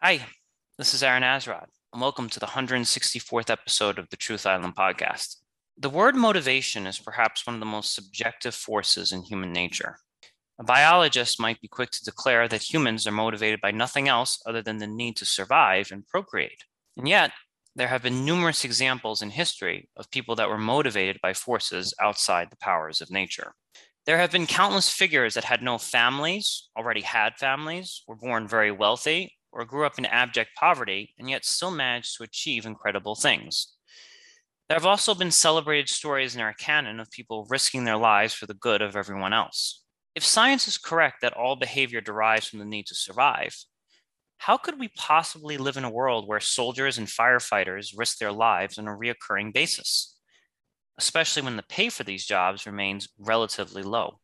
Hi, 0.00 0.26
this 0.78 0.94
is 0.94 1.02
Aaron 1.02 1.24
Azrod, 1.24 1.66
and 1.92 2.00
welcome 2.00 2.28
to 2.28 2.38
the 2.38 2.46
164th 2.46 3.50
episode 3.50 3.98
of 3.98 4.08
the 4.10 4.16
Truth 4.16 4.46
Island 4.46 4.76
podcast. 4.76 5.38
The 5.76 5.90
word 5.90 6.14
motivation 6.14 6.86
is 6.86 7.00
perhaps 7.00 7.44
one 7.44 7.54
of 7.54 7.60
the 7.60 7.66
most 7.66 7.96
subjective 7.96 8.54
forces 8.54 9.10
in 9.10 9.24
human 9.24 9.52
nature. 9.52 9.96
A 10.60 10.62
biologist 10.62 11.40
might 11.40 11.60
be 11.60 11.66
quick 11.66 11.90
to 11.90 12.04
declare 12.04 12.46
that 12.46 12.72
humans 12.72 13.08
are 13.08 13.10
motivated 13.10 13.60
by 13.60 13.72
nothing 13.72 14.06
else 14.06 14.40
other 14.46 14.62
than 14.62 14.78
the 14.78 14.86
need 14.86 15.16
to 15.16 15.24
survive 15.24 15.90
and 15.90 16.06
procreate. 16.06 16.62
And 16.96 17.08
yet, 17.08 17.32
there 17.74 17.88
have 17.88 18.04
been 18.04 18.24
numerous 18.24 18.64
examples 18.64 19.20
in 19.20 19.30
history 19.30 19.88
of 19.96 20.12
people 20.12 20.36
that 20.36 20.48
were 20.48 20.58
motivated 20.58 21.18
by 21.20 21.32
forces 21.32 21.92
outside 22.00 22.52
the 22.52 22.56
powers 22.58 23.00
of 23.00 23.10
nature. 23.10 23.52
There 24.06 24.18
have 24.18 24.30
been 24.30 24.46
countless 24.46 24.88
figures 24.88 25.34
that 25.34 25.42
had 25.42 25.60
no 25.60 25.76
families, 25.76 26.68
already 26.78 27.00
had 27.00 27.34
families, 27.36 28.04
were 28.06 28.14
born 28.14 28.46
very 28.46 28.70
wealthy, 28.70 29.37
or 29.52 29.64
grew 29.64 29.86
up 29.86 29.98
in 29.98 30.06
abject 30.06 30.50
poverty, 30.56 31.14
and 31.18 31.28
yet 31.28 31.44
still 31.44 31.70
managed 31.70 32.16
to 32.16 32.24
achieve 32.24 32.66
incredible 32.66 33.14
things. 33.14 33.74
There 34.68 34.76
have 34.76 34.86
also 34.86 35.14
been 35.14 35.30
celebrated 35.30 35.88
stories 35.88 36.34
in 36.34 36.42
our 36.42 36.52
canon 36.52 37.00
of 37.00 37.10
people 37.10 37.46
risking 37.48 37.84
their 37.84 37.96
lives 37.96 38.34
for 38.34 38.46
the 38.46 38.54
good 38.54 38.82
of 38.82 38.96
everyone 38.96 39.32
else. 39.32 39.82
If 40.14 40.24
science 40.24 40.68
is 40.68 40.78
correct 40.78 41.22
that 41.22 41.32
all 41.32 41.56
behavior 41.56 42.00
derives 42.00 42.48
from 42.48 42.58
the 42.58 42.64
need 42.66 42.86
to 42.86 42.94
survive, 42.94 43.56
how 44.38 44.56
could 44.56 44.78
we 44.78 44.88
possibly 44.88 45.56
live 45.56 45.76
in 45.76 45.84
a 45.84 45.90
world 45.90 46.28
where 46.28 46.40
soldiers 46.40 46.98
and 46.98 47.08
firefighters 47.08 47.94
risk 47.96 48.18
their 48.18 48.32
lives 48.32 48.78
on 48.78 48.86
a 48.86 48.96
reoccurring 48.96 49.52
basis, 49.52 50.16
especially 50.98 51.42
when 51.42 51.56
the 51.56 51.62
pay 51.62 51.88
for 51.88 52.04
these 52.04 52.26
jobs 52.26 52.66
remains 52.66 53.08
relatively 53.18 53.82
low? 53.82 54.20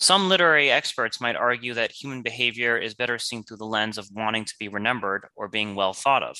Some 0.00 0.28
literary 0.28 0.70
experts 0.70 1.20
might 1.20 1.34
argue 1.34 1.74
that 1.74 1.90
human 1.90 2.22
behavior 2.22 2.76
is 2.76 2.94
better 2.94 3.18
seen 3.18 3.42
through 3.42 3.56
the 3.56 3.66
lens 3.66 3.98
of 3.98 4.08
wanting 4.12 4.44
to 4.44 4.54
be 4.58 4.68
remembered 4.68 5.26
or 5.34 5.48
being 5.48 5.74
well 5.74 5.92
thought 5.92 6.22
of. 6.22 6.38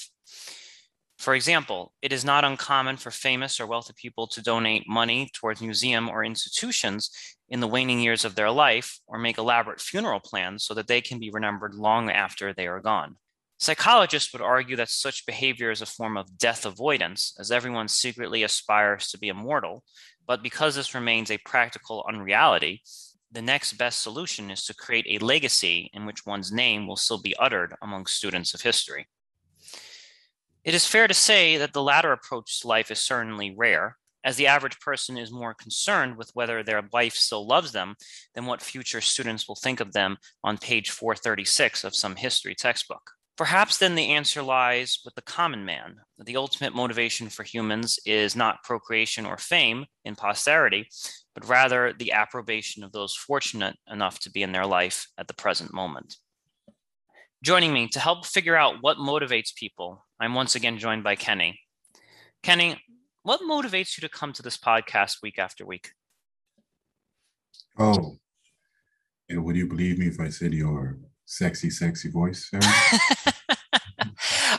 For 1.18 1.34
example, 1.34 1.92
it 2.00 2.12
is 2.12 2.24
not 2.24 2.44
uncommon 2.44 2.98
for 2.98 3.10
famous 3.10 3.58
or 3.58 3.66
wealthy 3.66 3.92
people 3.96 4.28
to 4.28 4.40
donate 4.40 4.88
money 4.88 5.28
towards 5.34 5.60
museum 5.60 6.08
or 6.08 6.24
institutions 6.24 7.10
in 7.48 7.58
the 7.58 7.66
waning 7.66 7.98
years 7.98 8.24
of 8.24 8.36
their 8.36 8.50
life 8.50 9.00
or 9.08 9.18
make 9.18 9.38
elaborate 9.38 9.80
funeral 9.80 10.20
plans 10.20 10.64
so 10.64 10.74
that 10.74 10.86
they 10.86 11.00
can 11.00 11.18
be 11.18 11.30
remembered 11.30 11.74
long 11.74 12.08
after 12.08 12.52
they 12.52 12.68
are 12.68 12.80
gone. 12.80 13.16
Psychologists 13.58 14.32
would 14.32 14.40
argue 14.40 14.76
that 14.76 14.88
such 14.88 15.26
behavior 15.26 15.72
is 15.72 15.82
a 15.82 15.86
form 15.86 16.16
of 16.16 16.38
death 16.38 16.64
avoidance, 16.64 17.34
as 17.40 17.50
everyone 17.50 17.88
secretly 17.88 18.44
aspires 18.44 19.08
to 19.08 19.18
be 19.18 19.26
immortal. 19.26 19.82
But 20.28 20.44
because 20.44 20.76
this 20.76 20.94
remains 20.94 21.32
a 21.32 21.38
practical 21.38 22.06
unreality, 22.08 22.82
the 23.30 23.42
next 23.42 23.74
best 23.74 24.02
solution 24.02 24.50
is 24.50 24.64
to 24.64 24.74
create 24.74 25.06
a 25.08 25.24
legacy 25.24 25.90
in 25.92 26.06
which 26.06 26.24
one's 26.24 26.52
name 26.52 26.86
will 26.86 26.96
still 26.96 27.20
be 27.20 27.36
uttered 27.36 27.74
among 27.82 28.06
students 28.06 28.54
of 28.54 28.62
history. 28.62 29.06
It 30.64 30.74
is 30.74 30.86
fair 30.86 31.08
to 31.08 31.14
say 31.14 31.56
that 31.56 31.72
the 31.72 31.82
latter 31.82 32.12
approach 32.12 32.60
to 32.60 32.68
life 32.68 32.90
is 32.90 32.98
certainly 32.98 33.54
rare, 33.56 33.96
as 34.24 34.36
the 34.36 34.46
average 34.46 34.80
person 34.80 35.16
is 35.16 35.30
more 35.30 35.54
concerned 35.54 36.16
with 36.16 36.30
whether 36.34 36.62
their 36.62 36.82
wife 36.92 37.14
still 37.14 37.46
loves 37.46 37.72
them 37.72 37.96
than 38.34 38.46
what 38.46 38.62
future 38.62 39.00
students 39.00 39.46
will 39.46 39.54
think 39.54 39.80
of 39.80 39.92
them 39.92 40.16
on 40.42 40.58
page 40.58 40.90
436 40.90 41.84
of 41.84 41.94
some 41.94 42.16
history 42.16 42.54
textbook. 42.54 43.12
Perhaps 43.38 43.78
then 43.78 43.94
the 43.94 44.10
answer 44.10 44.42
lies 44.42 44.98
with 45.04 45.14
the 45.14 45.22
common 45.22 45.64
man. 45.64 45.94
The 46.18 46.36
ultimate 46.36 46.74
motivation 46.74 47.28
for 47.28 47.44
humans 47.44 48.00
is 48.04 48.34
not 48.34 48.64
procreation 48.64 49.24
or 49.24 49.36
fame 49.36 49.86
in 50.04 50.16
posterity, 50.16 50.88
but 51.38 51.48
rather 51.48 51.92
the 51.92 52.10
approbation 52.10 52.82
of 52.82 52.90
those 52.90 53.14
fortunate 53.14 53.76
enough 53.88 54.18
to 54.18 54.30
be 54.30 54.42
in 54.42 54.50
their 54.50 54.66
life 54.66 55.06
at 55.18 55.28
the 55.28 55.34
present 55.34 55.72
moment. 55.72 56.16
Joining 57.44 57.72
me 57.72 57.86
to 57.92 58.00
help 58.00 58.26
figure 58.26 58.56
out 58.56 58.78
what 58.80 58.96
motivates 58.96 59.54
people, 59.54 60.04
I'm 60.18 60.34
once 60.34 60.56
again 60.56 60.78
joined 60.78 61.04
by 61.04 61.14
Kenny. 61.14 61.60
Kenny, 62.42 62.82
what 63.22 63.40
motivates 63.40 63.96
you 63.96 64.00
to 64.00 64.08
come 64.08 64.32
to 64.32 64.42
this 64.42 64.58
podcast 64.58 65.22
week 65.22 65.38
after 65.38 65.64
week? 65.64 65.92
Oh, 67.78 68.16
and 69.28 69.44
would 69.44 69.54
you 69.54 69.68
believe 69.68 70.00
me 70.00 70.08
if 70.08 70.18
I 70.18 70.30
said 70.30 70.52
your 70.52 70.98
sexy, 71.24 71.70
sexy 71.70 72.10
voice? 72.10 72.50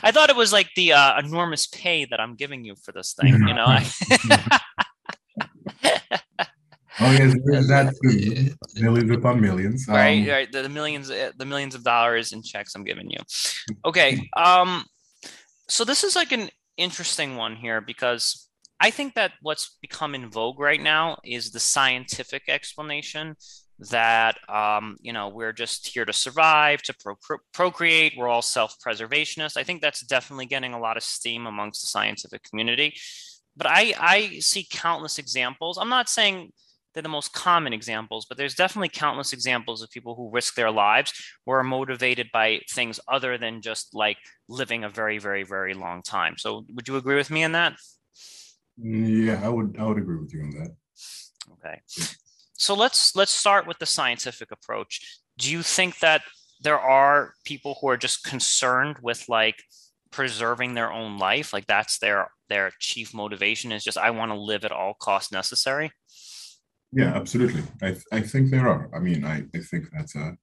I 0.02 0.12
thought 0.12 0.30
it 0.30 0.36
was 0.36 0.50
like 0.50 0.70
the 0.76 0.94
uh, 0.94 1.18
enormous 1.18 1.66
pay 1.66 2.06
that 2.06 2.20
I'm 2.20 2.36
giving 2.36 2.64
you 2.64 2.74
for 2.74 2.92
this 2.92 3.12
thing. 3.12 3.34
You 3.34 3.52
know. 3.52 3.76
oh 7.00 7.10
yes, 7.12 7.34
there's 7.44 7.68
that 7.68 7.94
too. 8.02 8.50
Millions 8.80 9.10
upon 9.10 9.40
millions. 9.40 9.88
Um, 9.88 9.94
right, 9.94 10.28
right. 10.28 10.52
The, 10.52 10.62
the 10.62 10.68
millions, 10.68 11.10
uh, 11.10 11.32
the 11.36 11.44
millions 11.44 11.74
of 11.74 11.82
dollars 11.82 12.32
in 12.32 12.42
checks 12.42 12.74
I'm 12.74 12.84
giving 12.84 13.10
you. 13.10 13.18
Okay. 13.84 14.28
Um. 14.36 14.84
So 15.68 15.84
this 15.84 16.02
is 16.02 16.16
like 16.16 16.32
an 16.32 16.50
interesting 16.76 17.36
one 17.36 17.54
here 17.54 17.80
because 17.80 18.48
I 18.80 18.90
think 18.90 19.14
that 19.14 19.32
what's 19.42 19.76
become 19.80 20.14
in 20.14 20.30
vogue 20.30 20.58
right 20.58 20.80
now 20.80 21.18
is 21.24 21.50
the 21.50 21.60
scientific 21.60 22.48
explanation 22.48 23.36
that 23.90 24.36
um, 24.48 24.96
you 25.00 25.12
know 25.12 25.28
we're 25.28 25.52
just 25.52 25.86
here 25.86 26.04
to 26.04 26.12
survive, 26.12 26.82
to 26.82 26.94
procreate. 27.52 28.14
We're 28.16 28.28
all 28.28 28.42
self-preservationists. 28.42 29.56
I 29.56 29.64
think 29.64 29.80
that's 29.80 30.04
definitely 30.04 30.46
getting 30.46 30.74
a 30.74 30.80
lot 30.80 30.96
of 30.96 31.02
steam 31.02 31.46
amongst 31.46 31.82
the 31.82 31.86
scientific 31.86 32.42
community. 32.42 32.94
But 33.56 33.66
I, 33.66 33.94
I 33.98 34.38
see 34.38 34.66
countless 34.70 35.18
examples. 35.18 35.76
I'm 35.76 35.88
not 35.88 36.08
saying 36.08 36.52
they're 36.92 37.02
the 37.02 37.08
most 37.08 37.32
common 37.32 37.72
examples, 37.72 38.26
but 38.26 38.36
there's 38.36 38.54
definitely 38.54 38.88
countless 38.88 39.32
examples 39.32 39.82
of 39.82 39.90
people 39.90 40.14
who 40.14 40.30
risk 40.30 40.54
their 40.54 40.70
lives 40.70 41.12
who 41.46 41.52
are 41.52 41.62
motivated 41.62 42.28
by 42.32 42.60
things 42.70 42.98
other 43.08 43.38
than 43.38 43.62
just 43.62 43.94
like 43.94 44.18
living 44.48 44.84
a 44.84 44.88
very, 44.88 45.18
very, 45.18 45.42
very 45.42 45.74
long 45.74 46.02
time. 46.02 46.36
So 46.36 46.64
would 46.74 46.88
you 46.88 46.96
agree 46.96 47.16
with 47.16 47.30
me 47.30 47.44
on 47.44 47.52
that? 47.52 47.76
Yeah, 48.76 49.40
I 49.42 49.48
would 49.48 49.76
I 49.78 49.84
would 49.84 49.98
agree 49.98 50.18
with 50.18 50.32
you 50.32 50.42
on 50.42 50.50
that. 50.50 50.74
Okay. 51.52 51.80
So 52.54 52.74
let's 52.74 53.14
let's 53.14 53.32
start 53.32 53.66
with 53.66 53.78
the 53.78 53.86
scientific 53.86 54.50
approach. 54.50 55.20
Do 55.38 55.50
you 55.50 55.62
think 55.62 55.98
that 56.00 56.22
there 56.62 56.78
are 56.78 57.34
people 57.44 57.78
who 57.80 57.88
are 57.88 57.96
just 57.96 58.24
concerned 58.24 58.96
with 59.02 59.28
like 59.28 59.62
preserving 60.10 60.74
their 60.74 60.92
own 60.92 61.18
life 61.18 61.52
like 61.52 61.66
that's 61.66 61.98
their 61.98 62.28
their 62.48 62.72
chief 62.80 63.14
motivation 63.14 63.70
is 63.70 63.84
just 63.84 63.96
i 63.96 64.10
want 64.10 64.32
to 64.32 64.38
live 64.38 64.64
at 64.64 64.72
all 64.72 64.94
costs 64.94 65.30
necessary 65.30 65.92
yeah 66.92 67.14
absolutely. 67.14 67.62
I, 67.82 67.96
I 68.12 68.20
think 68.20 68.50
there 68.50 68.68
are. 68.68 68.90
I 68.94 68.98
mean 68.98 69.24
i, 69.24 69.44
I 69.54 69.60
think 69.60 69.86
that's 69.92 70.16
a 70.16 70.36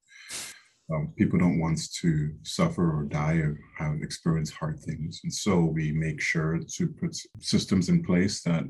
um, 0.94 1.14
people 1.18 1.38
don't 1.38 1.60
want 1.60 1.80
to 2.02 2.34
suffer 2.44 2.98
or 2.98 3.04
die 3.04 3.36
or 3.36 3.60
have 3.78 4.02
experience 4.02 4.52
hard 4.52 4.80
things. 4.80 5.20
And 5.24 5.34
so 5.34 5.60
we 5.60 5.92
make 5.92 6.22
sure 6.22 6.60
to 6.60 6.88
put 6.88 7.18
systems 7.40 7.90
in 7.90 8.04
place 8.04 8.42
that 8.44 8.64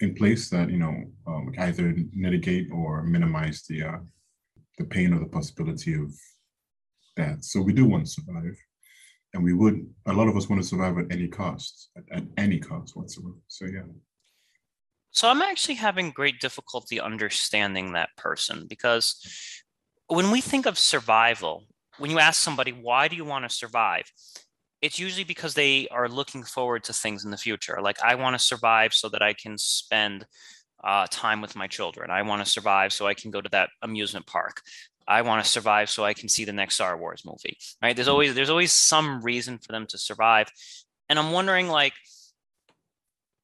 in 0.00 0.14
place 0.16 0.50
that 0.50 0.68
you 0.70 0.78
know 0.78 1.04
um, 1.28 1.52
either 1.58 1.94
mitigate 2.12 2.68
or 2.72 3.04
minimize 3.04 3.62
the 3.68 3.84
uh, 3.84 3.98
the 4.78 4.84
pain 4.84 5.14
or 5.14 5.20
the 5.20 5.26
possibility 5.26 5.94
of 5.94 6.12
death. 7.16 7.44
So 7.44 7.60
we 7.60 7.72
do 7.72 7.84
want 7.84 8.06
to 8.06 8.10
survive. 8.10 8.56
And 9.32 9.44
we 9.44 9.52
would 9.52 9.86
a 10.06 10.12
lot 10.12 10.28
of 10.28 10.36
us 10.36 10.48
want 10.48 10.60
to 10.62 10.68
survive 10.68 10.98
at 10.98 11.12
any 11.12 11.28
cost 11.28 11.90
at, 11.96 12.04
at 12.10 12.24
any 12.36 12.58
cost 12.58 12.96
whatsoever. 12.96 13.34
So 13.46 13.66
yeah 13.66 13.82
so 15.14 15.28
i'm 15.28 15.40
actually 15.40 15.74
having 15.76 16.10
great 16.10 16.38
difficulty 16.40 17.00
understanding 17.00 17.92
that 17.92 18.10
person 18.16 18.66
because 18.68 19.16
when 20.08 20.30
we 20.30 20.40
think 20.40 20.66
of 20.66 20.78
survival, 20.78 21.64
when 21.98 22.10
you 22.10 22.18
ask 22.18 22.40
somebody, 22.40 22.72
why 22.72 23.08
do 23.08 23.16
you 23.16 23.24
want 23.24 23.48
to 23.48 23.54
survive? 23.54 24.10
It's 24.82 24.98
usually 24.98 25.24
because 25.24 25.54
they 25.54 25.88
are 25.88 26.08
looking 26.08 26.42
forward 26.42 26.84
to 26.84 26.92
things 26.92 27.24
in 27.24 27.30
the 27.30 27.36
future. 27.36 27.78
Like, 27.82 28.02
I 28.02 28.16
want 28.16 28.34
to 28.34 28.44
survive 28.44 28.92
so 28.92 29.08
that 29.10 29.22
I 29.22 29.32
can 29.32 29.56
spend 29.56 30.26
uh, 30.82 31.06
time 31.10 31.40
with 31.40 31.56
my 31.56 31.66
children. 31.66 32.10
I 32.10 32.22
want 32.22 32.44
to 32.44 32.50
survive 32.50 32.92
so 32.92 33.06
I 33.06 33.14
can 33.14 33.30
go 33.30 33.40
to 33.40 33.48
that 33.50 33.70
amusement 33.80 34.26
park. 34.26 34.60
I 35.08 35.22
want 35.22 35.42
to 35.42 35.50
survive 35.50 35.88
so 35.88 36.04
I 36.04 36.12
can 36.14 36.28
see 36.28 36.44
the 36.44 36.52
next 36.52 36.74
Star 36.74 36.96
Wars 36.98 37.22
movie. 37.24 37.56
Right? 37.82 37.96
There's 37.96 38.08
always 38.08 38.34
there's 38.34 38.50
always 38.50 38.72
some 38.72 39.22
reason 39.22 39.58
for 39.58 39.72
them 39.72 39.86
to 39.88 39.98
survive, 39.98 40.48
and 41.08 41.18
I'm 41.18 41.32
wondering 41.32 41.68
like, 41.68 41.92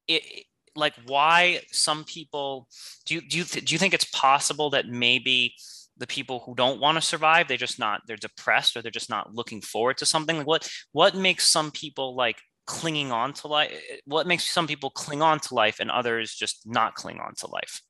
it 0.08 0.44
like 0.76 0.94
why 1.06 1.60
some 1.70 2.04
people 2.04 2.68
do 3.06 3.14
you 3.14 3.20
do 3.20 3.38
you 3.38 3.44
th- 3.44 3.64
do 3.64 3.74
you 3.74 3.78
think 3.78 3.94
it's 3.94 4.04
possible 4.04 4.70
that 4.70 4.86
maybe 4.86 5.54
the 5.96 6.06
people 6.06 6.42
who 6.46 6.54
don't 6.54 6.80
want 6.80 6.96
to 6.96 7.02
survive 7.02 7.46
they're 7.46 7.56
just 7.56 7.78
not 7.78 8.02
they're 8.06 8.16
depressed 8.16 8.76
or 8.76 8.82
they're 8.82 8.90
just 8.90 9.10
not 9.10 9.34
looking 9.34 9.60
forward 9.60 9.98
to 9.98 10.06
something? 10.06 10.38
Like 10.38 10.46
what 10.46 10.68
what 10.92 11.14
makes 11.14 11.48
some 11.48 11.70
people 11.70 12.14
like 12.14 12.36
clinging 12.66 13.10
on 13.10 13.32
to 13.32 13.48
life 13.48 13.72
what 14.04 14.28
makes 14.28 14.48
some 14.48 14.66
people 14.66 14.90
cling 14.90 15.22
on 15.22 15.40
to 15.40 15.54
life 15.54 15.80
and 15.80 15.90
others 15.90 16.34
just 16.34 16.62
not 16.66 16.94
cling 16.94 17.18
on 17.18 17.34
to 17.34 17.48
life? 17.48 17.82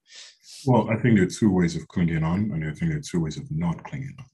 Well 0.66 0.90
i 0.90 0.96
think 0.96 1.16
there 1.16 1.24
are 1.24 1.30
two 1.30 1.50
ways 1.50 1.76
of 1.76 1.86
clinging 1.88 2.24
on 2.24 2.50
and 2.52 2.64
i 2.64 2.72
think 2.72 2.90
there 2.90 2.98
are 2.98 3.02
two 3.02 3.20
ways 3.20 3.36
of 3.36 3.44
not 3.50 3.82
clinging 3.84 4.14
on 4.18 4.24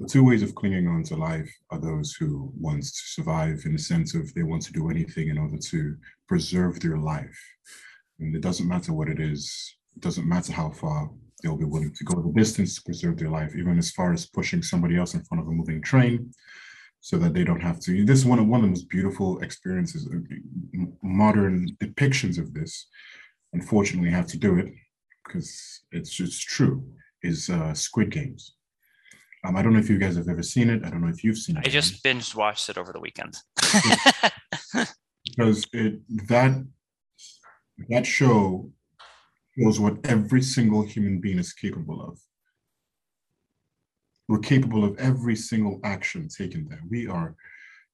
the 0.00 0.08
two 0.08 0.24
ways 0.24 0.42
of 0.42 0.54
clinging 0.54 0.88
on 0.88 1.02
to 1.04 1.16
life 1.16 1.50
are 1.70 1.78
those 1.78 2.14
who 2.14 2.52
want 2.58 2.82
to 2.82 2.88
survive 2.88 3.62
in 3.66 3.72
the 3.72 3.78
sense 3.78 4.14
of 4.14 4.32
they 4.34 4.42
want 4.42 4.62
to 4.62 4.72
do 4.72 4.90
anything 4.90 5.28
in 5.28 5.38
order 5.38 5.58
to 5.58 5.96
preserve 6.26 6.80
their 6.80 6.98
life 6.98 7.38
and 8.18 8.34
it 8.34 8.40
doesn't 8.40 8.68
matter 8.68 8.92
what 8.92 9.08
it 9.08 9.20
is 9.20 9.76
it 9.96 10.02
doesn't 10.02 10.28
matter 10.28 10.52
how 10.52 10.70
far 10.70 11.10
they'll 11.42 11.56
be 11.56 11.64
willing 11.64 11.92
to 11.94 12.04
go 12.04 12.20
the 12.20 12.32
distance 12.32 12.76
to 12.76 12.82
preserve 12.82 13.18
their 13.18 13.30
life, 13.30 13.54
even 13.56 13.78
as 13.78 13.90
far 13.90 14.12
as 14.12 14.26
pushing 14.26 14.62
somebody 14.62 14.96
else 14.96 15.14
in 15.14 15.24
front 15.24 15.42
of 15.42 15.48
a 15.48 15.52
moving 15.52 15.82
train, 15.82 16.32
so 17.00 17.16
that 17.18 17.32
they 17.32 17.44
don't 17.44 17.62
have 17.62 17.80
to. 17.80 18.04
This 18.04 18.18
is 18.18 18.26
one 18.26 18.38
of 18.38 18.46
one 18.46 18.60
of 18.60 18.64
the 18.64 18.70
most 18.70 18.88
beautiful 18.88 19.40
experiences, 19.40 20.08
uh, 20.12 20.84
modern 21.02 21.68
depictions 21.82 22.38
of 22.38 22.52
this. 22.52 22.86
Unfortunately, 23.52 24.10
have 24.10 24.26
to 24.28 24.38
do 24.38 24.58
it 24.58 24.72
because 25.24 25.82
it's 25.92 26.10
just 26.10 26.42
true. 26.42 26.84
Is 27.22 27.50
uh, 27.50 27.74
Squid 27.74 28.10
Games. 28.10 28.56
Um, 29.44 29.56
I 29.56 29.62
don't 29.62 29.72
know 29.72 29.78
if 29.78 29.88
you 29.88 29.98
guys 29.98 30.16
have 30.16 30.28
ever 30.28 30.42
seen 30.42 30.68
it. 30.68 30.84
I 30.84 30.90
don't 30.90 31.00
know 31.00 31.08
if 31.08 31.24
you've 31.24 31.38
seen 31.38 31.56
it. 31.56 31.66
I 31.66 31.70
just 31.70 32.02
binge 32.02 32.34
watched 32.34 32.68
it 32.68 32.76
over 32.76 32.92
the 32.92 33.00
weekend. 33.00 33.36
because 35.24 35.66
it 35.72 36.00
that 36.28 36.66
that 37.88 38.06
show 38.06 38.70
shows 39.58 39.80
what 39.80 39.98
every 40.04 40.42
single 40.42 40.82
human 40.82 41.20
being 41.20 41.38
is 41.38 41.52
capable 41.52 42.02
of. 42.02 42.18
We're 44.28 44.38
capable 44.38 44.84
of 44.84 44.98
every 44.98 45.36
single 45.36 45.80
action 45.82 46.28
taken 46.28 46.68
there. 46.68 46.82
We 46.88 47.08
are 47.08 47.34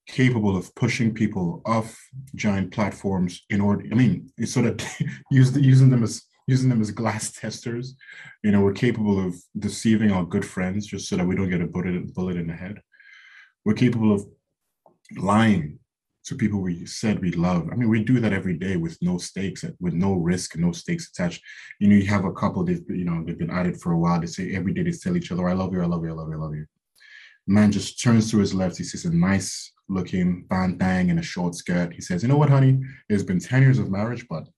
capable 0.06 0.56
of 0.56 0.74
pushing 0.74 1.14
people 1.14 1.62
off 1.64 1.98
giant 2.34 2.72
platforms 2.72 3.42
in 3.50 3.60
order. 3.60 3.84
I 3.90 3.94
mean, 3.94 4.30
it's 4.36 4.52
sort 4.52 4.66
of 4.66 4.80
using 5.30 5.90
them 5.90 6.02
as 6.02 6.22
using 6.46 6.68
them 6.68 6.80
as 6.80 6.90
glass 6.90 7.32
testers. 7.40 7.96
You 8.42 8.52
know, 8.52 8.60
we're 8.60 8.72
capable 8.72 9.24
of 9.24 9.36
deceiving 9.58 10.10
our 10.10 10.24
good 10.24 10.44
friends 10.44 10.86
just 10.86 11.08
so 11.08 11.16
that 11.16 11.26
we 11.26 11.36
don't 11.36 11.50
get 11.50 11.60
a 11.60 11.66
bullet, 11.66 12.36
in 12.36 12.46
the 12.46 12.54
head. 12.54 12.80
We're 13.64 13.74
capable 13.74 14.14
of 14.14 14.24
lying 15.16 15.78
to 16.24 16.34
people 16.34 16.60
we 16.60 16.84
said 16.86 17.20
we 17.20 17.30
love. 17.32 17.68
I 17.70 17.76
mean, 17.76 17.88
we 17.88 18.02
do 18.02 18.18
that 18.20 18.32
every 18.32 18.54
day 18.58 18.76
with 18.76 18.98
no 19.00 19.16
stakes, 19.16 19.64
with 19.78 19.94
no 19.94 20.14
risk, 20.14 20.56
no 20.56 20.72
stakes 20.72 21.08
attached. 21.08 21.40
You 21.78 21.88
know, 21.88 21.96
you 21.96 22.06
have 22.06 22.24
a 22.24 22.32
couple, 22.32 22.64
they've, 22.64 22.82
you 22.88 23.04
know, 23.04 23.22
they've 23.24 23.38
been 23.38 23.50
at 23.50 23.66
it 23.66 23.80
for 23.80 23.92
a 23.92 23.98
while. 23.98 24.20
They 24.20 24.26
say 24.26 24.54
every 24.54 24.74
day 24.74 24.82
they 24.82 24.90
tell 24.90 25.16
each 25.16 25.30
other, 25.30 25.48
I 25.48 25.52
love 25.52 25.72
you, 25.72 25.82
I 25.82 25.86
love 25.86 26.04
you, 26.04 26.10
I 26.10 26.14
love 26.14 26.28
you, 26.28 26.34
I 26.34 26.38
love 26.38 26.54
you. 26.54 26.66
Man 27.46 27.70
just 27.70 28.02
turns 28.02 28.28
to 28.32 28.38
his 28.38 28.52
left. 28.52 28.76
He 28.76 28.82
sees 28.82 29.04
a 29.04 29.14
nice 29.14 29.72
looking 29.88 30.46
bang 30.48 31.10
in 31.10 31.18
a 31.20 31.22
short 31.22 31.54
skirt. 31.54 31.92
He 31.92 32.00
says, 32.00 32.22
you 32.22 32.28
know 32.28 32.36
what, 32.36 32.50
honey, 32.50 32.80
it's 33.08 33.22
been 33.22 33.38
10 33.38 33.62
years 33.62 33.78
of 33.78 33.90
marriage, 33.90 34.26
but 34.28 34.48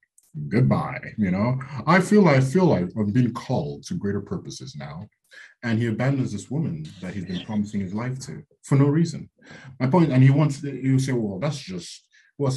goodbye. 0.48 1.00
You 1.16 1.30
know, 1.30 1.58
I 1.86 2.00
feel 2.00 2.26
I 2.28 2.40
feel 2.40 2.66
like 2.66 2.88
I'm 2.96 3.12
being 3.12 3.32
called 3.32 3.84
to 3.84 3.94
greater 3.94 4.20
purposes 4.20 4.76
now. 4.76 5.06
And 5.62 5.78
he 5.78 5.88
abandons 5.88 6.32
this 6.32 6.50
woman 6.50 6.86
that 7.00 7.14
he's 7.14 7.25
been 7.25 7.44
promising 7.44 7.80
his 7.80 7.92
life 7.92 8.19
to 8.20 8.42
for 8.62 8.76
no 8.76 8.86
reason. 8.86 9.28
My 9.78 9.88
point, 9.88 10.12
and 10.12 10.22
he 10.22 10.30
wants 10.30 10.62
you 10.62 10.98
say, 10.98 11.12
well, 11.12 11.38
that's 11.38 11.58
just 11.58 12.08
well, 12.38 12.52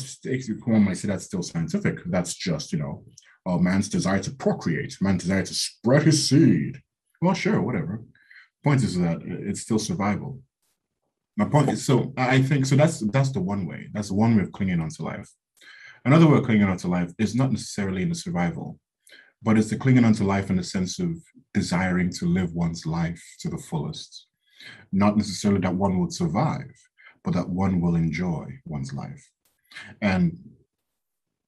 one 0.66 0.84
might 0.84 0.98
say 0.98 1.08
that's 1.08 1.26
still 1.26 1.42
scientific. 1.42 2.00
That's 2.06 2.36
just, 2.36 2.72
you 2.72 2.80
know, 2.80 3.04
a 3.48 3.58
man's 3.60 3.90
desire 3.90 4.20
to 4.20 4.32
procreate, 4.32 4.96
man's 5.02 5.24
desire 5.24 5.44
to 5.44 5.54
spread 5.54 6.04
his 6.04 6.30
seed. 6.30 6.80
Well, 7.22 7.34
sure, 7.34 7.62
whatever. 7.62 8.04
Point 8.64 8.84
is 8.84 8.98
that 9.00 9.22
it's 9.24 9.62
still 9.62 9.80
survival. 9.80 10.40
My 11.36 11.46
point 11.46 11.70
is, 11.70 11.84
so 11.84 12.14
I 12.16 12.42
think 12.42 12.68
so. 12.68 12.76
That's 12.76 13.00
that's 13.00 13.32
the 13.32 13.42
one 13.42 13.66
way. 13.66 13.90
That's 13.94 14.10
the 14.10 14.16
one 14.16 14.36
way 14.36 14.44
of 14.44 14.52
clinging 14.52 14.80
on 14.80 14.90
to 14.90 15.04
life. 15.04 15.30
Another 16.04 16.34
of 16.34 16.44
clinging 16.44 16.68
on 16.68 16.78
to 16.78 16.88
life 16.88 17.12
is 17.20 17.36
not 17.36 17.52
necessarily 17.52 18.02
in 18.02 18.10
the 18.10 18.16
survival, 18.16 18.80
but 19.44 19.58
it's 19.58 19.70
the 19.70 19.76
clinging 19.76 20.06
on 20.06 20.14
to 20.14 20.24
life 20.24 20.50
in 20.50 20.56
the 20.56 20.64
sense 20.64 21.00
of 21.00 21.16
desiring 21.54 22.10
to 22.14 22.26
live 22.26 22.54
one's 22.54 22.86
life 22.86 23.24
to 23.40 23.50
the 23.50 23.58
fullest. 23.58 24.26
Not 24.92 25.16
necessarily 25.16 25.62
that 25.62 25.76
one 25.76 26.00
would 26.00 26.14
survive, 26.14 26.72
but 27.24 27.34
that 27.36 27.50
one 27.50 27.82
will 27.82 27.96
enjoy 27.96 28.48
one's 28.66 28.94
life. 28.94 29.30
And 30.02 30.38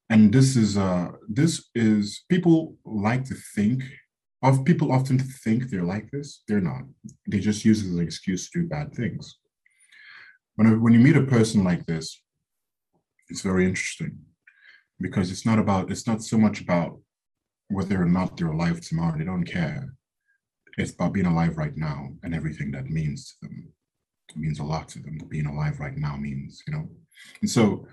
and 0.10 0.32
this 0.32 0.56
is 0.56 0.78
uh 0.78 1.12
this 1.28 1.70
is 1.74 2.24
people 2.30 2.76
like 2.86 3.26
to 3.26 3.36
think 3.56 3.84
of 4.44 4.66
people 4.66 4.92
often 4.92 5.18
think 5.18 5.70
they're 5.70 5.84
like 5.84 6.12
this. 6.12 6.44
They're 6.48 6.62
not. 6.62 6.84
They 7.28 7.40
just 7.40 7.66
use 7.66 7.82
it 7.82 7.90
as 7.90 7.96
an 7.96 8.04
excuse 8.04 8.50
to 8.50 8.62
do 8.62 8.68
bad 8.68 8.94
things. 8.94 9.40
When, 10.56 10.82
when 10.82 10.94
you 10.94 11.00
meet 11.00 11.16
a 11.16 11.24
person 11.24 11.64
like 11.64 11.86
this, 11.86 12.22
it's 13.30 13.42
very 13.42 13.66
interesting 13.66 14.20
because 15.04 15.32
it's 15.32 15.46
not 15.46 15.60
about 15.60 15.92
it's 15.92 16.08
not 16.08 16.24
so 16.24 16.38
much 16.38 16.62
about 16.62 16.98
whether 17.68 18.02
or 18.02 18.06
not 18.06 18.38
they're 18.38 18.48
alive 18.58 18.80
tomorrow. 18.80 19.18
They 19.18 19.26
don't 19.26 19.44
care. 19.44 19.94
It's 20.78 20.94
about 20.94 21.14
being 21.14 21.28
alive 21.28 21.58
right 21.58 21.76
now 21.76 22.10
and 22.24 22.34
everything 22.34 22.72
that 22.72 22.86
means 22.86 23.20
to 23.28 23.48
them 23.48 23.74
it 24.30 24.38
means 24.38 24.60
a 24.60 24.64
lot 24.64 24.88
to 24.90 25.00
them. 25.00 25.20
Being 25.30 25.46
alive 25.46 25.80
right 25.80 25.98
now 25.98 26.16
means 26.16 26.64
you 26.66 26.74
know? 26.74 26.90
And 27.42 27.50
so 27.50 27.86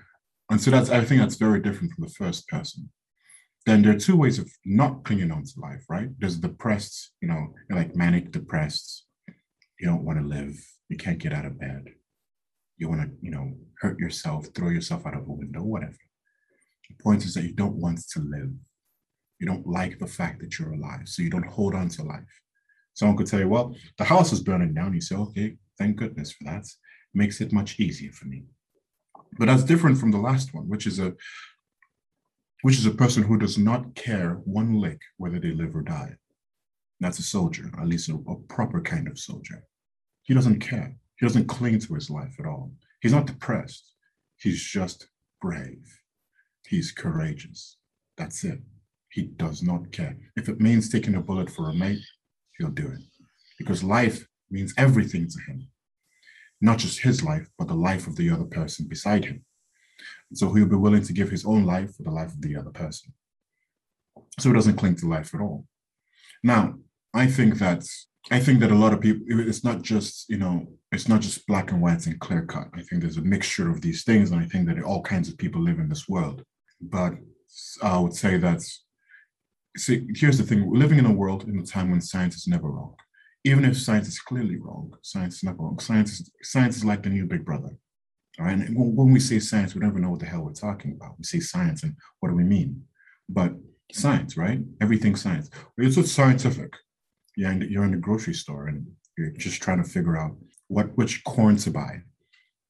and 0.50 0.60
so 0.60 0.70
that's 0.70 0.90
i 0.90 1.04
think 1.04 1.20
that's 1.20 1.36
very 1.46 1.60
different 1.60 1.92
from 1.92 2.04
the 2.04 2.14
first 2.20 2.48
person. 2.48 2.90
Then 3.66 3.82
there 3.82 3.94
are 3.94 4.06
two 4.06 4.16
ways 4.16 4.38
of 4.38 4.50
not 4.64 5.04
clinging 5.04 5.32
on 5.32 5.42
to 5.44 5.60
life 5.60 5.84
right? 5.90 6.08
There's 6.18 6.38
depressed 6.38 7.10
you 7.20 7.28
know 7.28 7.54
like 7.70 7.96
manic 7.96 8.30
depressed. 8.30 9.06
You 9.80 9.88
don't 9.88 10.04
want 10.04 10.18
to 10.20 10.24
live. 10.36 10.54
You 10.88 10.96
can't 10.96 11.18
get 11.18 11.32
out 11.32 11.46
of 11.46 11.58
bed. 11.58 11.82
You 12.78 12.88
want 12.88 13.02
to 13.02 13.10
you 13.20 13.32
know 13.32 13.46
hurt 13.80 13.98
yourself 13.98 14.46
throw 14.54 14.68
yourself 14.68 15.06
out 15.06 15.16
of 15.16 15.26
a 15.28 15.32
window 15.42 15.62
whatever 15.62 15.96
the 16.90 17.02
point 17.02 17.24
is 17.24 17.34
that 17.34 17.44
you 17.44 17.52
don't 17.52 17.76
want 17.76 18.06
to 18.10 18.20
live. 18.20 18.50
You 19.38 19.46
don't 19.46 19.66
like 19.66 19.98
the 19.98 20.06
fact 20.06 20.40
that 20.40 20.58
you're 20.58 20.72
alive. 20.72 21.08
So 21.08 21.22
you 21.22 21.30
don't 21.30 21.46
hold 21.46 21.74
on 21.74 21.88
to 21.90 22.02
life. 22.02 22.40
Someone 22.94 23.16
could 23.16 23.26
tell 23.26 23.40
you, 23.40 23.48
well, 23.48 23.74
the 23.96 24.04
house 24.04 24.32
is 24.32 24.42
burning 24.42 24.74
down. 24.74 24.92
You 24.92 25.00
say, 25.00 25.16
okay, 25.16 25.56
thank 25.78 25.96
goodness 25.96 26.32
for 26.32 26.44
that. 26.44 26.66
Makes 27.14 27.40
it 27.40 27.52
much 27.52 27.80
easier 27.80 28.12
for 28.12 28.26
me. 28.26 28.44
But 29.38 29.46
that's 29.46 29.64
different 29.64 29.98
from 29.98 30.10
the 30.10 30.18
last 30.18 30.52
one, 30.52 30.68
which 30.68 30.86
is 30.86 30.98
a 30.98 31.14
which 32.62 32.76
is 32.76 32.84
a 32.84 32.90
person 32.90 33.22
who 33.22 33.38
does 33.38 33.56
not 33.56 33.94
care 33.94 34.34
one 34.44 34.78
lick 34.78 35.00
whether 35.16 35.40
they 35.40 35.52
live 35.52 35.74
or 35.74 35.80
die. 35.80 36.14
That's 37.00 37.18
a 37.18 37.22
soldier, 37.22 37.70
at 37.78 37.88
least 37.88 38.10
a, 38.10 38.16
a 38.28 38.36
proper 38.36 38.82
kind 38.82 39.08
of 39.08 39.18
soldier. 39.18 39.64
He 40.24 40.34
doesn't 40.34 40.60
care. 40.60 40.94
He 41.18 41.26
doesn't 41.26 41.46
cling 41.46 41.78
to 41.80 41.94
his 41.94 42.10
life 42.10 42.36
at 42.38 42.44
all. 42.44 42.72
He's 43.00 43.14
not 43.14 43.26
depressed. 43.26 43.94
He's 44.36 44.62
just 44.62 45.08
brave. 45.40 45.99
He's 46.70 46.92
courageous. 46.92 47.78
That's 48.16 48.44
it. 48.44 48.60
He 49.08 49.22
does 49.22 49.60
not 49.60 49.90
care. 49.90 50.16
If 50.36 50.48
it 50.48 50.60
means 50.60 50.88
taking 50.88 51.16
a 51.16 51.20
bullet 51.20 51.50
for 51.50 51.68
a 51.68 51.74
mate, 51.74 52.04
he'll 52.56 52.70
do 52.70 52.86
it. 52.86 53.00
Because 53.58 53.82
life 53.82 54.24
means 54.52 54.72
everything 54.78 55.26
to 55.28 55.40
him. 55.48 55.66
Not 56.60 56.78
just 56.78 57.00
his 57.00 57.24
life, 57.24 57.48
but 57.58 57.66
the 57.66 57.74
life 57.74 58.06
of 58.06 58.14
the 58.14 58.30
other 58.30 58.44
person 58.44 58.86
beside 58.86 59.24
him. 59.24 59.44
so 60.32 60.52
he'll 60.52 60.66
be 60.66 60.76
willing 60.76 61.02
to 61.02 61.12
give 61.12 61.28
his 61.28 61.44
own 61.44 61.64
life 61.64 61.96
for 61.96 62.04
the 62.04 62.12
life 62.12 62.32
of 62.34 62.40
the 62.40 62.56
other 62.56 62.70
person. 62.70 63.14
So 64.38 64.50
he 64.50 64.54
doesn't 64.54 64.76
cling 64.76 64.94
to 64.96 65.08
life 65.08 65.34
at 65.34 65.40
all. 65.40 65.66
Now, 66.44 66.74
I 67.12 67.26
think 67.26 67.58
that 67.58 67.84
I 68.30 68.38
think 68.38 68.60
that 68.60 68.70
a 68.70 68.82
lot 68.84 68.92
of 68.92 69.00
people, 69.00 69.26
it's 69.28 69.64
not 69.64 69.82
just, 69.82 70.30
you 70.30 70.38
know, 70.38 70.68
it's 70.92 71.08
not 71.08 71.20
just 71.20 71.46
black 71.48 71.72
and 71.72 71.82
white 71.82 72.06
and 72.06 72.20
clear 72.20 72.44
cut. 72.44 72.68
I 72.74 72.82
think 72.82 73.02
there's 73.02 73.16
a 73.16 73.22
mixture 73.22 73.68
of 73.68 73.80
these 73.80 74.04
things. 74.04 74.30
And 74.30 74.40
I 74.40 74.46
think 74.46 74.68
that 74.68 74.80
all 74.84 75.02
kinds 75.02 75.28
of 75.28 75.36
people 75.36 75.60
live 75.60 75.80
in 75.80 75.88
this 75.88 76.08
world. 76.08 76.44
But 76.80 77.14
I 77.82 77.98
would 77.98 78.14
say 78.14 78.36
that, 78.38 78.62
see, 79.76 80.06
here's 80.14 80.38
the 80.38 80.44
thing 80.44 80.66
we're 80.66 80.78
living 80.78 80.98
in 80.98 81.06
a 81.06 81.12
world 81.12 81.44
in 81.44 81.58
a 81.58 81.64
time 81.64 81.90
when 81.90 82.00
science 82.00 82.36
is 82.36 82.46
never 82.46 82.70
wrong. 82.70 82.94
Even 83.44 83.64
if 83.64 83.78
science 83.78 84.08
is 84.08 84.18
clearly 84.20 84.56
wrong, 84.56 84.94
science 85.02 85.36
is 85.36 85.44
never 85.44 85.58
wrong. 85.58 85.78
Science 85.78 86.20
is, 86.20 86.30
science 86.42 86.76
is 86.76 86.84
like 86.84 87.02
the 87.02 87.10
new 87.10 87.26
big 87.26 87.44
brother. 87.44 87.76
All 88.38 88.46
right. 88.46 88.58
And 88.58 88.76
when 88.76 89.12
we 89.12 89.20
say 89.20 89.38
science, 89.38 89.74
we 89.74 89.80
never 89.80 89.98
know 89.98 90.10
what 90.10 90.20
the 90.20 90.26
hell 90.26 90.42
we're 90.42 90.52
talking 90.52 90.92
about. 90.92 91.18
We 91.18 91.24
say 91.24 91.40
science 91.40 91.82
and 91.82 91.96
what 92.20 92.30
do 92.30 92.34
we 92.34 92.44
mean? 92.44 92.84
But 93.28 93.54
science, 93.92 94.36
right? 94.36 94.60
Everything 94.80 95.16
science. 95.16 95.50
It's 95.78 95.96
just 95.96 96.14
scientific. 96.14 96.74
Yeah, 97.36 97.50
and 97.50 97.62
you're 97.70 97.84
in 97.84 97.92
the 97.92 97.96
grocery 97.96 98.34
store 98.34 98.68
and 98.68 98.86
you're 99.16 99.30
just 99.32 99.62
trying 99.62 99.82
to 99.82 99.88
figure 99.88 100.16
out 100.16 100.36
what 100.68 100.96
which 100.96 101.22
corn 101.24 101.56
to 101.58 101.70
buy. 101.70 102.02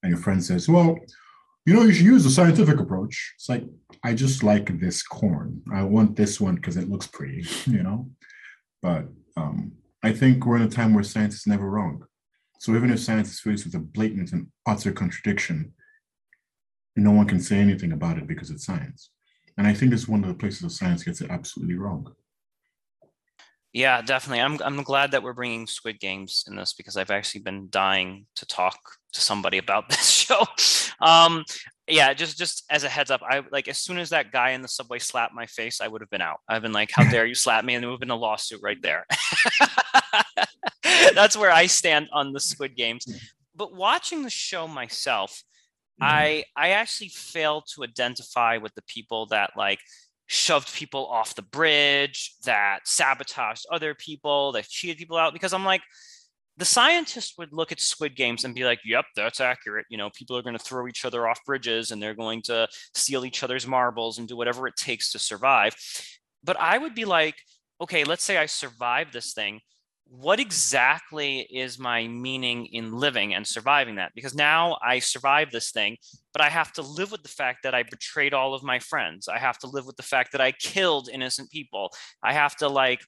And 0.02 0.10
your 0.10 0.20
friend 0.20 0.42
says, 0.42 0.68
Well, 0.68 0.98
you 1.66 1.74
know, 1.74 1.82
you 1.82 1.92
should 1.92 2.06
use 2.06 2.24
a 2.24 2.30
scientific 2.30 2.80
approach. 2.80 3.34
It's 3.36 3.48
like, 3.48 3.64
I 4.02 4.14
just 4.14 4.42
like 4.42 4.80
this 4.80 5.02
corn. 5.02 5.62
I 5.72 5.82
want 5.82 6.16
this 6.16 6.40
one 6.40 6.54
because 6.54 6.76
it 6.76 6.88
looks 6.88 7.06
pretty, 7.06 7.44
you 7.70 7.82
know? 7.82 8.08
But 8.82 9.08
um, 9.36 9.72
I 10.02 10.12
think 10.12 10.44
we're 10.44 10.56
in 10.56 10.62
a 10.62 10.68
time 10.68 10.94
where 10.94 11.04
science 11.04 11.34
is 11.34 11.46
never 11.46 11.68
wrong. 11.68 12.04
So 12.60 12.74
even 12.74 12.90
if 12.90 13.00
science 13.00 13.30
is 13.30 13.40
faced 13.40 13.64
with 13.64 13.74
a 13.74 13.78
blatant 13.78 14.32
and 14.32 14.48
utter 14.66 14.92
contradiction, 14.92 15.72
no 16.96 17.10
one 17.10 17.26
can 17.26 17.40
say 17.40 17.58
anything 17.58 17.92
about 17.92 18.18
it 18.18 18.26
because 18.26 18.50
it's 18.50 18.66
science. 18.66 19.10
And 19.56 19.66
I 19.66 19.74
think 19.74 19.92
it's 19.92 20.08
one 20.08 20.22
of 20.22 20.28
the 20.28 20.34
places 20.34 20.62
of 20.64 20.72
science 20.72 21.04
gets 21.04 21.20
it 21.20 21.30
absolutely 21.30 21.76
wrong. 21.76 22.12
Yeah, 23.72 24.02
definitely. 24.02 24.40
I'm 24.40 24.58
I'm 24.64 24.82
glad 24.82 25.12
that 25.12 25.22
we're 25.22 25.32
bringing 25.32 25.66
Squid 25.66 26.00
Games 26.00 26.44
in 26.48 26.56
this 26.56 26.72
because 26.72 26.96
I've 26.96 27.12
actually 27.12 27.42
been 27.42 27.68
dying 27.70 28.26
to 28.34 28.46
talk 28.46 28.78
to 29.12 29.20
somebody 29.20 29.58
about 29.58 29.88
this 29.88 30.10
show. 30.10 30.44
Um, 31.00 31.44
yeah, 31.86 32.12
just 32.12 32.36
just 32.36 32.64
as 32.68 32.82
a 32.82 32.88
heads 32.88 33.12
up, 33.12 33.20
I 33.22 33.42
like 33.52 33.68
as 33.68 33.78
soon 33.78 33.98
as 33.98 34.10
that 34.10 34.32
guy 34.32 34.50
in 34.50 34.62
the 34.62 34.68
subway 34.68 34.98
slapped 34.98 35.34
my 35.34 35.46
face, 35.46 35.80
I 35.80 35.86
would 35.86 36.00
have 36.00 36.10
been 36.10 36.20
out. 36.20 36.40
I've 36.48 36.62
been 36.62 36.72
like, 36.72 36.90
"How 36.92 37.08
dare 37.08 37.26
you 37.26 37.34
slap 37.34 37.64
me?" 37.64 37.74
and 37.74 37.82
there 37.82 37.88
would 37.90 37.94
have 37.94 38.00
been 38.00 38.10
a 38.10 38.16
lawsuit 38.16 38.60
right 38.62 38.80
there. 38.82 39.06
That's 41.14 41.36
where 41.36 41.52
I 41.52 41.66
stand 41.66 42.08
on 42.12 42.32
the 42.32 42.40
Squid 42.40 42.76
Games. 42.76 43.06
But 43.54 43.74
watching 43.74 44.22
the 44.22 44.30
show 44.30 44.66
myself, 44.66 45.44
I 46.00 46.44
I 46.56 46.70
actually 46.70 47.08
failed 47.08 47.64
to 47.74 47.84
identify 47.84 48.56
with 48.56 48.74
the 48.74 48.82
people 48.82 49.26
that 49.26 49.52
like 49.56 49.80
shoved 50.32 50.72
people 50.72 51.06
off 51.06 51.34
the 51.34 51.42
bridge, 51.42 52.36
that 52.44 52.86
sabotaged 52.86 53.66
other 53.72 53.96
people, 53.96 54.52
that 54.52 54.68
cheated 54.68 54.96
people 54.96 55.16
out. 55.16 55.32
Because 55.32 55.52
I'm 55.52 55.64
like, 55.64 55.82
the 56.56 56.64
scientists 56.64 57.36
would 57.36 57.52
look 57.52 57.72
at 57.72 57.80
squid 57.80 58.14
games 58.14 58.44
and 58.44 58.54
be 58.54 58.64
like 58.64 58.80
yep 58.84 59.06
that's 59.16 59.40
accurate 59.40 59.86
you 59.88 59.96
know 59.96 60.10
people 60.10 60.36
are 60.36 60.42
going 60.42 60.56
to 60.56 60.62
throw 60.62 60.86
each 60.86 61.06
other 61.06 61.26
off 61.26 61.42
bridges 61.46 61.90
and 61.90 62.02
they're 62.02 62.14
going 62.14 62.42
to 62.42 62.68
steal 62.92 63.24
each 63.24 63.42
other's 63.42 63.66
marbles 63.66 64.18
and 64.18 64.28
do 64.28 64.36
whatever 64.36 64.66
it 64.66 64.76
takes 64.76 65.10
to 65.10 65.18
survive 65.18 65.74
but 66.44 66.60
i 66.60 66.76
would 66.76 66.94
be 66.94 67.06
like 67.06 67.36
okay 67.80 68.04
let's 68.04 68.24
say 68.24 68.36
i 68.36 68.44
survive 68.44 69.10
this 69.10 69.32
thing 69.32 69.60
what 70.10 70.40
exactly 70.40 71.40
is 71.40 71.78
my 71.78 72.08
meaning 72.08 72.66
in 72.66 72.92
living 72.92 73.32
and 73.32 73.46
surviving 73.46 73.94
that? 73.94 74.10
Because 74.12 74.34
now 74.34 74.76
I 74.82 74.98
survived 74.98 75.52
this 75.52 75.70
thing, 75.70 75.98
but 76.32 76.42
I 76.42 76.48
have 76.48 76.72
to 76.72 76.82
live 76.82 77.12
with 77.12 77.22
the 77.22 77.28
fact 77.28 77.60
that 77.62 77.76
I 77.76 77.84
betrayed 77.84 78.34
all 78.34 78.52
of 78.52 78.64
my 78.64 78.80
friends. 78.80 79.28
I 79.28 79.38
have 79.38 79.58
to 79.58 79.68
live 79.68 79.86
with 79.86 79.96
the 79.96 80.02
fact 80.02 80.32
that 80.32 80.40
I 80.40 80.50
killed 80.50 81.08
innocent 81.12 81.48
people. 81.50 81.90
I 82.24 82.32
have 82.32 82.56
to 82.56 82.68
like 82.68 83.02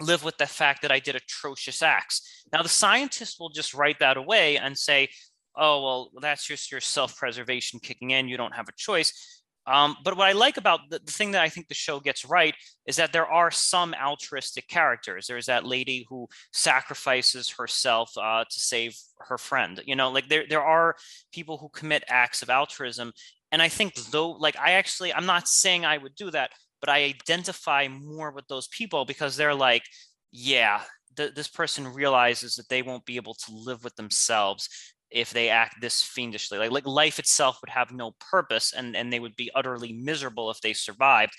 live 0.00 0.24
with 0.24 0.36
the 0.36 0.46
fact 0.46 0.82
that 0.82 0.90
I 0.90 0.98
did 0.98 1.14
atrocious 1.14 1.80
acts. 1.80 2.44
Now, 2.52 2.62
the 2.62 2.68
scientists 2.68 3.38
will 3.38 3.50
just 3.50 3.72
write 3.72 4.00
that 4.00 4.16
away 4.16 4.58
and 4.58 4.76
say, 4.76 5.08
oh, 5.54 5.82
well, 5.82 6.10
that's 6.20 6.44
just 6.44 6.72
your 6.72 6.80
self 6.80 7.16
preservation 7.16 7.78
kicking 7.78 8.10
in. 8.10 8.28
You 8.28 8.36
don't 8.36 8.54
have 8.54 8.68
a 8.68 8.72
choice. 8.76 9.44
Um, 9.66 9.96
but 10.04 10.16
what 10.16 10.28
I 10.28 10.32
like 10.32 10.58
about 10.58 10.80
the, 10.90 11.00
the, 11.00 11.10
thing 11.10 11.32
that 11.32 11.42
I 11.42 11.48
think 11.48 11.66
the 11.66 11.74
show 11.74 11.98
gets 11.98 12.24
right 12.24 12.54
is 12.86 12.96
that 12.96 13.12
there 13.12 13.26
are 13.26 13.50
some 13.50 13.94
altruistic 13.94 14.68
characters. 14.68 15.26
There's 15.26 15.46
that 15.46 15.66
lady 15.66 16.06
who 16.08 16.28
sacrifices 16.52 17.50
herself 17.50 18.12
uh, 18.16 18.44
to 18.44 18.60
save 18.60 18.96
her 19.18 19.38
friend. 19.38 19.80
You 19.84 19.96
know, 19.96 20.10
like 20.10 20.28
there 20.28 20.44
there 20.48 20.62
are 20.62 20.94
people 21.32 21.58
who 21.58 21.68
commit 21.70 22.04
acts 22.08 22.42
of 22.42 22.50
altruism, 22.50 23.12
and 23.50 23.60
I 23.60 23.68
think 23.68 23.94
though, 23.94 24.30
like 24.30 24.56
I 24.56 24.72
actually, 24.72 25.12
I'm 25.12 25.26
not 25.26 25.48
saying 25.48 25.84
I 25.84 25.98
would 25.98 26.14
do 26.14 26.30
that, 26.30 26.50
but 26.80 26.88
I 26.88 27.04
identify 27.04 27.88
more 27.88 28.30
with 28.30 28.46
those 28.46 28.68
people 28.68 29.04
because 29.04 29.36
they're 29.36 29.54
like, 29.54 29.82
yeah, 30.30 30.82
th- 31.16 31.34
this 31.34 31.48
person 31.48 31.92
realizes 31.92 32.54
that 32.54 32.68
they 32.68 32.82
won't 32.82 33.04
be 33.04 33.16
able 33.16 33.34
to 33.34 33.52
live 33.52 33.82
with 33.82 33.96
themselves 33.96 34.68
if 35.16 35.30
they 35.30 35.48
act 35.48 35.80
this 35.80 36.02
fiendishly 36.02 36.58
like, 36.58 36.70
like 36.70 36.86
life 36.86 37.18
itself 37.18 37.58
would 37.62 37.70
have 37.70 37.90
no 37.90 38.12
purpose 38.30 38.72
and 38.72 38.94
and 38.94 39.12
they 39.12 39.20
would 39.20 39.34
be 39.36 39.50
utterly 39.54 39.92
miserable 39.92 40.50
if 40.50 40.60
they 40.60 40.72
survived 40.72 41.32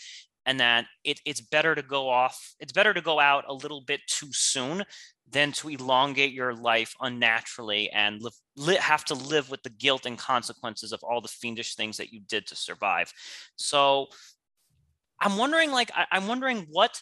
and 0.45 0.59
that 0.59 0.85
it, 1.03 1.19
it's 1.25 1.41
better 1.41 1.75
to 1.75 1.83
go 1.83 2.09
off 2.09 2.55
it's 2.59 2.73
better 2.73 2.93
to 2.93 3.01
go 3.01 3.19
out 3.19 3.45
a 3.47 3.53
little 3.53 3.81
bit 3.81 4.01
too 4.07 4.29
soon 4.31 4.83
than 5.29 5.51
to 5.51 5.69
elongate 5.69 6.31
your 6.31 6.53
life 6.53 6.95
unnaturally 7.01 7.89
and 7.91 8.21
li- 8.55 8.75
have 8.77 9.03
to 9.05 9.13
live 9.13 9.51
with 9.51 9.61
the 9.63 9.69
guilt 9.69 10.05
and 10.05 10.17
consequences 10.17 10.91
of 10.91 11.03
all 11.03 11.21
the 11.21 11.27
fiendish 11.27 11.75
things 11.75 11.97
that 11.97 12.13
you 12.13 12.21
did 12.27 12.47
to 12.47 12.55
survive. 12.55 13.13
So 13.55 14.07
i'm 15.21 15.37
wondering 15.37 15.71
like 15.71 15.91
I, 15.95 16.05
i'm 16.11 16.27
wondering 16.27 16.67
what 16.71 17.01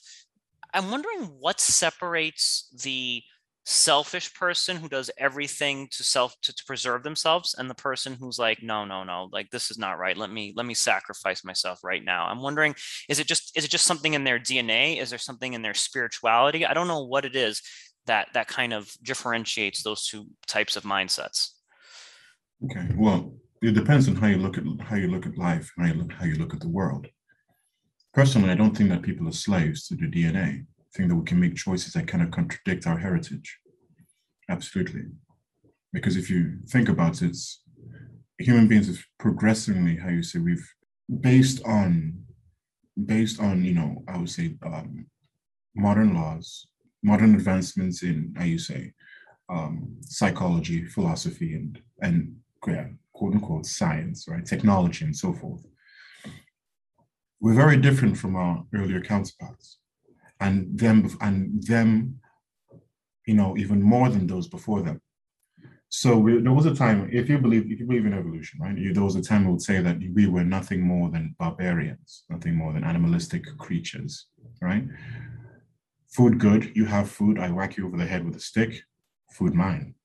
i'm 0.74 0.92
wondering 0.92 1.24
what 1.40 1.60
separates 1.60 2.70
the 2.84 3.22
selfish 3.66 4.32
person 4.36 4.78
who 4.78 4.88
does 4.88 5.10
everything 5.18 5.88
to 5.90 6.04
self 6.04 6.36
to, 6.44 6.54
to 6.54 6.64
preserve 6.66 7.02
themselves 7.02 7.56
and 7.58 7.68
the 7.68 7.76
person 7.76 8.14
who's 8.14 8.38
like 8.38 8.62
no 8.62 8.86
no 8.86 9.04
no 9.04 9.28
like 9.32 9.50
this 9.50 9.72
is 9.72 9.80
not 9.80 9.98
right. 9.98 10.16
Let 10.16 10.32
me 10.32 10.54
let 10.56 10.68
me 10.68 10.76
sacrifice 10.76 11.44
myself 11.44 11.84
right 11.84 12.04
now. 12.04 12.28
I'm 12.28 12.42
wondering 12.42 12.76
is 13.10 13.20
it 13.20 13.26
just 13.26 13.58
is 13.58 13.66
it 13.66 13.72
just 13.72 13.88
something 13.88 14.14
in 14.14 14.24
their 14.24 14.40
dna 14.40 15.02
is 15.02 15.10
there 15.10 15.20
something 15.20 15.54
in 15.54 15.64
their 15.64 15.74
spirituality? 15.74 16.66
I 16.66 16.76
don't 16.76 16.88
know 16.88 17.04
what 17.04 17.26
it 17.26 17.36
is 17.36 17.62
that 18.06 18.28
that 18.36 18.48
kind 18.48 18.72
of 18.72 18.94
differentiates 19.02 19.82
those 19.82 20.06
two 20.06 20.28
types 20.48 20.76
of 20.76 20.84
mindsets. 20.84 21.50
Okay 22.66 22.88
well 22.96 23.34
it 23.64 23.74
depends 23.74 24.08
on 24.08 24.16
how 24.16 24.28
you 24.28 24.38
look 24.38 24.60
at 24.60 24.64
how 24.80 24.96
you 24.96 25.08
look 25.08 25.26
at 25.26 25.40
life 25.40 25.72
how 25.80 25.88
you 25.88 25.96
look 25.96 26.12
how 26.14 26.26
you 26.26 26.36
look 26.36 26.54
at 26.54 26.60
the 26.60 26.70
world. 26.70 27.08
Personally 28.14 28.52
i 28.52 28.56
don't 28.56 28.78
think 28.78 28.92
that 28.92 29.02
people 29.02 29.28
are 29.28 29.32
slaves 29.32 29.88
to 29.88 29.96
the 29.96 30.06
dna 30.06 30.66
think 30.96 31.10
that 31.10 31.16
we 31.16 31.26
can 31.26 31.40
make 31.40 31.56
choices 31.56 31.94
that 31.94 32.08
kind 32.08 32.24
of 32.24 32.32
contradict 32.32 32.88
our 32.88 32.98
heritage. 32.98 33.60
Absolutely. 34.50 35.04
Because 35.92 36.16
if 36.16 36.30
you 36.30 36.60
think 36.68 36.90
about 36.90 37.22
it, 37.22 37.38
human 38.40 38.68
beings 38.68 38.88
have 38.88 39.04
progressively, 39.20 39.98
how 39.98 40.10
you 40.10 40.24
say, 40.24 40.40
we've 40.40 40.68
based 41.22 41.64
on 41.66 42.26
based 43.06 43.42
on, 43.42 43.64
you 43.66 43.74
know, 43.74 44.04
I 44.08 44.18
would 44.18 44.30
say 44.30 44.56
um, 44.66 45.08
modern 45.76 46.14
laws, 46.14 46.66
modern 47.04 47.36
advancements 47.36 48.04
in, 48.04 48.34
how 48.38 48.46
you 48.46 48.58
say, 48.58 48.94
um, 49.50 49.98
psychology, 50.02 50.86
philosophy, 50.86 51.56
and 51.56 51.82
and 52.02 52.36
yeah, 52.68 52.88
quote 53.14 53.34
unquote 53.34 53.66
science, 53.66 54.28
right? 54.28 54.46
Technology 54.46 55.06
and 55.06 55.16
so 55.16 55.34
forth. 55.34 55.66
We're 57.42 57.54
very 57.54 57.78
different 57.78 58.18
from 58.18 58.36
our 58.36 58.64
earlier 58.74 59.02
counterparts 59.02 59.78
and 60.40 60.78
them 60.78 61.10
and 61.22 61.64
them, 61.64 62.20
you 63.26 63.36
know, 63.36 63.56
even 63.58 63.82
more 63.82 64.10
than 64.10 64.28
those 64.28 64.48
before 64.48 64.82
them. 64.82 65.02
So 65.90 66.18
we, 66.18 66.42
there 66.42 66.52
was 66.52 66.66
a 66.66 66.76
time, 66.76 67.10
if 67.12 67.30
you 67.30 67.38
believe, 67.38 67.72
if 67.72 67.80
you 67.80 67.86
believe 67.86 68.06
in 68.06 68.14
evolution, 68.14 68.60
right? 68.60 68.78
You, 68.78 68.94
there 68.94 69.04
was 69.04 69.16
a 69.16 69.22
time 69.22 69.46
we 69.46 69.52
would 69.52 69.62
say 69.62 69.82
that 69.82 69.98
we 70.14 70.28
were 70.28 70.44
nothing 70.44 70.82
more 70.82 71.10
than 71.10 71.36
barbarians, 71.40 72.26
nothing 72.30 72.56
more 72.56 72.74
than 72.74 72.84
animalistic 72.84 73.46
creatures, 73.58 74.28
right? 74.62 74.84
Food 76.10 76.40
good, 76.40 76.76
you 76.76 76.86
have 76.86 77.10
food. 77.10 77.40
I 77.40 77.52
whack 77.52 77.78
you 77.78 77.88
over 77.88 77.98
the 77.98 78.06
head 78.06 78.26
with 78.26 78.36
a 78.36 78.40
stick. 78.40 78.82
Food 79.32 79.54
mine. 79.54 79.96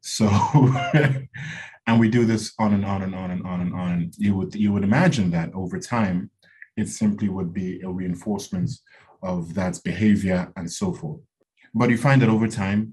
So, 0.00 0.28
and 1.86 2.00
we 2.00 2.08
do 2.08 2.24
this 2.24 2.52
on 2.58 2.74
and 2.74 2.84
on 2.84 3.02
and 3.02 3.14
on 3.14 3.30
and 3.30 3.46
on 3.46 3.60
and 3.60 3.74
on. 3.74 4.10
You 4.16 4.34
would 4.36 4.54
you 4.54 4.72
would 4.72 4.84
imagine 4.84 5.30
that 5.30 5.52
over 5.54 5.78
time, 5.78 6.30
it 6.76 6.88
simply 6.88 7.28
would 7.28 7.54
be 7.54 7.80
a 7.82 7.88
reinforcement 7.90 8.70
of 9.24 9.54
that 9.54 9.80
behavior 9.84 10.52
and 10.56 10.70
so 10.70 10.92
forth. 10.92 11.20
But 11.74 11.90
you 11.90 11.98
find 11.98 12.22
that 12.22 12.28
over 12.28 12.46
time, 12.46 12.92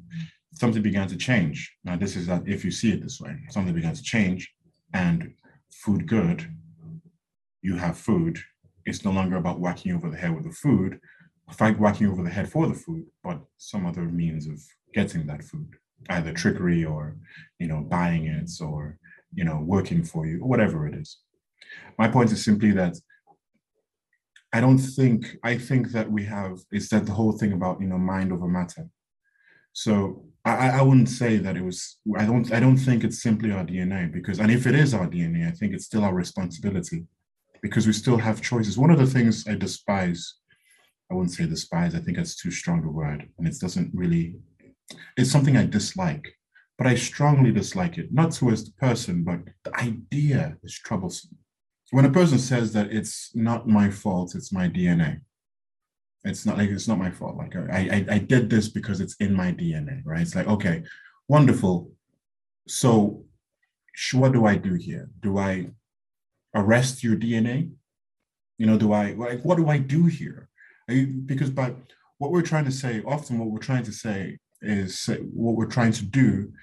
something 0.53 0.81
began 0.81 1.07
to 1.09 1.17
change. 1.17 1.75
Now, 1.83 1.97
this 1.97 2.15
is 2.15 2.25
that 2.27 2.47
if 2.47 2.65
you 2.65 2.71
see 2.71 2.91
it 2.93 3.03
this 3.03 3.19
way, 3.19 3.35
something 3.49 3.75
began 3.75 3.93
to 3.93 4.01
change, 4.01 4.51
and 4.93 5.33
food 5.69 6.07
good, 6.07 6.49
you 7.61 7.75
have 7.75 7.97
food. 7.97 8.39
It's 8.85 9.05
no 9.05 9.11
longer 9.11 9.37
about 9.37 9.59
whacking 9.59 9.93
over 9.93 10.09
the 10.09 10.17
head 10.17 10.33
with 10.35 10.45
the 10.45 10.51
food, 10.51 10.99
fight 11.51 11.79
whacking 11.79 12.07
over 12.07 12.23
the 12.23 12.29
head 12.29 12.49
for 12.49 12.67
the 12.67 12.73
food, 12.73 13.05
but 13.23 13.39
some 13.57 13.85
other 13.85 14.03
means 14.03 14.47
of 14.47 14.59
getting 14.93 15.27
that 15.27 15.43
food, 15.43 15.69
either 16.09 16.33
trickery 16.33 16.83
or 16.85 17.17
you 17.59 17.67
know 17.67 17.81
buying 17.81 18.25
it 18.25 18.49
or 18.61 18.97
you 19.33 19.43
know 19.43 19.59
working 19.59 20.03
for 20.03 20.25
you, 20.25 20.41
or 20.41 20.47
whatever 20.47 20.87
it 20.87 20.95
is. 20.95 21.19
My 21.97 22.07
point 22.07 22.31
is 22.31 22.43
simply 22.43 22.71
that 22.71 22.95
I 24.53 24.59
don't 24.59 24.77
think 24.77 25.37
I 25.43 25.57
think 25.57 25.91
that 25.91 26.11
we 26.11 26.25
have 26.25 26.59
is 26.71 26.89
that 26.89 27.05
the 27.05 27.13
whole 27.13 27.31
thing 27.31 27.53
about 27.53 27.81
you 27.81 27.87
know 27.87 27.97
mind 27.97 28.31
over 28.33 28.47
matter. 28.47 28.87
So 29.73 30.25
I, 30.43 30.79
I 30.79 30.81
wouldn't 30.81 31.09
say 31.09 31.37
that 31.37 31.55
it 31.55 31.63
was 31.63 31.97
I 32.17 32.25
don't 32.25 32.51
I 32.51 32.59
don't 32.59 32.77
think 32.77 33.03
it's 33.03 33.21
simply 33.21 33.51
our 33.51 33.63
DNA 33.63 34.11
because 34.11 34.39
and 34.39 34.51
if 34.51 34.67
it 34.67 34.75
is 34.75 34.93
our 34.93 35.07
DNA, 35.07 35.47
I 35.47 35.51
think 35.51 35.73
it's 35.73 35.85
still 35.85 36.03
our 36.03 36.13
responsibility 36.13 37.05
because 37.61 37.87
we 37.87 37.93
still 37.93 38.17
have 38.17 38.41
choices. 38.41 38.77
One 38.77 38.91
of 38.91 38.99
the 38.99 39.05
things 39.05 39.47
I 39.47 39.55
despise, 39.55 40.35
I 41.09 41.13
wouldn't 41.13 41.33
say 41.33 41.45
despise, 41.45 41.95
I 41.95 41.99
think 41.99 42.17
that's 42.17 42.35
too 42.35 42.51
strong 42.51 42.83
a 42.83 42.91
word, 42.91 43.29
and 43.37 43.47
it 43.47 43.55
doesn't 43.59 43.91
really 43.93 44.35
it's 45.15 45.31
something 45.31 45.55
I 45.55 45.65
dislike, 45.65 46.27
but 46.77 46.87
I 46.87 46.95
strongly 46.95 47.53
dislike 47.53 47.97
it, 47.97 48.11
not 48.11 48.31
towards 48.31 48.65
the 48.65 48.73
person, 48.73 49.23
but 49.23 49.39
the 49.63 49.73
idea 49.79 50.57
is 50.63 50.73
troublesome 50.77 51.37
when 51.91 52.05
a 52.05 52.11
person 52.11 52.39
says 52.39 52.73
that 52.73 52.91
it's 52.91 53.31
not 53.35 53.67
my 53.67 53.89
fault, 53.89 54.33
it's 54.35 54.51
my 54.51 54.67
DNA. 54.67 55.19
It's 56.23 56.45
not 56.45 56.57
like 56.57 56.69
it's 56.69 56.87
not 56.87 56.97
my 56.97 57.11
fault. 57.11 57.35
Like 57.35 57.55
I, 57.55 58.05
I, 58.09 58.15
I 58.15 58.17
did 58.17 58.49
this 58.49 58.69
because 58.69 59.01
it's 59.01 59.15
in 59.15 59.33
my 59.33 59.51
DNA, 59.51 60.01
right? 60.05 60.21
It's 60.21 60.35
like 60.35 60.47
okay, 60.47 60.83
wonderful. 61.27 61.91
So, 62.67 63.25
what 64.13 64.31
do 64.31 64.45
I 64.45 64.55
do 64.55 64.75
here? 64.75 65.09
Do 65.21 65.37
I 65.37 65.71
arrest 66.55 67.03
your 67.03 67.15
DNA? 67.15 67.71
You 68.57 68.67
know, 68.67 68.77
do 68.77 68.93
I 68.93 69.11
like 69.13 69.41
what 69.43 69.57
do 69.57 69.67
I 69.67 69.77
do 69.77 70.05
here? 70.05 70.47
I, 70.89 71.07
because 71.25 71.49
by 71.49 71.73
what 72.19 72.31
we're 72.31 72.41
trying 72.41 72.65
to 72.65 72.71
say, 72.71 73.01
often 73.05 73.39
what 73.39 73.49
we're 73.49 73.59
trying 73.59 73.83
to 73.83 73.91
say 73.91 74.37
is 74.61 75.09
what 75.33 75.55
we're 75.55 75.65
trying 75.65 75.91
to 75.93 76.05
do 76.05 76.53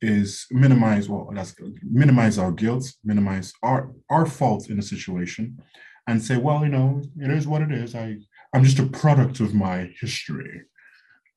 is 0.00 0.46
minimize 0.50 1.08
well 1.08 1.30
that's 1.34 1.54
minimize 1.82 2.38
our 2.38 2.52
guilt 2.52 2.92
minimize 3.04 3.52
our 3.62 3.90
our 4.10 4.26
fault 4.26 4.70
in 4.70 4.78
a 4.78 4.82
situation 4.82 5.58
and 6.06 6.22
say 6.22 6.36
well 6.36 6.62
you 6.62 6.70
know 6.70 7.02
it 7.18 7.30
is 7.30 7.46
what 7.46 7.62
it 7.62 7.72
is. 7.72 7.94
I 7.94 8.16
i'm 8.54 8.64
just 8.64 8.78
a 8.78 8.86
product 8.86 9.40
of 9.40 9.54
my 9.54 9.90
history. 10.00 10.62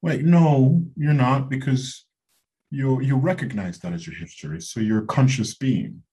Like 0.04 0.22
no 0.22 0.84
you're 0.96 1.14
not 1.14 1.50
because 1.50 2.06
you 2.70 3.02
you 3.02 3.16
recognize 3.18 3.80
that 3.80 3.94
as 3.94 4.08
your 4.08 4.16
history 4.16 4.62
so 4.62 4.80
you're 4.80 5.04
a 5.04 5.08
conscious 5.08 5.54
being 5.56 6.04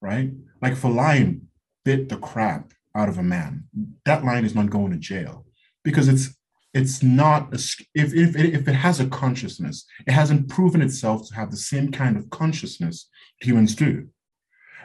right? 0.00 0.30
Like 0.62 0.72
if 0.72 0.84
a 0.84 0.88
lion 0.88 1.48
bit 1.84 2.08
the 2.08 2.16
crap 2.16 2.72
out 2.94 3.08
of 3.08 3.18
a 3.18 3.22
man 3.22 3.64
that 4.04 4.24
lion 4.24 4.44
is 4.44 4.54
not 4.54 4.70
going 4.70 4.90
to 4.92 4.98
jail 4.98 5.44
because 5.84 6.08
it's 6.08 6.34
it's 6.76 7.02
not 7.02 7.52
a, 7.52 7.58
if, 7.94 8.14
if, 8.14 8.36
if 8.36 8.68
it 8.68 8.74
has 8.74 9.00
a 9.00 9.06
consciousness 9.06 9.86
it 10.06 10.12
hasn't 10.12 10.48
proven 10.48 10.82
itself 10.82 11.26
to 11.26 11.34
have 11.34 11.50
the 11.50 11.56
same 11.56 11.90
kind 11.90 12.16
of 12.16 12.28
consciousness 12.30 13.08
humans 13.40 13.74
do 13.74 14.08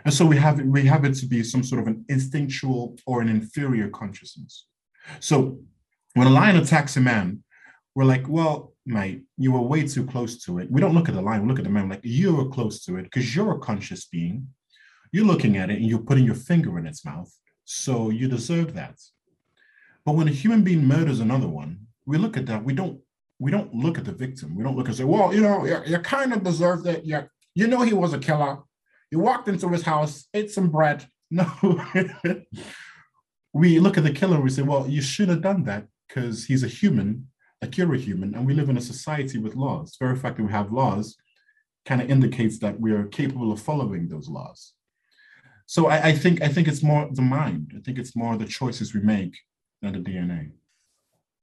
and 0.05 0.13
so 0.13 0.25
we 0.25 0.37
have 0.37 0.59
we 0.61 0.85
have 0.85 1.05
it 1.05 1.15
to 1.15 1.25
be 1.25 1.43
some 1.43 1.63
sort 1.63 1.81
of 1.81 1.87
an 1.87 2.05
instinctual 2.09 2.97
or 3.05 3.21
an 3.21 3.29
inferior 3.29 3.89
consciousness 3.89 4.67
so 5.19 5.59
when 6.13 6.27
a 6.27 6.31
lion 6.39 6.55
attacks 6.55 6.97
a 6.97 7.01
man 7.01 7.43
we're 7.95 8.05
like 8.05 8.27
well 8.27 8.71
mate, 8.85 9.23
you 9.37 9.51
were 9.51 9.61
way 9.61 9.87
too 9.87 10.05
close 10.05 10.43
to 10.43 10.59
it. 10.59 10.71
We 10.71 10.81
don't 10.81 10.93
look 10.93 11.09
at 11.09 11.15
the 11.15 11.21
lion 11.21 11.43
we 11.43 11.47
look 11.47 11.59
at 11.59 11.65
the 11.65 11.71
man 11.71 11.89
like 11.89 12.01
you 12.03 12.35
were 12.35 12.49
close 12.49 12.83
to 12.85 12.97
it 12.97 13.03
because 13.03 13.35
you're 13.35 13.51
a 13.51 13.59
conscious 13.59 14.05
being. 14.05 14.47
You're 15.11 15.25
looking 15.25 15.57
at 15.57 15.69
it 15.69 15.77
and 15.77 15.85
you're 15.85 15.99
putting 15.99 16.25
your 16.25 16.35
finger 16.35 16.79
in 16.79 16.85
its 16.85 17.03
mouth. 17.05 17.31
So 17.65 18.09
you 18.09 18.27
deserve 18.27 18.73
that. 18.75 18.97
But 20.05 20.15
when 20.15 20.27
a 20.27 20.31
human 20.31 20.63
being 20.63 20.85
murders 20.85 21.19
another 21.19 21.47
one, 21.47 21.87
we 22.05 22.17
look 22.17 22.37
at 22.37 22.45
that. 22.47 22.63
We 22.63 22.73
don't 22.73 22.99
we 23.39 23.49
don't 23.49 23.73
look 23.73 23.97
at 23.97 24.05
the 24.05 24.11
victim. 24.11 24.55
We 24.55 24.63
don't 24.63 24.77
look 24.77 24.87
and 24.87 24.95
say, 24.95 25.03
well, 25.03 25.33
you 25.33 25.41
know, 25.41 25.65
you, 25.65 25.79
you 25.87 25.97
kind 25.99 26.31
of 26.31 26.43
deserve 26.43 26.85
it. 26.85 27.03
Yeah, 27.05 27.23
you 27.55 27.67
know 27.67 27.81
he 27.81 27.93
was 27.93 28.13
a 28.13 28.19
killer. 28.19 28.59
He 29.09 29.15
walked 29.17 29.47
into 29.47 29.67
his 29.69 29.81
house, 29.81 30.27
ate 30.33 30.51
some 30.51 30.69
bread. 30.69 31.07
No. 31.33 31.47
we 33.53 33.79
look 33.79 33.97
at 33.97 34.03
the 34.03 34.11
killer 34.11 34.35
and 34.35 34.43
we 34.43 34.49
say, 34.49 34.63
well, 34.63 34.85
you 34.85 35.01
should 35.01 35.29
have 35.29 35.41
done 35.41 35.63
that 35.63 35.87
because 36.05 36.43
he's 36.43 36.61
a 36.61 36.67
human, 36.67 37.29
a 37.61 37.67
human, 37.73 38.35
and 38.35 38.45
we 38.45 38.53
live 38.53 38.67
in 38.67 38.75
a 38.75 38.81
society 38.81 39.37
with 39.37 39.55
laws. 39.55 39.95
The 39.97 40.07
very 40.07 40.17
fact 40.17 40.35
that 40.35 40.43
we 40.43 40.51
have 40.51 40.73
laws 40.73 41.15
kind 41.85 42.01
of 42.01 42.11
indicates 42.11 42.59
that 42.59 42.81
we 42.81 42.91
are 42.91 43.05
capable 43.05 43.53
of 43.53 43.61
following 43.61 44.09
those 44.09 44.27
laws. 44.27 44.73
So 45.67 45.87
I, 45.87 46.07
I 46.09 46.11
think 46.11 46.41
I 46.41 46.49
think 46.49 46.67
it's 46.67 46.83
more 46.83 47.07
the 47.09 47.21
mind. 47.21 47.71
I 47.77 47.79
think 47.79 47.97
it's 47.97 48.13
more 48.13 48.35
the 48.35 48.45
choices 48.45 48.93
we 48.93 48.99
make 48.99 49.37
than 49.81 49.93
the 49.93 49.99
DNA. 49.99 50.51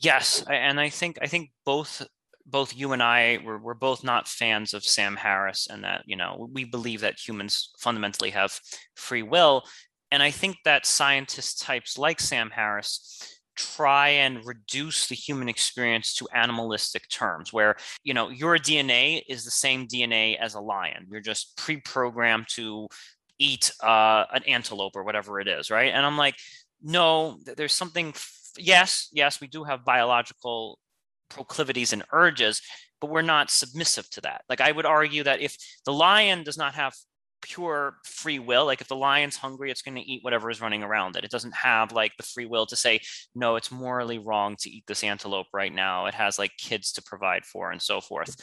Yes, 0.01 0.45
and 0.49 0.79
I 0.79 0.91
think 0.91 1.19
I 1.21 1.27
think 1.27 1.51
both 1.65 2.07
both 2.47 2.75
you 2.75 2.93
and 2.93 3.03
I 3.03 3.41
we're, 3.45 3.59
we're 3.59 3.75
both 3.75 4.03
not 4.05 4.29
fans 4.29 4.73
of 4.75 4.85
Sam 4.85 5.17
Harris, 5.17 5.67
and 5.71 5.85
that 5.85 6.03
you 6.07 6.17
know 6.17 6.49
we 6.53 6.65
believe 6.65 7.01
that 7.01 7.19
humans 7.19 7.71
fundamentally 7.79 8.31
have 8.31 8.59
free 8.95 9.23
will, 9.23 9.65
and 10.11 10.23
I 10.23 10.31
think 10.31 10.57
that 10.65 10.87
scientist 10.87 11.61
types 11.61 11.99
like 11.99 12.21
Sam 12.21 12.51
Harris 12.51 13.41
try 13.57 14.09
and 14.11 14.47
reduce 14.47 15.09
the 15.09 15.17
human 15.17 15.49
experience 15.49 16.15
to 16.15 16.29
animalistic 16.33 17.09
terms 17.09 17.53
where 17.53 17.75
you 18.05 18.15
know 18.15 18.29
your 18.29 18.57
dna 18.57 19.21
is 19.29 19.45
the 19.45 19.51
same 19.51 19.89
dna 19.89 20.39
as 20.39 20.55
a 20.55 20.61
lion. 20.61 21.09
You're 21.11 21.21
just 21.21 21.57
pre-programmed 21.57 22.47
to 22.51 22.87
eat 23.41 23.73
uh, 23.83 24.25
an 24.33 24.45
antelope 24.45 24.95
or 24.95 25.03
whatever 25.03 25.41
it 25.41 25.49
is 25.49 25.71
right? 25.71 25.93
And 25.93 26.07
i'm 26.07 26.17
like 26.17 26.37
no 26.83 27.39
there's 27.57 27.75
something 27.75 28.15
yes, 28.59 29.09
yes, 29.13 29.41
we 29.41 29.47
do 29.47 29.65
have 29.65 29.85
biological 29.85 30.79
proclivities 31.31 31.93
and 31.93 32.05
urges, 32.13 32.63
but 33.01 33.11
we're 33.11 33.23
not 33.23 33.51
submissive 33.51 34.09
to 34.11 34.21
that. 34.23 34.43
Like 34.49 34.61
I 34.61 34.73
would 34.73 34.87
argue 34.87 35.23
that 35.25 35.41
if 35.41 35.57
the 35.85 35.93
lion 35.93 36.43
does 36.43 36.59
not 36.59 36.75
have 36.75 36.95
pure 37.41 37.97
free 38.05 38.39
will, 38.39 38.67
like 38.67 38.81
if 38.81 38.89
the 38.89 38.97
lion's 38.97 39.37
hungry, 39.37 39.71
it's 39.71 39.83
going 39.83 39.95
to 39.95 40.01
eat 40.01 40.25
whatever 40.25 40.51
is 40.51 40.61
running 40.61 40.83
around 40.83 41.17
it. 41.17 41.25
It 41.25 41.31
doesn't 41.31 41.55
have 41.55 41.93
like 41.93 42.13
the 42.17 42.25
free 42.25 42.47
will 42.47 42.67
to 42.67 42.77
say, 42.77 43.01
no, 43.35 43.57
it's 43.57 43.71
morally 43.71 44.19
wrong 44.19 44.57
to 44.61 44.71
eat 44.71 44.85
this 44.87 45.05
antelope 45.05 45.47
right 45.53 45.73
now. 45.73 46.07
It 46.07 46.15
has 46.15 46.39
like 46.39 46.53
kids 46.59 46.93
to 46.93 47.03
provide 47.03 47.45
for 47.45 47.71
and 47.71 47.81
so 47.81 48.01
forth. 48.01 48.37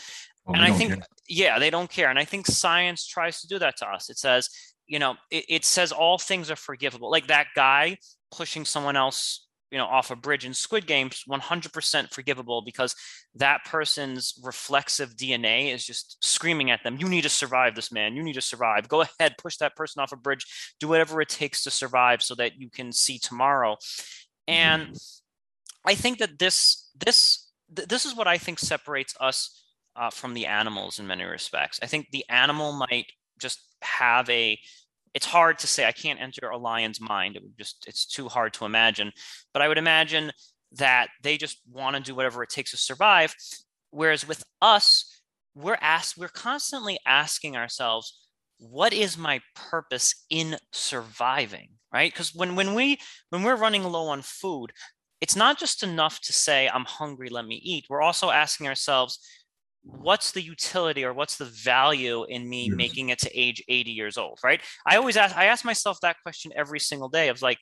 Well, 0.45 0.55
and 0.55 0.63
I 0.63 0.71
think, 0.71 0.93
care. 0.93 1.03
yeah, 1.27 1.59
they 1.59 1.69
don't 1.69 1.89
care. 1.89 2.09
And 2.09 2.19
I 2.19 2.25
think 2.25 2.45
science 2.45 3.05
tries 3.05 3.41
to 3.41 3.47
do 3.47 3.59
that 3.59 3.77
to 3.77 3.87
us. 3.87 4.09
It 4.09 4.17
says, 4.17 4.49
you 4.85 4.99
know, 4.99 5.15
it, 5.31 5.45
it 5.49 5.65
says 5.65 5.91
all 5.91 6.17
things 6.17 6.51
are 6.51 6.55
forgivable. 6.55 7.09
Like 7.09 7.27
that 7.27 7.47
guy 7.55 7.97
pushing 8.35 8.65
someone 8.65 8.95
else 8.95 9.47
you 9.71 9.77
know 9.77 9.85
off 9.85 10.11
a 10.11 10.15
bridge 10.15 10.45
in 10.45 10.53
squid 10.53 10.85
games 10.85 11.23
100% 11.27 12.13
forgivable 12.13 12.61
because 12.61 12.95
that 13.33 13.65
person's 13.65 14.39
reflexive 14.43 15.15
dna 15.15 15.73
is 15.73 15.85
just 15.85 16.23
screaming 16.23 16.69
at 16.69 16.83
them 16.83 16.97
you 16.99 17.09
need 17.09 17.23
to 17.23 17.29
survive 17.29 17.75
this 17.75 17.91
man. 17.91 18.15
You 18.15 18.23
need 18.23 18.33
to 18.33 18.41
survive. 18.41 18.87
Go 18.87 19.01
ahead 19.01 19.35
push 19.37 19.57
that 19.57 19.75
person 19.75 20.01
off 20.01 20.11
a 20.11 20.17
bridge. 20.17 20.73
Do 20.79 20.87
whatever 20.87 21.21
it 21.21 21.29
takes 21.29 21.63
to 21.63 21.71
survive 21.71 22.21
so 22.21 22.35
that 22.35 22.59
you 22.59 22.69
can 22.69 22.91
see 22.91 23.17
tomorrow. 23.17 23.77
And 24.47 24.87
mm-hmm. 24.87 25.89
i 25.89 25.95
think 25.95 26.19
that 26.19 26.39
this 26.39 26.89
this 26.95 27.51
this 27.69 28.05
is 28.05 28.15
what 28.15 28.27
i 28.27 28.37
think 28.37 28.59
separates 28.59 29.15
us 29.19 29.63
uh, 29.95 30.09
from 30.09 30.33
the 30.33 30.45
animals 30.45 30.99
in 30.99 31.07
many 31.07 31.23
respects. 31.23 31.79
I 31.81 31.87
think 31.87 32.09
the 32.11 32.25
animal 32.29 32.73
might 32.73 33.07
just 33.39 33.59
have 33.81 34.29
a 34.29 34.59
it's 35.15 35.25
hard 35.25 35.57
to 35.59 35.67
say. 35.67 35.85
I 35.85 35.93
can't 35.93 36.21
enter 36.21 36.49
a 36.49 36.57
lion's 36.57 36.99
mind. 36.99 37.37
It 37.37 37.41
would 37.41 37.57
just 37.57 37.85
it's 37.87 38.05
too 38.05 38.27
hard 38.27 38.53
to 38.55 38.65
imagine. 38.65 39.13
But 39.53 39.61
I 39.61 39.69
would 39.69 39.77
imagine 39.77 40.31
that 40.73 41.07
they 41.23 41.37
just 41.37 41.57
want 41.71 41.95
to 41.95 42.01
do 42.01 42.13
whatever 42.13 42.43
it 42.43 42.49
takes 42.49 42.71
to 42.71 42.77
survive. 42.77 43.33
Whereas 43.91 44.27
with 44.27 44.43
us, 44.61 45.21
we're 45.55 45.77
asked, 45.79 46.17
we're 46.17 46.27
constantly 46.27 46.99
asking 47.07 47.55
ourselves, 47.55 48.27
what 48.57 48.91
is 48.91 49.17
my 49.17 49.39
purpose 49.55 50.25
in 50.29 50.57
surviving? 50.73 51.69
Right? 51.93 52.11
Because 52.11 52.35
when 52.35 52.57
when 52.57 52.73
we 52.73 52.99
when 53.29 53.41
we're 53.41 53.55
running 53.55 53.85
low 53.85 54.09
on 54.09 54.21
food, 54.21 54.73
it's 55.21 55.35
not 55.37 55.57
just 55.57 55.81
enough 55.81 56.19
to 56.21 56.33
say, 56.33 56.67
I'm 56.67 56.83
hungry, 56.83 57.29
let 57.29 57.45
me 57.45 57.55
eat. 57.55 57.85
We're 57.89 58.01
also 58.01 58.31
asking 58.31 58.67
ourselves, 58.67 59.17
what's 59.85 60.31
the 60.31 60.41
utility 60.41 61.05
or 61.05 61.13
what's 61.13 61.37
the 61.37 61.45
value 61.45 62.23
in 62.25 62.47
me 62.49 62.65
yes. 62.65 62.75
making 62.75 63.09
it 63.09 63.19
to 63.19 63.39
age 63.39 63.63
80 63.67 63.91
years 63.91 64.17
old 64.17 64.39
right 64.43 64.61
i 64.85 64.95
always 64.95 65.15
ask 65.15 65.37
i 65.37 65.45
ask 65.45 65.63
myself 65.63 65.99
that 66.01 66.17
question 66.23 66.51
every 66.55 66.79
single 66.79 67.09
day 67.09 67.29
of 67.29 67.41
like 67.41 67.59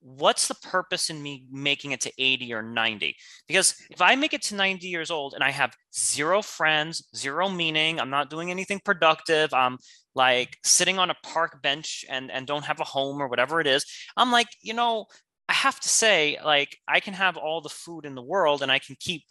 what's 0.00 0.48
the 0.48 0.54
purpose 0.54 1.10
in 1.10 1.22
me 1.22 1.44
making 1.50 1.90
it 1.90 2.00
to 2.00 2.12
80 2.18 2.54
or 2.54 2.62
90 2.62 3.16
because 3.46 3.74
if 3.90 4.00
i 4.00 4.14
make 4.14 4.32
it 4.32 4.42
to 4.42 4.54
90 4.54 4.86
years 4.86 5.10
old 5.10 5.34
and 5.34 5.42
i 5.42 5.50
have 5.50 5.74
zero 5.94 6.40
friends 6.40 7.06
zero 7.14 7.48
meaning 7.48 8.00
i'm 8.00 8.10
not 8.10 8.30
doing 8.30 8.50
anything 8.50 8.80
productive 8.84 9.52
i'm 9.52 9.76
like 10.14 10.56
sitting 10.64 10.98
on 10.98 11.10
a 11.10 11.16
park 11.22 11.62
bench 11.62 12.04
and 12.08 12.30
and 12.30 12.46
don't 12.46 12.64
have 12.64 12.80
a 12.80 12.84
home 12.84 13.20
or 13.20 13.28
whatever 13.28 13.60
it 13.60 13.66
is 13.66 13.84
i'm 14.16 14.30
like 14.30 14.48
you 14.62 14.72
know 14.72 15.04
i 15.48 15.52
have 15.52 15.80
to 15.80 15.88
say 15.88 16.38
like 16.44 16.76
i 16.86 17.00
can 17.00 17.14
have 17.14 17.36
all 17.36 17.60
the 17.60 17.68
food 17.68 18.04
in 18.06 18.14
the 18.14 18.22
world 18.22 18.62
and 18.62 18.70
i 18.70 18.78
can 18.78 18.96
keep 19.00 19.24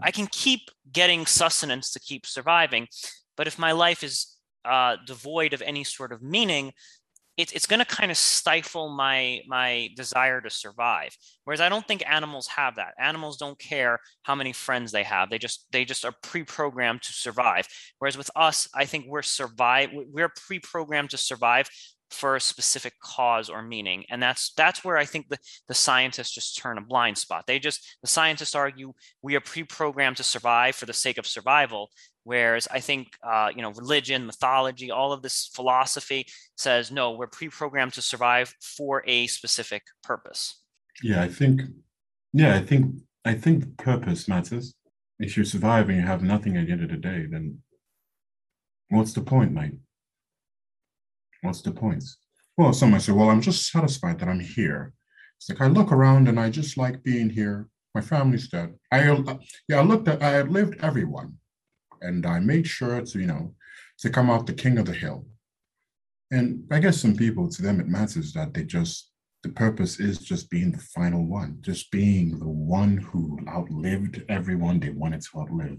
I 0.00 0.10
can 0.10 0.26
keep 0.26 0.60
getting 0.92 1.26
sustenance 1.26 1.92
to 1.92 2.00
keep 2.00 2.26
surviving. 2.26 2.88
But 3.36 3.46
if 3.46 3.58
my 3.58 3.72
life 3.72 4.02
is 4.02 4.36
uh, 4.64 4.96
devoid 5.06 5.52
of 5.52 5.62
any 5.62 5.84
sort 5.84 6.12
of 6.12 6.22
meaning, 6.22 6.72
it, 7.36 7.54
it's 7.54 7.66
going 7.66 7.80
to 7.80 7.86
kind 7.86 8.10
of 8.10 8.16
stifle 8.18 8.90
my 8.90 9.40
my 9.46 9.88
desire 9.96 10.40
to 10.42 10.50
survive. 10.50 11.16
Whereas 11.44 11.60
I 11.60 11.68
don't 11.70 11.86
think 11.86 12.02
animals 12.06 12.46
have 12.48 12.76
that. 12.76 12.94
Animals 12.98 13.38
don't 13.38 13.58
care 13.58 13.98
how 14.22 14.34
many 14.34 14.52
friends 14.52 14.92
they 14.92 15.04
have. 15.04 15.30
They 15.30 15.38
just 15.38 15.66
they 15.72 15.84
just 15.84 16.04
are 16.04 16.14
pre-programmed 16.22 17.02
to 17.02 17.12
survive. 17.12 17.66
Whereas 17.98 18.18
with 18.18 18.30
us, 18.36 18.68
I 18.74 18.84
think 18.84 19.06
we're 19.08 19.22
survive 19.22 19.90
we're 19.92 20.28
pre-programmed 20.28 21.10
to 21.10 21.18
survive 21.18 21.70
for 22.10 22.36
a 22.36 22.40
specific 22.40 22.94
cause 23.00 23.48
or 23.48 23.62
meaning 23.62 24.04
and 24.10 24.22
that's 24.22 24.52
that's 24.56 24.84
where 24.84 24.96
i 24.96 25.04
think 25.04 25.28
the, 25.28 25.38
the 25.68 25.74
scientists 25.74 26.32
just 26.32 26.58
turn 26.58 26.78
a 26.78 26.80
blind 26.80 27.16
spot. 27.16 27.46
They 27.46 27.58
just 27.58 27.96
the 28.02 28.08
scientists 28.08 28.54
argue 28.54 28.92
we 29.22 29.36
are 29.36 29.40
pre-programmed 29.40 30.16
to 30.16 30.22
survive 30.22 30.74
for 30.74 30.86
the 30.86 30.92
sake 30.92 31.18
of 31.18 31.26
survival 31.26 31.90
whereas 32.24 32.68
i 32.70 32.80
think 32.80 33.08
uh, 33.22 33.50
you 33.54 33.62
know 33.62 33.72
religion 33.72 34.26
mythology 34.26 34.90
all 34.90 35.12
of 35.12 35.22
this 35.22 35.50
philosophy 35.54 36.26
says 36.56 36.90
no 36.90 37.12
we're 37.12 37.26
pre-programmed 37.26 37.92
to 37.92 38.02
survive 38.02 38.54
for 38.60 39.02
a 39.06 39.26
specific 39.26 39.82
purpose. 40.02 40.62
Yeah 41.02 41.22
i 41.22 41.28
think 41.28 41.62
yeah 42.32 42.56
i 42.56 42.60
think 42.60 42.94
i 43.24 43.34
think 43.34 43.76
purpose 43.76 44.28
matters. 44.28 44.74
If 45.18 45.36
you're 45.36 45.44
surviving 45.44 45.96
you 45.96 46.02
have 46.02 46.22
nothing 46.22 46.56
at 46.56 46.66
the 46.66 46.72
end 46.72 46.82
of 46.82 46.90
the 46.90 46.96
day 46.96 47.26
then 47.30 47.58
what's 48.88 49.12
the 49.12 49.22
point 49.22 49.52
mate 49.52 49.74
What's 51.42 51.62
the 51.62 51.72
point? 51.72 52.04
Well, 52.56 52.72
someone 52.72 53.00
said, 53.00 53.14
Well, 53.14 53.30
I'm 53.30 53.40
just 53.40 53.70
satisfied 53.70 54.18
that 54.18 54.28
I'm 54.28 54.40
here. 54.40 54.92
It's 55.38 55.48
like 55.48 55.60
I 55.60 55.66
look 55.66 55.92
around 55.92 56.28
and 56.28 56.38
I 56.38 56.50
just 56.50 56.76
like 56.76 57.02
being 57.02 57.30
here. 57.30 57.68
My 57.94 58.00
family's 58.00 58.48
dead. 58.48 58.74
I 58.92 59.08
uh, 59.08 59.38
yeah, 59.68 59.80
I 59.80 59.82
looked 59.82 60.06
at 60.08 60.22
I 60.22 60.42
lived 60.42 60.76
everyone 60.82 61.38
and 62.02 62.24
I 62.26 62.38
made 62.40 62.66
sure 62.66 63.00
to, 63.00 63.18
you 63.18 63.26
know, 63.26 63.54
to 63.98 64.10
come 64.10 64.30
out 64.30 64.46
the 64.46 64.52
king 64.52 64.78
of 64.78 64.86
the 64.86 64.92
hill. 64.92 65.26
And 66.30 66.64
I 66.70 66.78
guess 66.78 67.00
some 67.00 67.16
people, 67.16 67.48
to 67.48 67.62
them, 67.62 67.80
it 67.80 67.88
matters 67.88 68.32
that 68.34 68.54
they 68.54 68.64
just, 68.64 69.10
the 69.42 69.48
purpose 69.48 69.98
is 69.98 70.18
just 70.18 70.48
being 70.48 70.70
the 70.70 70.78
final 70.78 71.26
one, 71.26 71.58
just 71.60 71.90
being 71.90 72.38
the 72.38 72.48
one 72.48 72.98
who 72.98 73.38
outlived 73.48 74.22
everyone 74.28 74.78
they 74.78 74.90
wanted 74.90 75.22
to 75.22 75.40
outlive 75.40 75.78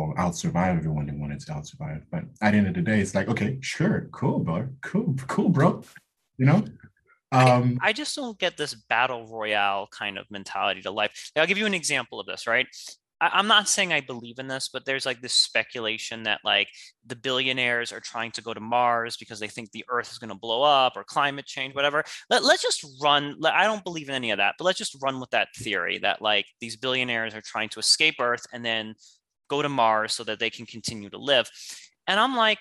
or 0.00 0.18
out 0.18 0.36
survive 0.36 0.76
everyone 0.76 1.06
they 1.06 1.12
wanted 1.12 1.40
to 1.40 1.52
out 1.52 1.66
survive. 1.66 2.02
But 2.10 2.24
at 2.40 2.52
the 2.52 2.58
end 2.58 2.68
of 2.68 2.74
the 2.74 2.82
day, 2.82 3.00
it's 3.00 3.14
like, 3.14 3.28
okay, 3.28 3.58
sure, 3.60 4.08
cool, 4.12 4.38
bro, 4.38 4.68
cool, 4.82 5.14
cool, 5.26 5.48
bro. 5.48 5.82
You 6.38 6.46
know? 6.46 6.64
Um, 7.32 7.78
I, 7.82 7.88
I 7.88 7.92
just 7.92 8.16
don't 8.16 8.38
get 8.38 8.56
this 8.56 8.74
battle 8.74 9.26
royale 9.26 9.88
kind 9.90 10.18
of 10.18 10.30
mentality 10.30 10.82
to 10.82 10.90
life. 10.90 11.30
I'll 11.36 11.46
give 11.46 11.58
you 11.58 11.66
an 11.66 11.74
example 11.74 12.18
of 12.18 12.26
this, 12.26 12.46
right? 12.46 12.66
I, 13.20 13.38
am 13.38 13.46
not 13.46 13.68
saying 13.68 13.92
I 13.92 14.00
believe 14.00 14.38
in 14.38 14.48
this, 14.48 14.70
but 14.72 14.84
there's 14.84 15.04
like 15.04 15.20
this 15.20 15.34
speculation 15.34 16.22
that 16.22 16.40
like 16.42 16.68
the 17.06 17.16
billionaires 17.16 17.92
are 17.92 18.00
trying 18.00 18.30
to 18.32 18.42
go 18.42 18.54
to 18.54 18.60
Mars 18.60 19.16
because 19.16 19.38
they 19.38 19.48
think 19.48 19.70
the 19.70 19.84
Earth 19.90 20.10
is 20.10 20.18
going 20.18 20.30
to 20.30 20.34
blow 20.34 20.62
up 20.62 20.96
or 20.96 21.04
climate 21.04 21.44
change, 21.44 21.74
whatever. 21.74 22.02
Let, 22.30 22.44
let's 22.44 22.62
just 22.62 22.86
run. 23.02 23.36
I 23.44 23.64
don't 23.64 23.84
believe 23.84 24.08
in 24.08 24.14
any 24.14 24.30
of 24.30 24.38
that, 24.38 24.54
but 24.58 24.64
let's 24.64 24.78
just 24.78 24.96
run 25.02 25.20
with 25.20 25.30
that 25.30 25.48
theory 25.56 25.98
that 25.98 26.22
like 26.22 26.46
these 26.60 26.76
billionaires 26.76 27.34
are 27.34 27.42
trying 27.42 27.68
to 27.70 27.80
escape 27.80 28.16
Earth 28.20 28.46
and 28.52 28.64
then 28.64 28.94
go 29.50 29.60
to 29.60 29.68
Mars 29.68 30.14
so 30.14 30.24
that 30.24 30.38
they 30.38 30.48
can 30.48 30.64
continue 30.64 31.10
to 31.10 31.18
live. 31.18 31.50
And 32.06 32.18
I'm 32.18 32.36
like, 32.36 32.58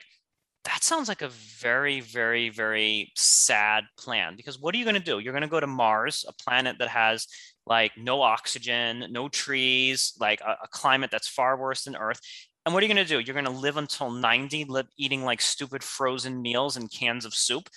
that 0.65 0.83
sounds 0.83 1.07
like 1.07 1.21
a 1.21 1.29
very, 1.29 2.01
very, 2.01 2.49
very 2.49 3.11
sad 3.15 3.85
plan 3.97 4.35
because 4.35 4.59
what 4.59 4.75
are 4.75 4.77
you 4.77 4.83
going 4.83 4.95
to 4.95 4.99
do? 5.01 5.19
You're 5.19 5.33
going 5.33 5.41
to 5.41 5.47
go 5.47 5.59
to 5.59 5.67
Mars, 5.67 6.25
a 6.27 6.33
planet 6.33 6.77
that 6.79 6.89
has 6.89 7.27
like 7.65 7.93
no 7.97 8.21
oxygen, 8.21 9.05
no 9.09 9.29
trees, 9.29 10.13
like 10.19 10.41
a, 10.41 10.57
a 10.63 10.67
climate 10.69 11.11
that's 11.11 11.27
far 11.27 11.55
worse 11.57 11.85
than 11.85 11.95
Earth. 11.95 12.19
And 12.65 12.73
what 12.73 12.83
are 12.83 12.87
you 12.87 12.93
going 12.93 13.05
to 13.05 13.13
do? 13.13 13.19
You're 13.19 13.41
going 13.41 13.45
to 13.45 13.51
live 13.51 13.77
until 13.77 14.11
90, 14.11 14.65
live, 14.65 14.87
eating 14.97 15.23
like 15.23 15.39
stupid 15.39 15.83
frozen 15.83 16.41
meals 16.41 16.75
and 16.75 16.91
cans 16.91 17.25
of 17.25 17.33
soup. 17.33 17.69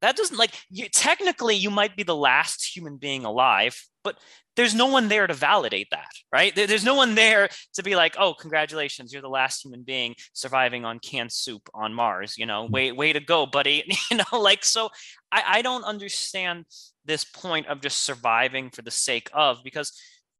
That 0.00 0.16
doesn't 0.16 0.36
like 0.36 0.52
you, 0.70 0.88
technically 0.88 1.56
you 1.56 1.70
might 1.70 1.96
be 1.96 2.02
the 2.02 2.16
last 2.16 2.74
human 2.74 2.96
being 2.96 3.24
alive, 3.24 3.80
but 4.04 4.16
there's 4.56 4.74
no 4.74 4.86
one 4.86 5.08
there 5.08 5.26
to 5.26 5.34
validate 5.34 5.88
that, 5.92 6.10
right? 6.32 6.54
There's 6.54 6.84
no 6.84 6.94
one 6.94 7.14
there 7.14 7.48
to 7.74 7.82
be 7.82 7.94
like, 7.94 8.16
oh, 8.18 8.34
congratulations, 8.34 9.12
you're 9.12 9.22
the 9.22 9.28
last 9.28 9.64
human 9.64 9.82
being 9.82 10.16
surviving 10.32 10.84
on 10.84 10.98
canned 10.98 11.32
soup 11.32 11.68
on 11.74 11.94
Mars. 11.94 12.36
You 12.36 12.46
know, 12.46 12.66
way 12.66 12.90
way 12.90 13.12
to 13.12 13.20
go, 13.20 13.46
buddy. 13.46 13.84
You 14.10 14.18
know, 14.18 14.38
like 14.40 14.64
so. 14.64 14.88
I, 15.30 15.42
I 15.46 15.62
don't 15.62 15.84
understand 15.84 16.64
this 17.04 17.24
point 17.24 17.66
of 17.66 17.80
just 17.80 18.04
surviving 18.04 18.70
for 18.70 18.82
the 18.82 18.90
sake 18.90 19.30
of 19.32 19.58
because 19.62 19.92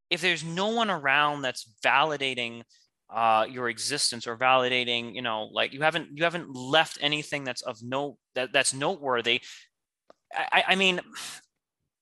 if 0.09 0.21
there's 0.21 0.43
no 0.43 0.69
one 0.69 0.89
around 0.89 1.41
that's 1.41 1.71
validating 1.83 2.63
uh, 3.13 3.45
your 3.49 3.69
existence 3.69 4.27
or 4.27 4.37
validating, 4.37 5.15
you 5.15 5.21
know, 5.21 5.49
like 5.51 5.73
you 5.73 5.81
haven't 5.81 6.09
you 6.13 6.23
haven't 6.23 6.55
left 6.55 6.97
anything 7.01 7.43
that's 7.43 7.61
of 7.61 7.81
note 7.81 8.17
that 8.35 8.53
that's 8.53 8.73
noteworthy. 8.73 9.41
I, 10.33 10.63
I 10.69 10.75
mean, 10.75 10.99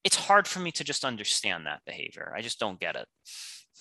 it's 0.03 0.17
hard 0.17 0.47
for 0.47 0.59
me 0.59 0.71
to 0.73 0.83
just 0.83 1.05
understand 1.05 1.65
that 1.65 1.81
behavior. 1.85 2.33
I 2.35 2.41
just 2.41 2.59
don't 2.59 2.79
get 2.79 2.95
it. 2.95 3.07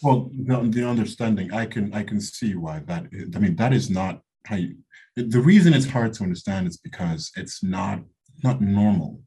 Well, 0.02 0.30
the, 0.32 0.68
the 0.70 0.88
understanding, 0.88 1.52
I 1.52 1.66
can 1.66 1.92
I 1.94 2.02
can 2.02 2.20
see 2.20 2.54
why 2.54 2.80
that. 2.86 3.06
Is, 3.12 3.34
I 3.34 3.38
mean, 3.38 3.56
that 3.56 3.72
is 3.72 3.90
not 3.90 4.20
how 4.46 4.56
you. 4.56 4.76
The 5.16 5.40
reason 5.40 5.72
it's 5.72 5.86
hard 5.86 6.12
to 6.14 6.22
understand 6.22 6.68
is 6.68 6.76
because 6.76 7.32
it's 7.36 7.62
not 7.62 8.00
not 8.44 8.60
normal. 8.60 9.20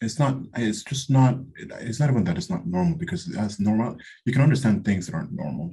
It's 0.00 0.18
not. 0.18 0.36
It's 0.56 0.82
just 0.82 1.10
not. 1.10 1.38
It's 1.56 2.00
not 2.00 2.10
even 2.10 2.24
that 2.24 2.36
it's 2.36 2.50
not 2.50 2.66
normal 2.66 2.96
because 2.96 3.24
that's 3.26 3.58
normal. 3.60 3.96
You 4.24 4.32
can 4.32 4.42
understand 4.42 4.84
things 4.84 5.06
that 5.06 5.14
aren't 5.14 5.32
normal, 5.32 5.72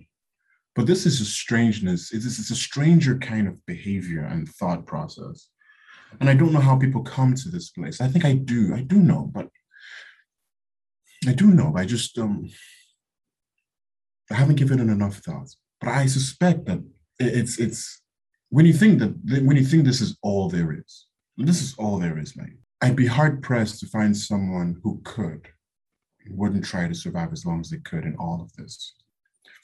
but 0.76 0.88
this 0.88 1.06
is 1.06 1.22
a 1.22 1.26
strangeness. 1.26 2.12
It's, 2.12 2.26
it's 2.26 2.52
a 2.52 2.56
stranger 2.56 3.18
kind 3.18 3.48
of 3.48 3.66
behavior 3.66 4.26
and 4.26 4.48
thought 4.48 4.86
process, 4.86 5.50
and 6.20 6.30
I 6.30 6.34
don't 6.34 6.54
know 6.54 6.60
how 6.60 6.78
people 6.78 7.04
come 7.04 7.34
to 7.36 7.50
this 7.50 7.70
place. 7.70 8.02
I 8.02 8.08
think 8.08 8.26
I 8.26 8.34
do. 8.34 8.74
I 8.76 8.82
do 8.82 8.98
know, 8.98 9.32
but 9.34 9.48
I 11.28 11.34
do 11.34 11.48
know. 11.48 11.74
I 11.76 11.86
just 11.86 12.18
um, 12.18 12.50
I 14.32 14.36
haven't 14.36 14.56
given 14.56 14.80
it 14.80 14.92
enough 14.92 15.18
thought. 15.18 15.50
But 15.80 15.90
I 15.90 16.06
suspect 16.06 16.66
that 16.66 16.84
it's 17.20 17.60
it's 17.60 18.02
when 18.50 18.66
you 18.66 18.74
think 18.74 19.00
that 19.00 19.44
when 19.44 19.58
you 19.58 19.66
think 19.66 19.86
this 19.86 20.02
is 20.02 20.18
all 20.22 20.50
there 20.50 20.74
is, 20.74 21.08
this 21.38 21.62
is 21.62 21.76
all 21.78 22.00
there 22.00 22.18
is, 22.18 22.36
mate. 22.36 22.58
I'd 22.82 22.96
be 22.96 23.08
hard 23.08 23.42
pressed 23.42 23.80
to 23.80 23.88
find 23.88 24.16
someone 24.16 24.80
who 24.84 25.02
could, 25.04 25.48
wouldn't 26.30 26.66
try 26.66 26.88
to 26.88 26.94
survive 26.94 27.32
as 27.32 27.46
long 27.46 27.62
as 27.62 27.70
they 27.70 27.78
could 27.78 28.04
in 28.04 28.16
all 28.18 28.42
of 28.42 28.54
this. 28.54 28.94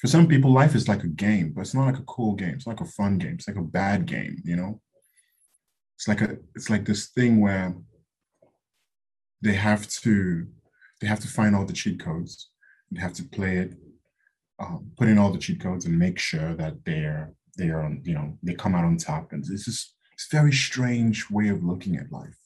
For 0.01 0.07
some 0.07 0.27
people, 0.27 0.51
life 0.51 0.73
is 0.73 0.87
like 0.87 1.03
a 1.03 1.07
game, 1.07 1.53
but 1.53 1.61
it's 1.61 1.75
not 1.75 1.85
like 1.85 1.99
a 1.99 2.03
cool 2.03 2.33
game. 2.33 2.55
It's 2.55 2.65
like 2.65 2.81
a 2.81 2.85
fun 2.85 3.19
game. 3.19 3.35
It's 3.35 3.47
like 3.47 3.57
a 3.57 3.61
bad 3.61 4.07
game, 4.07 4.41
you 4.43 4.55
know. 4.55 4.81
It's 5.95 6.07
like 6.07 6.21
a 6.21 6.37
it's 6.55 6.71
like 6.71 6.85
this 6.85 7.09
thing 7.09 7.39
where 7.39 7.75
they 9.43 9.53
have 9.53 9.87
to 9.87 10.47
they 10.99 11.07
have 11.07 11.19
to 11.19 11.27
find 11.27 11.55
all 11.55 11.65
the 11.65 11.73
cheat 11.73 11.99
codes. 11.99 12.49
They 12.89 12.99
have 12.99 13.13
to 13.13 13.23
play 13.23 13.57
it, 13.57 13.75
um, 14.59 14.91
put 14.97 15.07
in 15.07 15.19
all 15.19 15.31
the 15.31 15.37
cheat 15.37 15.61
codes, 15.61 15.85
and 15.85 15.97
make 15.99 16.17
sure 16.17 16.55
that 16.55 16.83
they're 16.83 17.33
they 17.59 17.69
are 17.69 17.83
on, 17.83 18.01
you 18.03 18.15
know 18.15 18.39
they 18.41 18.55
come 18.55 18.73
out 18.73 18.85
on 18.85 18.97
top. 18.97 19.33
And 19.33 19.45
it's 19.47 19.65
just 19.65 19.93
it's 20.13 20.27
very 20.31 20.51
strange 20.51 21.29
way 21.29 21.49
of 21.49 21.63
looking 21.63 21.97
at 21.97 22.11
life. 22.11 22.39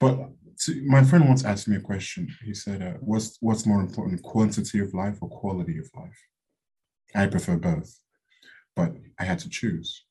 But 0.00 0.30
to, 0.60 0.82
my 0.86 1.04
friend 1.04 1.28
once 1.28 1.44
asked 1.44 1.68
me 1.68 1.76
a 1.76 1.80
question. 1.80 2.28
He 2.44 2.54
said, 2.54 2.82
uh, 2.82 2.94
"What's 3.00 3.38
what's 3.40 3.66
more 3.66 3.80
important, 3.80 4.22
quantity 4.22 4.80
of 4.80 4.94
life 4.94 5.18
or 5.20 5.28
quality 5.28 5.78
of 5.78 5.88
life?" 5.96 6.20
I 7.14 7.26
prefer 7.26 7.56
both, 7.56 7.98
but 8.76 8.94
I 9.18 9.24
had 9.24 9.38
to 9.40 9.48
choose. 9.48 10.04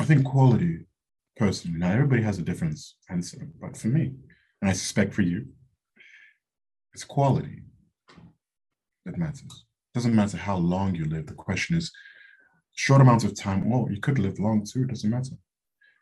I 0.00 0.04
think 0.04 0.24
quality 0.24 0.86
personally. 1.36 1.78
Now, 1.78 1.92
everybody 1.92 2.22
has 2.22 2.38
a 2.38 2.42
different 2.42 2.78
answer, 3.08 3.48
but 3.60 3.76
for 3.76 3.88
me, 3.88 4.14
and 4.60 4.70
I 4.70 4.72
suspect 4.72 5.14
for 5.14 5.22
you, 5.22 5.46
it's 6.94 7.04
quality 7.04 7.62
that 9.04 9.18
matters. 9.18 9.42
It 9.42 9.98
doesn't 9.98 10.14
matter 10.14 10.36
how 10.36 10.56
long 10.56 10.94
you 10.94 11.04
live. 11.04 11.26
The 11.26 11.34
question 11.34 11.76
is, 11.76 11.92
short 12.74 13.00
amounts 13.00 13.24
of 13.24 13.34
time. 13.34 13.68
Well, 13.68 13.88
you 13.90 14.00
could 14.00 14.18
live 14.18 14.38
long 14.38 14.64
too. 14.64 14.82
It 14.82 14.88
doesn't 14.88 15.10
matter. 15.10 15.36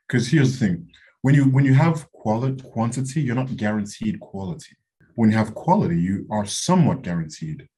Because 0.06 0.28
here's 0.28 0.58
the 0.58 0.66
thing: 0.66 0.90
when 1.22 1.34
you 1.34 1.44
when 1.44 1.64
you 1.64 1.74
have 1.74 2.10
quality 2.12 2.62
quantity, 2.62 3.20
you're 3.20 3.34
not 3.34 3.56
guaranteed 3.56 4.20
quality. 4.20 4.76
When 5.14 5.30
you 5.30 5.36
have 5.36 5.54
quality, 5.54 6.00
you 6.00 6.26
are 6.30 6.46
somewhat 6.46 7.02
guaranteed 7.02 7.68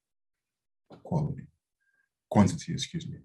quality, 1.04 1.46
quantity. 2.30 2.72
Excuse 2.72 3.06
me 3.06 3.18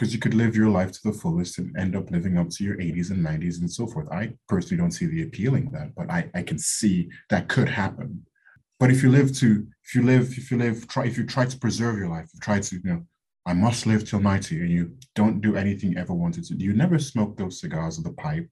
because 0.00 0.14
you 0.14 0.18
could 0.18 0.32
live 0.32 0.56
your 0.56 0.70
life 0.70 0.90
to 0.90 1.00
the 1.04 1.12
fullest 1.12 1.58
and 1.58 1.76
end 1.76 1.94
up 1.94 2.10
living 2.10 2.38
up 2.38 2.48
to 2.48 2.64
your 2.64 2.78
80s 2.78 3.10
and 3.10 3.22
90s 3.22 3.60
and 3.60 3.70
so 3.70 3.86
forth. 3.86 4.08
I 4.10 4.32
personally 4.48 4.78
don't 4.78 4.92
see 4.92 5.04
the 5.04 5.24
appealing 5.24 5.70
that, 5.72 5.94
but 5.94 6.10
I, 6.10 6.30
I 6.34 6.42
can 6.42 6.58
see 6.58 7.10
that 7.28 7.48
could 7.48 7.68
happen. 7.68 8.24
But 8.78 8.90
if 8.90 9.02
you 9.02 9.10
live 9.10 9.36
to, 9.40 9.66
if 9.84 9.94
you 9.94 10.02
live, 10.02 10.38
if 10.38 10.50
you 10.50 10.56
live, 10.56 10.88
try, 10.88 11.04
if 11.04 11.18
you 11.18 11.26
try 11.26 11.44
to 11.44 11.58
preserve 11.58 11.98
your 11.98 12.08
life, 12.08 12.30
you 12.32 12.40
try 12.40 12.60
to, 12.60 12.76
you 12.76 12.82
know, 12.82 13.04
I 13.44 13.52
must 13.52 13.84
live 13.84 14.08
till 14.08 14.20
90 14.20 14.60
and 14.60 14.70
you 14.70 14.96
don't 15.14 15.42
do 15.42 15.56
anything 15.56 15.92
you 15.92 15.98
ever 15.98 16.14
wanted 16.14 16.44
to. 16.44 16.54
You 16.54 16.72
never 16.72 16.98
smoke 16.98 17.36
those 17.36 17.60
cigars 17.60 17.98
or 17.98 18.02
the 18.02 18.14
pipe. 18.14 18.48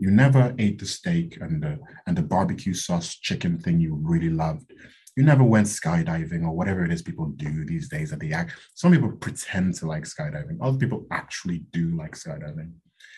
You 0.00 0.10
never 0.10 0.54
ate 0.58 0.80
the 0.80 0.86
steak 0.86 1.38
and 1.40 1.62
the 1.62 1.78
and 2.06 2.16
the 2.16 2.22
barbecue 2.22 2.74
sauce 2.74 3.14
chicken 3.14 3.58
thing 3.58 3.80
you 3.80 3.94
really 4.02 4.30
loved 4.30 4.72
you 5.16 5.26
never 5.26 5.44
went 5.44 5.66
skydiving 5.66 6.44
or 6.44 6.52
whatever 6.52 6.84
it 6.84 6.92
is 6.92 7.02
people 7.02 7.26
do 7.26 7.64
these 7.64 7.88
days 7.88 8.12
at 8.12 8.20
the 8.20 8.32
act. 8.32 8.52
Some 8.74 8.92
people 8.92 9.12
pretend 9.12 9.74
to 9.74 9.86
like 9.86 10.04
skydiving. 10.04 10.58
Other 10.62 10.78
people 10.78 11.06
actually 11.10 11.58
do 11.72 11.94
like 11.96 12.12
skydiving. 12.12 12.72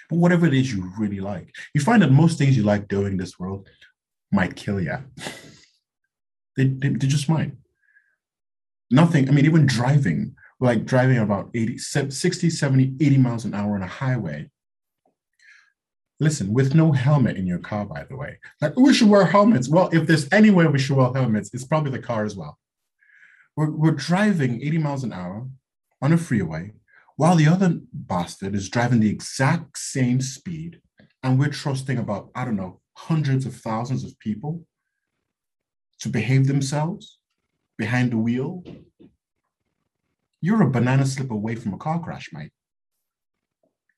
But 0.09 0.19
whatever 0.19 0.47
it 0.47 0.55
is 0.55 0.73
you 0.73 0.91
really 0.99 1.21
like, 1.21 1.55
you 1.75 1.81
find 1.81 2.03
that 2.03 2.11
most 2.11 2.39
things 2.39 2.57
you 2.57 2.63
like 2.63 2.89
doing 2.89 3.13
in 3.13 3.19
this 3.19 3.39
world 3.39 3.69
might 4.33 4.57
kill 4.57 4.81
you. 4.81 4.99
they, 6.57 6.65
they, 6.65 6.89
they 6.89 7.07
just 7.07 7.29
might. 7.29 7.53
Nothing, 8.91 9.29
I 9.29 9.33
mean, 9.33 9.47
even 9.47 9.67
driving, 9.67 10.35
like 10.61 10.85
driving 10.85 11.19
about 11.19 11.51
80, 11.55 11.79
60, 11.79 12.51
70, 12.51 12.95
80 13.01 13.19
miles 13.19 13.45
an 13.45 13.55
hour 13.55 13.75
on 13.75 13.83
a 13.83 13.87
highway 13.87 14.51
Listen, 16.23 16.53
with 16.53 16.73
no 16.73 16.93
helmet 16.93 17.37
in 17.37 17.49
your 17.49 17.59
car, 17.59 17.85
by 17.85 18.05
the 18.05 18.17
way. 18.17 18.39
Like, 18.61 18.77
we 18.77 18.95
should 18.95 19.09
wear 19.09 19.25
helmets. 19.25 19.69
Well, 19.69 19.89
if 19.93 20.07
there's 20.07 20.33
anywhere 20.33 20.71
we 20.71 20.79
should 20.79 20.97
wear 20.97 21.13
helmets, 21.13 21.51
it's 21.53 21.65
probably 21.65 21.91
the 21.91 21.99
car 21.99 22.25
as 22.25 22.37
well. 22.37 22.61
We're, 23.57 23.73
we're 23.73 23.91
driving 23.91 24.63
80 24.63 24.79
miles 24.79 25.03
an 25.03 25.13
hour 25.13 25.49
on 26.01 26.13
a 26.13 26.17
freeway 26.17 26.75
while 27.17 27.35
the 27.35 27.49
other 27.49 27.81
bastard 27.93 28.55
is 28.55 28.69
driving 28.69 29.01
the 29.01 29.11
exact 29.11 29.77
same 29.77 30.21
speed. 30.21 30.81
And 31.25 31.41
we're 31.41 31.49
trusting 31.49 31.99
about, 31.99 32.31
I 32.37 32.45
don't 32.45 32.55
know, 32.55 32.81
hundreds 32.97 33.45
of 33.45 33.57
thousands 33.57 34.05
of 34.05 34.17
people 34.21 34.65
to 36.03 36.09
behave 36.09 36.47
themselves 36.47 37.19
behind 37.77 38.13
the 38.13 38.19
wheel. 38.19 38.63
You're 40.41 40.63
a 40.63 40.71
banana 40.71 41.05
slip 41.05 41.33
away 41.33 41.57
from 41.57 41.75
a 41.75 41.79
car 41.79 41.99
crash, 41.99 42.31
mate. 42.33 42.53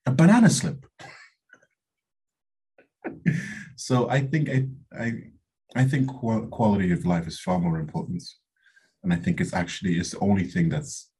A 0.06 0.10
banana 0.10 0.48
slip 0.48 0.86
so 3.76 4.08
I 4.08 4.20
think 4.20 4.48
I 4.48 4.66
I 4.98 5.12
I 5.76 5.84
think 5.84 6.08
quality 6.08 6.92
of 6.92 7.06
life 7.06 7.26
is 7.26 7.40
far 7.40 7.58
more 7.58 7.78
important, 7.78 8.22
and 9.02 9.12
I 9.12 9.16
think 9.16 9.40
it's 9.40 9.54
actually 9.54 9.98
it's 9.98 10.12
the 10.12 10.20
only 10.20 10.44
thing 10.44 10.68
that's 10.68 11.10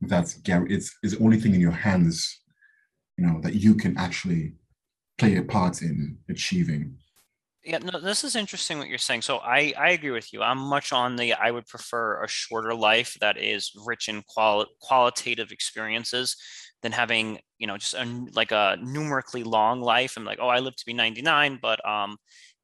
that's 0.00 0.40
it's 0.44 0.96
is 1.02 1.12
the 1.16 1.24
only 1.24 1.40
thing 1.40 1.54
in 1.54 1.60
your 1.60 1.70
hands, 1.70 2.40
you 3.16 3.26
know, 3.26 3.40
that 3.40 3.54
you 3.54 3.74
can 3.74 3.96
actually 3.96 4.54
play 5.18 5.36
a 5.36 5.42
part 5.42 5.82
in 5.82 6.18
achieving. 6.28 6.96
Yeah, 7.64 7.78
no, 7.78 8.00
this 8.00 8.24
is 8.24 8.34
interesting 8.34 8.78
what 8.78 8.88
you're 8.88 8.98
saying. 8.98 9.22
So 9.22 9.38
I 9.38 9.72
I 9.78 9.90
agree 9.90 10.10
with 10.10 10.32
you. 10.32 10.42
I'm 10.42 10.58
much 10.58 10.92
on 10.92 11.16
the 11.16 11.34
I 11.34 11.50
would 11.52 11.66
prefer 11.66 12.22
a 12.22 12.28
shorter 12.28 12.74
life 12.74 13.16
that 13.20 13.38
is 13.38 13.70
rich 13.86 14.08
in 14.08 14.22
quali- 14.26 14.66
qualitative 14.80 15.52
experiences 15.52 16.36
than 16.82 16.92
having 16.92 17.38
you 17.58 17.66
know 17.66 17.76
just 17.76 17.94
a 17.94 18.26
like 18.34 18.52
a 18.52 18.76
numerically 18.82 19.44
long 19.44 19.80
life 19.80 20.16
and 20.16 20.24
like 20.26 20.38
oh 20.40 20.48
i 20.48 20.58
live 20.58 20.76
to 20.76 20.86
be 20.86 20.92
99 20.92 21.58
but 21.62 21.86
um 21.88 22.16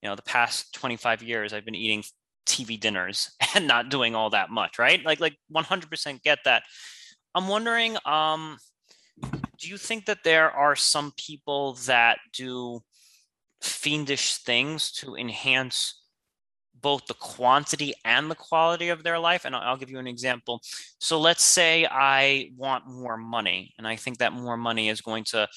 you 0.02 0.09
know 0.09 0.16
the 0.16 0.22
past 0.22 0.72
25 0.74 1.22
years 1.22 1.52
i've 1.52 1.64
been 1.64 1.74
eating 1.74 2.02
tv 2.48 2.81
dinners 2.81 3.31
and 3.54 3.68
not 3.68 3.90
doing 3.90 4.14
all 4.14 4.31
that 4.31 4.50
much 4.50 4.78
right? 4.78 5.04
Like 5.04 5.20
like 5.20 5.37
100% 5.54 6.22
get 6.22 6.38
that. 6.44 6.64
I'm 7.35 7.46
wondering 7.46 7.96
um 8.04 8.57
do 9.61 9.68
you 9.68 9.76
think 9.76 10.07
that 10.07 10.22
there 10.24 10.50
are 10.50 10.76
some 10.76 11.12
people 11.16 11.74
that 11.87 12.18
do 12.33 12.81
fiendish 13.61 14.37
things 14.37 14.92
to 14.92 15.16
enhance 15.16 15.97
both 16.80 17.06
the 17.06 17.14
quantity 17.14 17.92
and 18.04 18.30
the 18.30 18.34
quality 18.34 18.88
of 18.88 19.02
their 19.02 19.18
life. 19.18 19.44
And 19.44 19.54
I'll 19.54 19.76
give 19.76 19.90
you 19.90 19.98
an 19.98 20.06
example. 20.06 20.60
So 20.98 21.18
let's 21.20 21.44
say 21.44 21.86
I 21.90 22.50
want 22.56 22.86
more 22.86 23.16
money, 23.16 23.74
and 23.78 23.86
I 23.86 23.96
think 23.96 24.18
that 24.18 24.32
more 24.32 24.56
money 24.56 24.88
is 24.88 25.00
going 25.00 25.24
to 25.24 25.48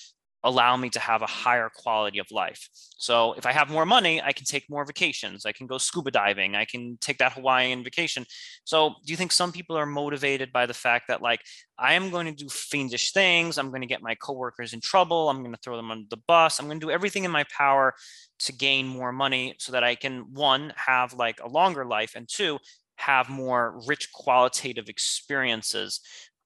allow 0.43 0.75
me 0.75 0.89
to 0.89 0.99
have 0.99 1.21
a 1.21 1.27
higher 1.27 1.69
quality 1.73 2.19
of 2.19 2.32
life. 2.32 2.67
So 2.97 3.34
if 3.34 3.45
I 3.45 3.51
have 3.51 3.69
more 3.69 3.86
money, 3.86 4.21
I 4.21 4.32
can 4.32 4.45
take 4.45 4.69
more 4.69 4.86
vacations. 4.86 5.45
I 5.45 5.51
can 5.51 5.67
go 5.67 5.77
scuba 5.77 6.12
diving. 6.12 6.56
I 6.56 6.65
can 6.65 6.97
take 6.99 7.19
that 7.19 7.34
Hawaiian 7.34 7.84
vacation. 7.84 8.25
So 8.63 8.95
do 9.06 9.12
you 9.12 9.17
think 9.17 9.32
some 9.32 9.51
people 9.51 9.77
are 9.77 9.86
motivated 9.86 10.51
by 10.51 10.65
the 10.65 10.73
fact 10.73 11.08
that 11.08 11.21
like 11.21 11.41
I 11.77 11.93
am 11.93 12.10
going 12.10 12.25
to 12.27 12.43
do 12.43 12.49
fiendish 12.49 13.12
things, 13.12 13.58
I'm 13.58 13.69
going 13.69 13.82
to 13.82 13.88
get 13.88 14.01
my 14.01 14.15
coworkers 14.15 14.73
in 14.73 14.82
trouble, 14.82 15.30
I'm 15.30 15.41
going 15.41 15.54
to 15.54 15.60
throw 15.63 15.77
them 15.77 15.91
under 15.91 16.08
the 16.10 16.21
bus, 16.27 16.60
I'm 16.60 16.67
going 16.67 16.80
to 16.80 16.86
do 16.86 16.91
everything 16.91 17.23
in 17.23 17.32
my 17.32 17.45
power 17.56 17.93
to 18.39 18.54
gain 18.54 18.88
more 18.88 19.12
money 19.12 19.56
so 19.60 19.71
that 19.71 19.84
I 19.84 19.95
can 19.95 20.34
one 20.34 20.73
have 20.75 21.13
like 21.13 21.39
a 21.43 21.47
longer 21.47 21.86
life 21.86 22.13
and 22.15 22.27
two 22.27 22.58
have 22.95 23.30
more 23.30 23.82
rich 23.88 24.12
qualitative 24.13 24.89
experiences 24.89 26.01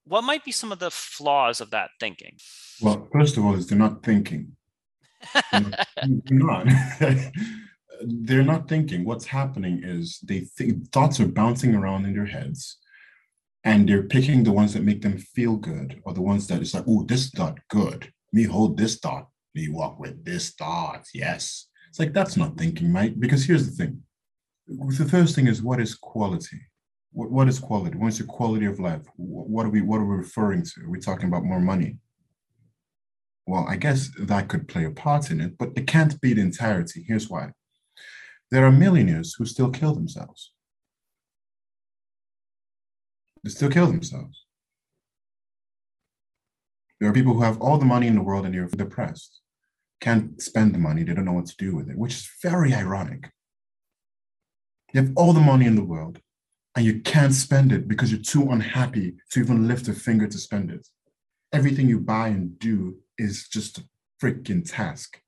what 0.05 0.23
might 0.23 0.45
be 0.45 0.51
some 0.51 0.71
of 0.71 0.79
the 0.79 0.91
flaws 0.91 1.61
of 1.61 1.71
that 1.71 1.89
thinking? 1.99 2.37
Well, 2.81 3.07
first 3.11 3.37
of 3.37 3.45
all, 3.45 3.55
is 3.55 3.67
they're 3.67 3.77
not 3.77 4.03
thinking. 4.03 4.55
they're 5.51 6.21
not. 6.29 6.67
they're 8.01 8.43
not 8.43 8.67
thinking. 8.67 9.05
What's 9.05 9.25
happening 9.25 9.81
is 9.83 10.19
they 10.23 10.41
think 10.41 10.91
thoughts 10.91 11.19
are 11.19 11.27
bouncing 11.27 11.73
around 11.75 12.05
in 12.05 12.13
their 12.13 12.25
heads, 12.25 12.77
and 13.63 13.87
they're 13.87 14.03
picking 14.03 14.43
the 14.43 14.51
ones 14.51 14.73
that 14.73 14.83
make 14.83 15.01
them 15.01 15.17
feel 15.17 15.55
good, 15.55 16.01
or 16.03 16.13
the 16.13 16.21
ones 16.21 16.47
that 16.47 16.61
is 16.61 16.73
like, 16.73 16.83
oh, 16.87 17.03
this 17.03 17.29
thought 17.29 17.59
good. 17.69 18.11
Me 18.33 18.43
hold 18.43 18.77
this 18.77 18.97
thought. 18.97 19.27
Me 19.53 19.69
walk 19.69 19.99
with 19.99 20.25
this 20.25 20.51
thought. 20.51 21.05
Yes. 21.13 21.67
It's 21.89 21.99
like 21.99 22.13
that's 22.13 22.35
not 22.35 22.57
thinking, 22.57 22.91
mate. 22.91 23.19
Because 23.19 23.45
here's 23.45 23.65
the 23.65 23.71
thing. 23.71 24.01
The 24.67 25.05
first 25.05 25.35
thing 25.35 25.47
is 25.47 25.61
what 25.61 25.79
is 25.79 25.95
quality? 25.95 26.59
what, 27.15 27.47
is 27.47 27.59
quality? 27.59 27.97
What 27.97 28.07
is 28.07 28.17
the 28.17 28.25
quality 28.25 28.65
of 28.65 28.79
life? 28.79 29.01
What 29.15 29.65
are 29.65 29.69
we 29.69 29.81
what 29.81 30.01
are 30.01 30.05
we 30.05 30.17
referring 30.17 30.63
to? 30.63 30.81
Are 30.81 30.89
we 30.89 30.99
talking 30.99 31.29
about 31.29 31.45
more 31.45 31.61
money? 31.61 31.97
Well, 33.47 33.65
I 33.67 33.75
guess 33.75 34.09
that 34.19 34.47
could 34.47 34.67
play 34.67 34.85
a 34.85 34.91
part 34.91 35.29
in 35.29 35.39
it, 35.39 35.57
but 35.57 35.69
it 35.75 35.85
can't 35.87 36.19
be 36.19 36.33
the 36.33 36.41
entirety. 36.41 37.05
Here's 37.07 37.29
why. 37.29 37.51
There 38.51 38.65
are 38.65 38.71
millionaires 38.71 39.35
who 39.35 39.45
still 39.45 39.69
kill 39.69 39.93
themselves. 39.93 40.51
They 43.43 43.51
still 43.51 43.69
kill 43.69 43.87
themselves. 43.87 44.45
There 46.99 47.09
are 47.09 47.13
people 47.13 47.33
who 47.33 47.41
have 47.41 47.61
all 47.61 47.77
the 47.77 47.85
money 47.85 48.07
in 48.07 48.15
the 48.15 48.23
world 48.23 48.45
and 48.45 48.55
they're 48.55 48.67
depressed, 48.67 49.41
can't 50.01 50.41
spend 50.41 50.73
the 50.73 50.79
money, 50.79 51.03
they 51.03 51.13
don't 51.13 51.25
know 51.25 51.33
what 51.33 51.45
to 51.47 51.57
do 51.57 51.75
with 51.75 51.89
it, 51.89 51.97
which 51.97 52.13
is 52.13 52.31
very 52.41 52.73
ironic. 52.73 53.29
You 54.93 55.01
have 55.01 55.11
all 55.15 55.33
the 55.33 55.41
money 55.41 55.65
in 55.65 55.75
the 55.75 55.83
world, 55.83 56.19
and 56.75 56.85
you 56.85 57.01
can't 57.01 57.33
spend 57.33 57.71
it 57.71 57.87
because 57.87 58.11
you're 58.11 58.21
too 58.21 58.49
unhappy 58.49 59.15
to 59.31 59.39
even 59.39 59.67
lift 59.67 59.87
a 59.87 59.93
finger 59.93 60.27
to 60.27 60.37
spend 60.37 60.71
it. 60.71 60.87
Everything 61.51 61.87
you 61.87 61.99
buy 61.99 62.29
and 62.29 62.57
do 62.57 62.97
is 63.17 63.47
just 63.47 63.77
a 63.77 63.83
freaking 64.21 64.69
task. 64.69 65.19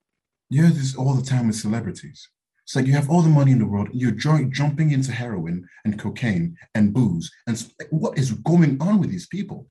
You 0.50 0.64
hear 0.64 0.72
this 0.72 0.96
all 0.96 1.14
the 1.14 1.26
time 1.26 1.48
with 1.48 1.56
celebrities. 1.56 2.30
It's 2.64 2.76
like 2.76 2.86
you 2.86 2.94
have 2.94 3.10
all 3.10 3.22
the 3.22 3.30
money 3.30 3.52
in 3.52 3.60
the 3.60 3.66
world, 3.66 3.88
you're 3.94 4.12
jumping 4.12 4.92
into 4.92 5.12
heroin 5.12 5.68
and 5.86 5.98
cocaine 5.98 6.58
and 6.76 6.94
booze. 6.94 7.32
And 7.48 7.66
what 7.92 8.18
is 8.18 8.32
going 8.32 8.78
on 8.82 9.00
with 9.00 9.10
these 9.10 9.28
people? 9.28 9.68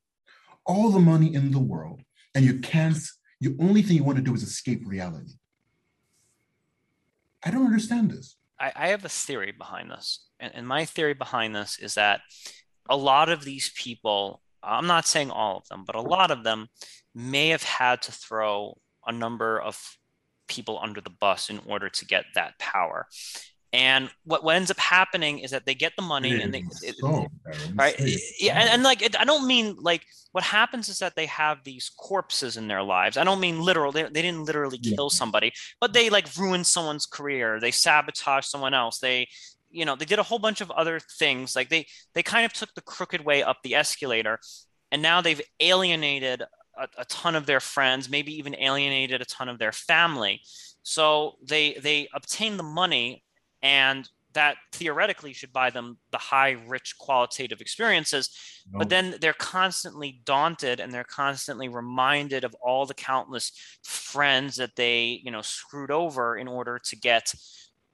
All 0.64 0.90
the 0.90 0.98
money 0.98 1.35
in 1.35 1.50
the 1.50 1.59
world, 1.59 2.00
and 2.35 2.44
you 2.44 2.59
can't, 2.61 2.96
the 3.40 3.55
only 3.61 3.83
thing 3.83 3.96
you 3.96 4.05
want 4.05 4.16
to 4.16 4.24
do 4.24 4.35
is 4.35 4.42
escape 4.42 4.83
reality. 4.87 5.33
I 7.44 7.50
don't 7.50 7.66
understand 7.66 8.11
this. 8.11 8.37
I, 8.59 8.72
I 8.74 8.88
have 8.88 9.05
a 9.05 9.11
theory 9.11 9.52
behind 9.52 9.90
this. 9.90 10.26
And, 10.40 10.55
and 10.55 10.66
my 10.66 10.87
theory 10.87 11.14
behind 11.14 11.55
this 11.55 11.79
is 11.79 11.94
that 11.94 12.22
a 12.88 12.96
lot 12.96 13.29
of 13.29 13.44
these 13.44 13.70
people, 13.76 14.40
I'm 14.66 14.87
not 14.87 15.07
saying 15.07 15.31
all 15.31 15.59
of 15.59 15.68
them, 15.68 15.85
but 15.87 15.94
a 15.94 16.00
lot 16.00 16.31
of 16.31 16.44
them 16.44 16.68
may 17.14 17.48
have 17.48 17.62
had 17.62 18.02
to 18.02 18.12
throw 18.12 18.76
a 19.07 19.12
number 19.12 19.61
of 19.61 19.96
people 20.48 20.79
under 20.83 21.00
the 21.00 21.11
bus 21.11 21.50
in 21.50 21.61
order 21.66 21.88
to 21.88 22.05
get 22.05 22.24
that 22.35 22.59
power. 22.59 23.07
And 23.72 24.09
what, 24.24 24.42
what 24.42 24.57
ends 24.57 24.70
up 24.70 24.79
happening 24.79 25.40
is 25.40 25.50
that 25.50 25.66
they 25.66 25.74
get 25.74 25.92
the 25.96 26.02
money 26.02 26.40
and 26.40 26.55
they, 26.55 26.64
it, 26.83 26.96
right? 27.74 27.94
Yeah. 28.40 28.59
And, 28.59 28.70
and 28.70 28.83
like, 28.83 29.02
it, 29.02 29.20
I 29.20 29.24
don't 29.24 29.46
mean 29.46 29.76
like 29.79 30.02
what 30.33 30.44
happens 30.44 30.88
is 30.88 30.98
that 31.00 31.14
they 31.14 31.26
have 31.26 31.62
these 31.62 31.90
corpses 31.90 32.57
in 32.57 32.68
their 32.68 32.83
lives. 32.83 33.16
I 33.16 33.24
don't 33.24 33.40
mean 33.40 33.61
literal. 33.61 33.92
They, 33.92 34.05
they 34.05 34.22
didn't 34.22 34.44
literally 34.44 34.79
kill 34.79 35.11
yeah. 35.12 35.16
somebody, 35.16 35.52
but 35.81 35.92
they 35.92 36.09
like 36.11 36.35
ruin 36.38 36.64
someone's 36.64 37.07
career. 37.07 37.61
They 37.61 37.70
sabotage 37.70 38.46
someone 38.46 38.72
else. 38.72 38.98
They, 38.98 39.29
you 39.76 39.84
know, 39.84 39.94
they 39.94 40.06
did 40.06 40.18
a 40.18 40.22
whole 40.22 40.38
bunch 40.38 40.60
of 40.60 40.70
other 40.70 40.98
things. 40.98 41.54
Like 41.54 41.68
they, 41.68 41.86
they 42.14 42.22
kind 42.22 42.46
of 42.46 42.52
took 42.52 42.72
the 42.74 42.80
crooked 42.80 43.24
way 43.24 43.42
up 43.42 43.58
the 43.62 43.74
escalator 43.74 44.38
and 44.90 45.02
now 45.02 45.20
they've 45.20 45.42
alienated 45.60 46.42
a, 46.42 46.88
a 46.98 47.04
ton 47.04 47.36
of 47.36 47.44
their 47.44 47.60
friends, 47.60 48.08
maybe 48.08 48.32
even 48.38 48.56
alienated 48.56 49.20
a 49.20 49.26
ton 49.26 49.48
of 49.48 49.58
their 49.58 49.72
family. 49.72 50.40
So 50.82 51.34
they, 51.46 51.74
they 51.74 52.08
obtain 52.14 52.56
the 52.56 52.62
money 52.62 53.22
and 53.62 54.08
that 54.32 54.56
theoretically 54.72 55.32
should 55.32 55.52
buy 55.52 55.70
them 55.70 55.98
the 56.10 56.18
high 56.18 56.56
rich 56.66 56.96
qualitative 56.98 57.62
experiences 57.62 58.28
no. 58.70 58.80
but 58.80 58.90
then 58.90 59.14
they're 59.18 59.32
constantly 59.32 60.20
daunted 60.26 60.78
and 60.78 60.92
they're 60.92 61.04
constantly 61.04 61.70
reminded 61.70 62.44
of 62.44 62.54
all 62.60 62.84
the 62.84 62.92
countless 62.92 63.50
friends 63.82 64.56
that 64.56 64.76
they 64.76 65.22
you 65.24 65.30
know 65.30 65.40
screwed 65.40 65.90
over 65.90 66.36
in 66.36 66.48
order 66.48 66.78
to 66.78 66.96
get 66.96 67.32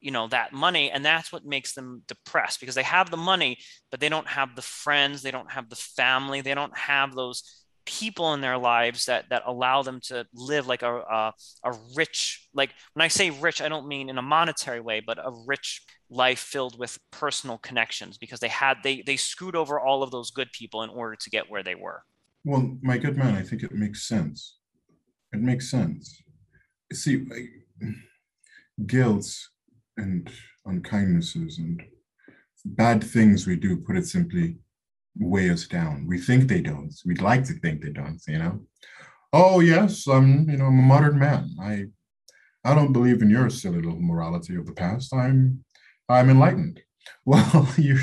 you 0.03 0.11
know 0.11 0.29
that 0.29 0.53
money 0.53 0.91
and 0.91 1.05
that's 1.05 1.33
what 1.33 1.47
makes 1.47 1.73
them 1.73 2.03
depressed 2.07 2.61
because 2.61 2.75
they 2.75 2.83
have 2.83 3.11
the 3.11 3.17
money 3.17 3.57
but 3.91 4.01
they 4.01 4.09
don't 4.09 4.29
have 4.29 4.55
the 4.55 4.63
friends 4.63 5.23
they 5.23 5.31
don't 5.31 5.51
have 5.51 5.71
the 5.71 5.77
family 5.77 6.41
they 6.41 6.55
don't 6.55 6.77
have 6.77 7.15
those 7.15 7.43
people 7.85 8.33
in 8.35 8.41
their 8.41 8.59
lives 8.59 9.07
that 9.07 9.29
that 9.31 9.43
allow 9.47 9.83
them 9.83 9.99
to 10.01 10.25
live 10.35 10.67
like 10.67 10.83
a, 10.83 10.99
a, 10.99 11.33
a 11.65 11.73
rich 11.97 12.49
like 12.55 12.71
when 12.93 13.03
i 13.03 13.09
say 13.09 13.31
rich 13.31 13.61
i 13.61 13.69
don't 13.69 13.89
mean 13.89 14.09
in 14.09 14.19
a 14.19 14.23
monetary 14.23 14.81
way 14.81 15.01
but 15.01 15.19
a 15.19 15.33
rich 15.47 15.83
life 16.13 16.39
filled 16.39 16.79
with 16.79 16.99
personal 17.11 17.59
connections 17.59 18.19
because 18.19 18.41
they 18.41 18.49
had 18.49 18.77
they 18.85 19.03
they 19.03 19.17
screwed 19.17 19.57
over 19.57 19.81
all 19.81 20.03
of 20.03 20.11
those 20.11 20.31
good 20.31 20.53
people 20.53 20.83
in 20.83 20.91
order 20.91 21.17
to 21.17 21.31
get 21.31 21.51
where 21.51 21.63
they 21.63 21.75
were. 21.75 22.03
Well 22.45 22.77
my 22.83 22.99
good 22.99 23.17
man 23.17 23.35
i 23.35 23.43
think 23.43 23.63
it 23.63 23.73
makes 23.73 24.07
sense. 24.07 24.59
It 25.33 25.41
makes 25.41 25.71
sense. 25.71 26.23
See 26.93 27.27
guilt 28.87 29.35
and 29.97 30.31
unkindnesses 30.67 31.59
and 31.59 31.83
bad 32.65 33.03
things 33.03 33.47
we 33.47 33.57
do 33.57 33.77
put 33.77 33.97
it 33.97 34.07
simply 34.07 34.57
weigh 35.19 35.51
us 35.51 35.67
down. 35.67 36.07
We 36.07 36.19
think 36.19 36.49
they 36.49 36.61
don't. 36.61 36.95
We'd 37.05 37.21
like 37.21 37.45
to 37.45 37.55
think 37.55 37.83
they 37.83 37.91
don't, 37.91 38.21
you 38.27 38.39
know. 38.39 38.61
Oh 39.33 39.61
yes, 39.61 40.07
I'm, 40.07 40.49
you 40.49 40.57
know, 40.57 40.67
I'm 40.67 40.79
a 40.79 40.83
modern 40.83 41.19
man. 41.19 41.51
I 41.61 41.87
I 42.65 42.75
don't 42.75 42.93
believe 42.93 43.23
in 43.23 43.31
your 43.31 43.51
silly 43.51 43.81
little 43.81 44.01
morality 44.01 44.57
of 44.57 44.67
the 44.67 44.73
past. 44.73 45.13
I'm 45.15 45.65
I'm 46.09 46.31
enlightened. 46.31 46.81
Well, 47.25 47.69
you're 47.77 47.99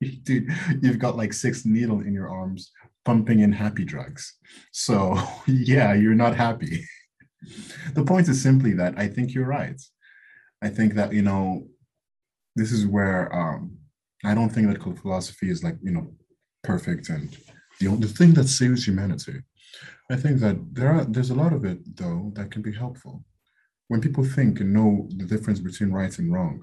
dude, 0.24 0.48
you've 0.82 0.98
got 0.98 1.16
like 1.16 1.32
six 1.32 1.64
needles 1.64 2.06
in 2.06 2.12
your 2.12 2.28
arms 2.28 2.72
pumping 3.04 3.38
in 3.38 3.52
happy 3.52 3.84
drugs. 3.84 4.34
So 4.72 5.16
yeah, 5.46 5.94
you're 5.94 6.14
not 6.14 6.34
happy. 6.34 6.84
the 7.94 8.04
point 8.04 8.28
is 8.28 8.42
simply 8.42 8.72
that 8.74 8.98
I 8.98 9.06
think 9.06 9.32
you're 9.32 9.46
right. 9.46 9.80
I 10.66 10.68
think 10.68 10.94
that, 10.94 11.12
you 11.12 11.22
know, 11.22 11.68
this 12.56 12.72
is 12.72 12.86
where 12.86 13.22
um 13.40 13.78
I 14.24 14.34
don't 14.34 14.52
think 14.52 14.66
that 14.68 15.00
philosophy 15.02 15.48
is 15.54 15.62
like, 15.62 15.76
you 15.86 15.92
know, 15.92 16.06
perfect 16.70 17.08
and 17.08 17.24
the, 17.78 17.88
the 18.04 18.14
thing 18.18 18.32
that 18.34 18.48
saves 18.48 18.86
humanity. 18.86 19.36
I 20.10 20.16
think 20.22 20.40
that 20.40 20.56
there 20.76 20.90
are 20.94 21.04
there's 21.04 21.34
a 21.34 21.40
lot 21.42 21.52
of 21.52 21.64
it 21.64 21.78
though 22.00 22.32
that 22.36 22.50
can 22.50 22.62
be 22.62 22.72
helpful. 22.72 23.24
When 23.88 24.00
people 24.00 24.24
think 24.24 24.52
and 24.60 24.72
know 24.72 24.90
the 25.20 25.26
difference 25.32 25.60
between 25.60 25.92
right 26.00 26.14
and 26.18 26.32
wrong 26.32 26.56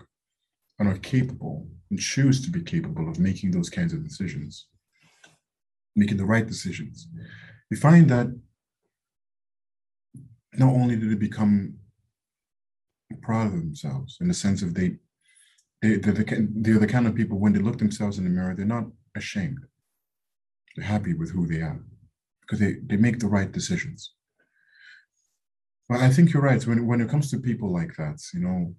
and 0.77 0.89
are 0.89 1.09
capable 1.13 1.57
and 1.89 1.99
choose 2.11 2.37
to 2.41 2.49
be 2.57 2.61
capable 2.73 3.07
of 3.07 3.25
making 3.29 3.51
those 3.51 3.69
kinds 3.77 3.93
of 3.93 4.03
decisions, 4.03 4.67
making 5.95 6.17
the 6.17 6.31
right 6.33 6.47
decisions, 6.53 7.07
you 7.69 7.77
find 7.77 8.09
that 8.09 8.27
not 10.63 10.73
only 10.79 10.95
do 10.97 11.07
they 11.09 11.21
become 11.29 11.55
proud 13.21 13.47
of 13.47 13.53
themselves 13.53 14.17
in 14.21 14.27
the 14.27 14.33
sense 14.33 14.61
of 14.61 14.73
they, 14.73 14.97
they 15.81 15.95
they're, 15.97 16.13
the, 16.13 16.47
they're 16.55 16.79
the 16.79 16.87
kind 16.87 17.07
of 17.07 17.15
people 17.15 17.39
when 17.39 17.53
they 17.53 17.59
look 17.59 17.77
themselves 17.77 18.17
in 18.17 18.23
the 18.23 18.29
mirror, 18.29 18.55
they're 18.55 18.65
not 18.65 18.85
ashamed 19.15 19.59
They're 20.75 20.85
happy 20.85 21.13
with 21.13 21.31
who 21.31 21.47
they 21.47 21.61
are 21.61 21.83
because 22.41 22.59
they, 22.59 22.77
they 22.85 22.97
make 22.97 23.19
the 23.19 23.27
right 23.27 23.51
decisions. 23.51 24.13
But 25.89 25.99
I 25.99 26.09
think 26.09 26.33
you're 26.33 26.43
right. 26.43 26.65
When, 26.65 26.87
when 26.87 27.01
it 27.01 27.09
comes 27.09 27.29
to 27.31 27.37
people 27.37 27.71
like 27.71 27.95
that, 27.97 28.21
you 28.33 28.39
know, 28.39 28.75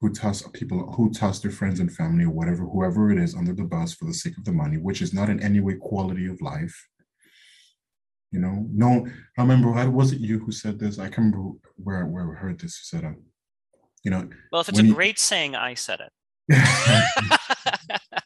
who 0.00 0.12
toss 0.12 0.42
people 0.52 0.92
who 0.92 1.12
toss 1.12 1.38
their 1.38 1.52
friends 1.52 1.78
and 1.78 1.92
family 1.92 2.24
or 2.24 2.30
whatever, 2.30 2.64
whoever 2.64 3.12
it 3.12 3.18
is, 3.18 3.36
under 3.36 3.52
the 3.52 3.62
bus 3.62 3.94
for 3.94 4.04
the 4.04 4.14
sake 4.14 4.36
of 4.36 4.44
the 4.44 4.52
money, 4.52 4.76
which 4.76 5.00
is 5.00 5.14
not 5.14 5.28
in 5.28 5.40
any 5.40 5.60
way 5.60 5.74
quality 5.74 6.26
of 6.26 6.42
life. 6.42 6.88
You 8.32 8.40
know, 8.40 8.66
no, 8.72 9.06
I 9.38 9.42
remember, 9.42 9.70
was 9.90 10.12
it 10.12 10.18
you 10.18 10.40
who 10.40 10.50
said 10.50 10.78
this? 10.78 10.98
I 10.98 11.04
can't 11.04 11.32
remember 11.34 11.50
where, 11.76 12.06
where 12.06 12.32
I 12.32 12.40
heard 12.40 12.58
this. 12.58 12.80
You 12.80 12.98
said, 12.98 13.14
you 14.04 14.10
know. 14.10 14.28
Well, 14.50 14.60
if 14.60 14.68
it's 14.68 14.78
a 14.78 14.92
great 14.92 15.18
saying, 15.18 15.54
I 15.54 15.74
said 15.74 16.00
it. 16.00 16.12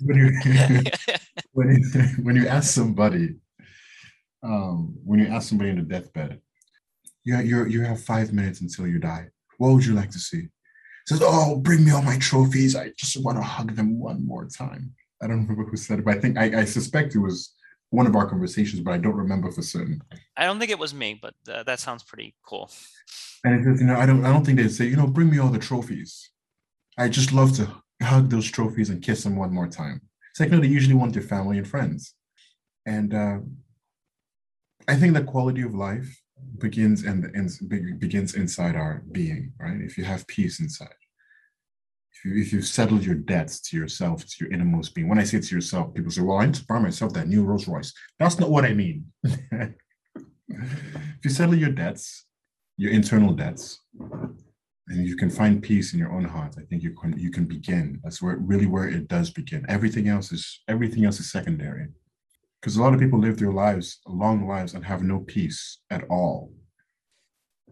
when 0.00 0.16
you 0.16 0.32
when 1.52 1.68
you, 1.70 2.02
when 2.22 2.36
you 2.36 2.48
ask 2.48 2.72
somebody 2.72 3.36
um, 4.42 4.96
when 5.04 5.20
you 5.20 5.26
ask 5.26 5.48
somebody 5.48 5.70
in 5.70 5.76
the 5.76 5.82
deathbed, 5.82 6.40
yeah, 7.24 7.40
you 7.40 7.66
you 7.66 7.82
have 7.82 8.02
five 8.02 8.32
minutes 8.32 8.60
until 8.60 8.86
you 8.86 8.98
die. 8.98 9.28
What 9.58 9.72
would 9.72 9.84
you 9.84 9.94
like 9.94 10.10
to 10.10 10.18
see? 10.18 10.48
Says, 11.06 11.20
"Oh, 11.22 11.56
bring 11.56 11.84
me 11.84 11.92
all 11.92 12.02
my 12.02 12.18
trophies. 12.18 12.74
I 12.74 12.90
just 12.96 13.22
want 13.22 13.38
to 13.38 13.42
hug 13.42 13.74
them 13.76 13.98
one 13.98 14.24
more 14.26 14.46
time." 14.46 14.94
I 15.22 15.26
don't 15.26 15.46
remember 15.46 15.64
who 15.64 15.76
said 15.76 15.98
it, 16.00 16.04
but 16.04 16.16
I 16.16 16.20
think 16.20 16.36
I, 16.36 16.60
I 16.60 16.64
suspect 16.64 17.14
it 17.14 17.20
was 17.20 17.54
one 17.90 18.06
of 18.06 18.16
our 18.16 18.28
conversations, 18.28 18.80
but 18.80 18.92
I 18.92 18.98
don't 18.98 19.14
remember 19.14 19.50
for 19.50 19.62
certain. 19.62 20.02
I 20.36 20.44
don't 20.44 20.58
think 20.58 20.70
it 20.70 20.78
was 20.78 20.92
me, 20.92 21.18
but 21.20 21.34
uh, 21.50 21.62
that 21.64 21.80
sounds 21.80 22.02
pretty 22.02 22.34
cool. 22.44 22.70
And 23.44 23.64
says, 23.64 23.80
you 23.80 23.86
know, 23.86 23.96
I 23.96 24.06
don't 24.06 24.24
I 24.24 24.32
don't 24.32 24.44
think 24.44 24.58
they'd 24.58 24.68
say, 24.68 24.86
you 24.86 24.96
know, 24.96 25.06
bring 25.06 25.30
me 25.30 25.38
all 25.38 25.50
the 25.50 25.58
trophies. 25.58 26.30
I 26.98 27.08
just 27.08 27.32
love 27.32 27.54
to 27.56 27.70
hug 28.02 28.30
those 28.30 28.50
trophies 28.50 28.90
and 28.90 29.02
kiss 29.02 29.22
them 29.22 29.36
one 29.36 29.52
more 29.52 29.68
time. 29.68 30.00
It's 30.30 30.40
like, 30.40 30.50
no, 30.50 30.60
they 30.60 30.66
usually 30.66 30.94
want 30.94 31.12
their 31.12 31.22
family 31.22 31.58
and 31.58 31.66
friends. 31.66 32.14
And 32.84 33.14
uh, 33.14 33.38
I 34.88 34.96
think 34.96 35.14
the 35.14 35.24
quality 35.24 35.62
of 35.62 35.74
life 35.74 36.22
begins 36.58 37.04
and, 37.04 37.24
and 37.34 37.50
begins 37.98 38.34
inside 38.34 38.76
our 38.76 39.02
being, 39.12 39.52
right? 39.58 39.80
If 39.80 39.96
you 39.96 40.04
have 40.04 40.26
peace 40.26 40.60
inside, 40.60 40.88
if 42.24 42.52
you 42.52 42.58
you've 42.58 42.66
settled 42.66 43.04
your 43.04 43.14
debts 43.14 43.60
to 43.60 43.76
yourself, 43.76 44.24
to 44.24 44.36
your 44.40 44.52
innermost 44.52 44.94
being. 44.94 45.08
When 45.08 45.18
I 45.18 45.24
say 45.24 45.40
to 45.40 45.54
yourself, 45.54 45.94
people 45.94 46.10
say, 46.10 46.22
"Well, 46.22 46.38
I 46.38 46.46
need 46.46 46.54
to 46.56 46.66
buy 46.66 46.78
myself 46.78 47.12
that 47.14 47.28
new 47.28 47.44
Rolls 47.44 47.68
Royce." 47.68 47.92
That's 48.18 48.38
not 48.38 48.50
what 48.50 48.64
I 48.64 48.72
mean. 48.72 49.06
if 49.24 49.74
you 51.24 51.30
settle 51.30 51.54
your 51.54 51.70
debts, 51.70 52.26
your 52.76 52.92
internal 52.92 53.32
debts, 53.32 53.80
and 54.00 55.06
you 55.06 55.16
can 55.16 55.30
find 55.30 55.62
peace 55.62 55.92
in 55.92 55.98
your 55.98 56.12
own 56.12 56.24
heart, 56.24 56.56
I 56.58 56.62
think 56.62 56.82
you 56.82 56.94
can 56.94 57.18
you 57.18 57.30
can 57.30 57.44
begin. 57.44 58.00
That's 58.02 58.22
where 58.22 58.36
really 58.36 58.66
where 58.66 58.88
it 58.88 59.08
does 59.08 59.30
begin. 59.30 59.64
Everything 59.68 60.08
else 60.08 60.32
is 60.32 60.62
everything 60.68 61.04
else 61.04 61.20
is 61.20 61.30
secondary 61.30 61.88
because 62.60 62.76
a 62.76 62.82
lot 62.82 62.92
of 62.92 62.98
people 62.98 63.20
live 63.20 63.38
their 63.38 63.52
lives 63.52 64.00
long 64.08 64.48
lives 64.48 64.74
and 64.74 64.84
have 64.84 65.02
no 65.02 65.20
peace 65.20 65.78
at 65.90 66.02
all 66.10 66.52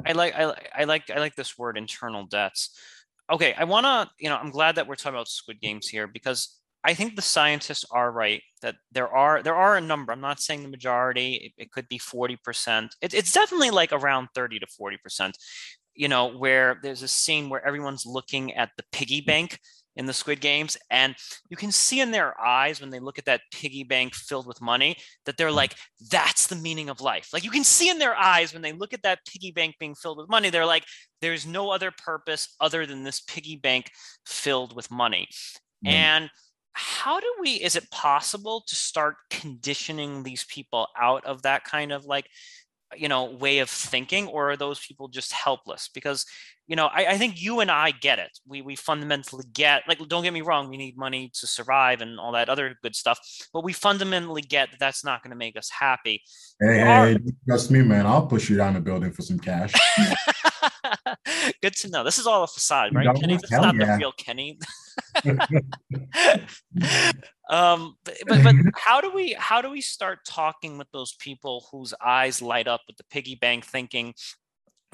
i 0.07 0.13
like 0.13 0.33
i, 0.37 0.55
I 0.73 0.85
like 0.85 1.11
i 1.11 1.19
like 1.19 1.35
this 1.35 1.59
word 1.59 1.77
internal 1.77 2.27
debts 2.27 2.79
okay 3.31 3.55
i 3.57 3.65
want 3.65 3.85
to 3.85 4.09
you 4.19 4.29
know 4.29 4.37
i'm 4.37 4.51
glad 4.51 4.77
that 4.77 4.87
we're 4.87 4.95
talking 4.95 5.15
about 5.15 5.29
squid 5.29 5.61
games 5.61 5.89
here 5.89 6.07
because 6.07 6.61
i 6.85 6.95
think 6.95 7.17
the 7.17 7.23
scientists 7.23 7.85
are 7.91 8.13
right 8.13 8.43
that 8.63 8.77
there 8.93 9.09
are 9.09 9.43
there 9.43 9.55
are 9.55 9.77
a 9.77 9.81
number 9.81 10.13
i'm 10.13 10.21
not 10.21 10.41
saying 10.41 10.63
the 10.63 10.69
majority 10.69 11.53
it, 11.57 11.63
it 11.63 11.73
could 11.73 11.89
be 11.89 11.99
40% 11.99 12.89
it, 13.01 13.15
it's 13.15 13.33
definitely 13.33 13.71
like 13.71 13.93
around 13.93 14.29
30 14.35 14.61
to 14.61 14.67
40% 14.67 15.33
you 15.95 16.09
know 16.09 16.37
where 16.37 16.79
there's 16.83 17.03
a 17.03 17.09
scene 17.09 17.49
where 17.49 17.65
everyone's 17.67 18.05
looking 18.07 18.53
at 18.55 18.71
the 18.77 18.85
piggy 18.93 19.21
bank 19.21 19.59
in 19.97 20.07
the 20.07 20.13
Squid 20.13 20.41
Games. 20.41 20.77
And 20.91 21.15
you 21.49 21.57
can 21.57 21.71
see 21.73 22.01
in 22.01 22.11
their 22.11 22.39
eyes 22.41 22.81
when 22.81 22.91
they 22.91 23.01
look 23.01 23.19
at 23.19 23.27
that 23.27 23.43
piggy 23.53 23.85
bank 23.85 24.15
filled 24.15 24.47
with 24.47 24.61
money 24.61 24.97
that 25.27 25.37
they're 25.37 25.49
mm. 25.49 25.55
like, 25.55 25.77
that's 26.11 26.47
the 26.47 26.57
meaning 26.57 26.89
of 26.89 27.01
life. 27.01 27.31
Like 27.33 27.45
you 27.45 27.51
can 27.51 27.65
see 27.65 27.89
in 27.89 27.99
their 27.99 28.15
eyes 28.15 28.53
when 28.53 28.63
they 28.63 28.73
look 28.73 28.93
at 28.93 29.03
that 29.03 29.21
piggy 29.27 29.53
bank 29.53 29.77
being 29.79 29.95
filled 29.95 30.19
with 30.19 30.29
money, 30.29 30.51
they're 30.51 30.67
like, 30.67 30.85
there's 31.21 31.47
no 31.47 31.71
other 31.71 31.91
purpose 31.91 32.55
other 32.61 32.87
than 32.87 33.05
this 33.05 33.21
piggy 33.21 33.57
bank 33.57 33.91
filled 34.27 34.75
with 34.75 34.91
money. 34.91 35.29
Mm. 35.87 35.91
And 35.91 36.31
how 36.73 37.21
do 37.21 37.33
we, 37.41 37.53
is 37.53 37.77
it 37.77 37.89
possible 37.93 38.65
to 38.67 38.75
start 38.75 39.15
conditioning 39.31 40.25
these 40.25 40.45
people 40.45 40.89
out 40.99 41.25
of 41.25 41.43
that 41.43 41.63
kind 41.63 41.93
of 41.93 42.05
like, 42.05 42.27
you 42.97 43.09
know, 43.09 43.25
way 43.25 43.59
of 43.59 43.71
thinking, 43.71 44.27
or 44.29 44.51
are 44.53 44.57
those 44.57 44.85
people 44.85 45.09
just 45.09 45.33
helpless? 45.33 45.89
Because 45.93 46.27
you 46.67 46.77
know, 46.77 46.87
I, 46.87 47.07
I, 47.09 47.19
think 47.19 47.43
you 47.43 47.61
and 47.61 47.71
I 47.71 47.91
get 47.91 48.19
it. 48.19 48.39
We 48.47 48.63
we 48.63 48.75
fundamentally 48.75 49.45
get 49.53 49.83
like 49.87 49.99
don't 50.09 50.23
get 50.23 50.33
me 50.33 50.41
wrong, 50.41 50.71
we 50.71 50.79
need 50.79 50.97
money 50.97 51.31
to 51.35 51.47
survive 51.47 52.01
and 52.01 52.19
all 52.19 52.33
that 52.33 52.49
other 52.49 52.77
good 52.83 52.97
stuff, 52.97 53.19
but 53.53 53.65
we 53.65 53.73
fundamentally 53.73 54.41
get 54.41 54.71
that 54.71 54.81
that's 54.81 55.05
not 55.05 55.23
going 55.23 55.31
to 55.31 55.37
make 55.37 55.59
us 55.59 55.69
happy. 55.71 56.23
Hey, 56.61 56.81
Our, 56.81 57.07
hey, 57.09 57.19
trust 57.47 57.71
me, 57.71 57.83
man. 57.83 58.07
I'll 58.07 58.27
push 58.27 58.49
you 58.49 58.57
down 58.57 58.75
the 58.75 58.81
building 58.81 59.13
for 59.13 59.23
some 59.23 59.39
cash. 59.39 59.73
good 61.63 61.75
to 61.77 61.89
know. 61.91 62.05
This 62.05 62.19
is 62.19 62.27
all 62.27 62.43
a 62.43 62.47
facade, 62.47 62.95
right, 62.95 63.15
Kenny? 63.17 63.37
This 63.37 63.45
is 63.45 63.51
not 63.53 63.75
yeah. 63.75 63.97
the 63.97 63.99
real 63.99 64.13
Kenny. 64.13 64.59
um, 67.51 67.97
but, 68.05 68.15
but 68.27 68.43
but 68.43 68.55
how 68.77 69.01
do 69.01 69.13
we 69.13 69.35
how 69.39 69.61
do 69.61 69.71
we 69.71 69.81
start 69.81 70.21
talking 70.27 70.79
with 70.79 70.91
those 70.93 71.15
people 71.19 71.67
whose 71.71 71.93
eyes 72.05 72.41
light 72.41 72.69
up 72.69 72.83
with 72.87 72.97
the 72.97 73.05
piggy 73.05 73.35
bank 73.35 73.65
thinking 73.65 74.15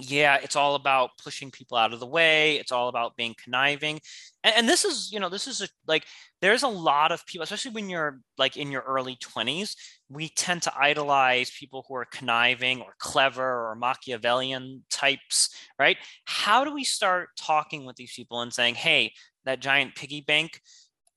yeah, 0.02 0.38
it's 0.42 0.56
all 0.56 0.74
about 0.74 1.10
pushing 1.22 1.50
people 1.50 1.76
out 1.76 1.92
of 1.92 2.00
the 2.00 2.06
way. 2.06 2.56
It's 2.56 2.72
all 2.72 2.88
about 2.88 3.16
being 3.16 3.34
conniving. 3.42 4.00
And, 4.42 4.54
and 4.56 4.68
this 4.68 4.84
is, 4.84 5.12
you 5.12 5.20
know, 5.20 5.28
this 5.28 5.46
is 5.46 5.60
a, 5.60 5.68
like, 5.86 6.06
there's 6.40 6.62
a 6.62 6.68
lot 6.68 7.12
of 7.12 7.26
people, 7.26 7.42
especially 7.42 7.72
when 7.72 7.88
you're 7.88 8.20
like 8.38 8.56
in 8.56 8.70
your 8.70 8.82
early 8.82 9.16
20s, 9.16 9.76
we 10.10 10.28
tend 10.28 10.62
to 10.62 10.72
idolize 10.76 11.50
people 11.50 11.84
who 11.86 11.94
are 11.94 12.04
conniving 12.04 12.82
or 12.82 12.94
clever 12.98 13.70
or 13.70 13.76
Machiavellian 13.76 14.82
types, 14.90 15.54
right? 15.78 15.96
How 16.24 16.64
do 16.64 16.74
we 16.74 16.82
start 16.82 17.28
talking 17.38 17.86
with 17.86 17.94
these 17.94 18.12
people 18.12 18.40
and 18.40 18.52
saying, 18.52 18.74
hey, 18.74 19.12
that 19.44 19.60
giant 19.60 19.94
piggy 19.94 20.20
bank 20.20 20.60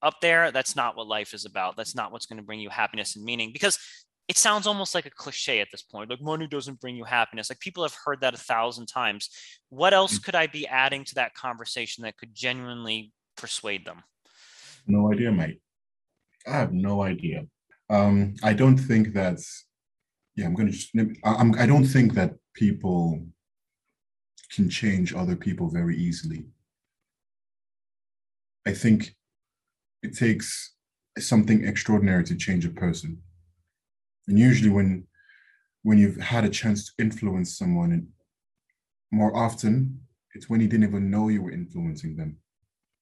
up 0.00 0.20
there, 0.20 0.52
that's 0.52 0.76
not 0.76 0.96
what 0.96 1.08
life 1.08 1.34
is 1.34 1.44
about. 1.44 1.76
That's 1.76 1.96
not 1.96 2.12
what's 2.12 2.26
going 2.26 2.36
to 2.36 2.44
bring 2.44 2.60
you 2.60 2.70
happiness 2.70 3.16
and 3.16 3.24
meaning. 3.24 3.50
Because 3.52 3.78
it 4.28 4.38
sounds 4.38 4.66
almost 4.66 4.94
like 4.94 5.06
a 5.06 5.10
cliche 5.10 5.60
at 5.60 5.68
this 5.70 5.82
point 5.82 6.08
like 6.08 6.22
money 6.22 6.46
doesn't 6.46 6.80
bring 6.80 6.96
you 6.96 7.04
happiness 7.04 7.50
like 7.50 7.60
people 7.60 7.82
have 7.82 7.94
heard 8.06 8.22
that 8.22 8.32
a 8.32 8.38
thousand 8.38 8.86
times 8.86 9.28
what 9.68 9.92
else 9.92 10.18
mm. 10.18 10.24
could 10.24 10.34
i 10.34 10.46
be 10.46 10.66
adding 10.66 11.04
to 11.04 11.14
that 11.14 11.34
conversation 11.34 12.04
that 12.04 12.16
could 12.16 12.34
genuinely 12.34 13.12
persuade 13.36 13.84
them 13.84 14.02
no 14.86 15.12
idea 15.12 15.30
mate 15.30 15.60
i 16.46 16.52
have 16.52 16.72
no 16.72 17.02
idea 17.02 17.42
um 17.94 18.34
i 18.42 18.52
don't 18.52 18.78
think 18.78 19.04
that's 19.12 19.46
yeah 20.36 20.46
i'm 20.46 20.54
gonna 20.54 20.70
just 20.70 20.90
I'm, 21.24 21.54
i 21.64 21.66
don't 21.66 21.88
think 21.94 22.14
that 22.14 22.32
people 22.54 23.26
can 24.54 24.70
change 24.70 25.14
other 25.14 25.36
people 25.36 25.68
very 25.68 25.96
easily. 25.96 26.46
I 28.66 28.72
think 28.72 29.14
it 30.02 30.16
takes 30.16 30.74
something 31.18 31.66
extraordinary 31.66 32.24
to 32.24 32.36
change 32.36 32.64
a 32.64 32.70
person. 32.70 33.20
And 34.28 34.38
usually 34.38 34.70
when 34.70 35.06
when 35.82 35.98
you've 35.98 36.16
had 36.16 36.44
a 36.44 36.48
chance 36.48 36.86
to 36.86 36.92
influence 36.98 37.58
someone 37.58 37.92
and 37.92 38.08
more 39.12 39.36
often 39.36 40.00
it's 40.34 40.48
when 40.48 40.60
you 40.60 40.66
didn't 40.66 40.88
even 40.88 41.10
know 41.10 41.28
you 41.28 41.42
were 41.42 41.52
influencing 41.52 42.16
them. 42.16 42.38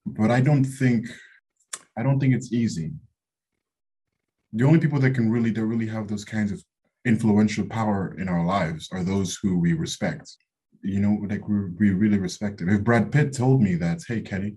But 0.05 0.31
i 0.33 0.41
don't 0.41 0.65
think 0.65 1.07
i 1.97 2.03
don't 2.03 2.19
think 2.19 2.35
it's 2.35 2.53
easy 2.53 2.91
the 4.53 4.65
only 4.65 4.79
people 4.79 4.99
that 5.01 5.13
can 5.15 5.31
really 5.31 5.51
that 5.51 5.65
really 5.65 5.87
have 5.87 6.09
those 6.09 6.25
kinds 6.25 6.53
of 6.53 6.63
influential 7.05 7.67
power 7.67 8.15
in 8.19 8.29
our 8.29 8.45
lives 8.45 8.89
are 8.93 9.03
those 9.03 9.37
who 9.43 9.59
we 9.59 9.73
respect 9.73 10.37
you 10.83 11.01
know 11.01 11.19
like 11.29 11.47
we, 11.49 11.71
we 11.79 11.91
really 11.91 12.19
respect 12.19 12.59
them 12.59 12.69
if 12.69 12.85
brad 12.85 13.11
pitt 13.11 13.33
told 13.33 13.61
me 13.61 13.75
that 13.75 14.01
hey 14.07 14.21
kenny 14.21 14.57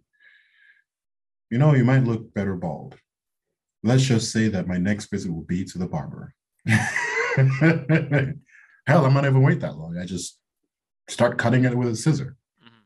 you 1.50 1.58
know 1.58 1.74
you 1.74 1.84
might 1.84 2.04
look 2.04 2.34
better 2.34 2.56
bald 2.56 2.96
let's 3.84 4.04
just 4.04 4.32
say 4.32 4.48
that 4.48 4.68
my 4.68 4.78
next 4.78 5.10
visit 5.10 5.32
will 5.32 5.44
be 5.44 5.64
to 5.64 5.78
the 5.78 5.88
barber 5.88 6.34
Hell, 8.88 9.06
I 9.06 9.10
might 9.10 9.26
even 9.26 9.42
wait 9.42 9.60
that 9.62 9.78
long. 9.78 9.98
I 9.98 10.06
just 10.06 10.40
start 11.10 11.38
cutting 11.38 11.66
it 11.66 11.76
with 11.76 11.90
a 11.90 11.96
scissor. 11.96 12.38
Mm-hmm. 12.64 12.80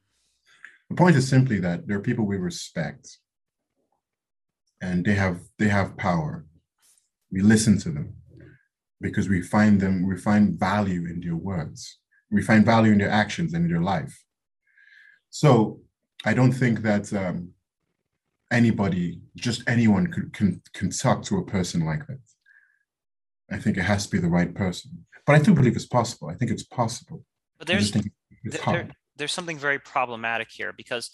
The 0.89 0.95
point 0.95 1.15
is 1.15 1.28
simply 1.28 1.60
that 1.60 1.88
there 1.88 1.98
are 1.98 2.02
people 2.02 2.26
we 2.26 2.38
respect 2.38 3.17
and 4.82 5.06
they 5.06 5.15
have 5.15 5.41
they 5.58 5.67
have 5.67 5.98
power. 5.98 6.45
We 7.31 7.41
listen 7.41 7.77
to 7.79 7.89
them 7.89 8.15
because 9.01 9.29
we 9.29 9.41
find 9.41 9.79
them, 9.79 10.07
we 10.07 10.17
find 10.17 10.59
value 10.59 11.05
in 11.05 11.21
their 11.21 11.35
words. 11.35 11.99
We 12.31 12.41
find 12.41 12.65
value 12.65 12.91
in 12.91 12.97
their 12.97 13.09
actions 13.09 13.53
and 13.53 13.65
in 13.65 13.71
their 13.71 13.81
life. 13.81 14.23
So 15.29 15.81
I 16.25 16.33
don't 16.33 16.51
think 16.51 16.81
that 16.81 17.11
um, 17.13 17.51
anybody, 18.51 19.21
just 19.35 19.63
anyone 19.67 20.07
could 20.07 20.33
can, 20.33 20.61
can 20.73 20.89
talk 20.89 21.23
to 21.23 21.37
a 21.37 21.45
person 21.45 21.85
like 21.85 22.05
that. 22.07 22.19
I 23.51 23.57
think 23.57 23.77
it 23.77 23.83
has 23.83 24.05
to 24.05 24.11
be 24.11 24.19
the 24.19 24.29
right 24.29 24.53
person. 24.53 25.05
But 25.25 25.35
I 25.35 25.39
do 25.39 25.53
believe 25.53 25.75
it's 25.75 25.85
possible. 25.85 26.29
I 26.29 26.35
think 26.35 26.51
it's 26.51 26.63
possible. 26.63 27.23
But 27.57 27.67
there's 27.67 27.91
there, 27.91 28.89
there's 29.15 29.33
something 29.33 29.57
very 29.57 29.79
problematic 29.79 30.49
here 30.51 30.73
because 30.75 31.09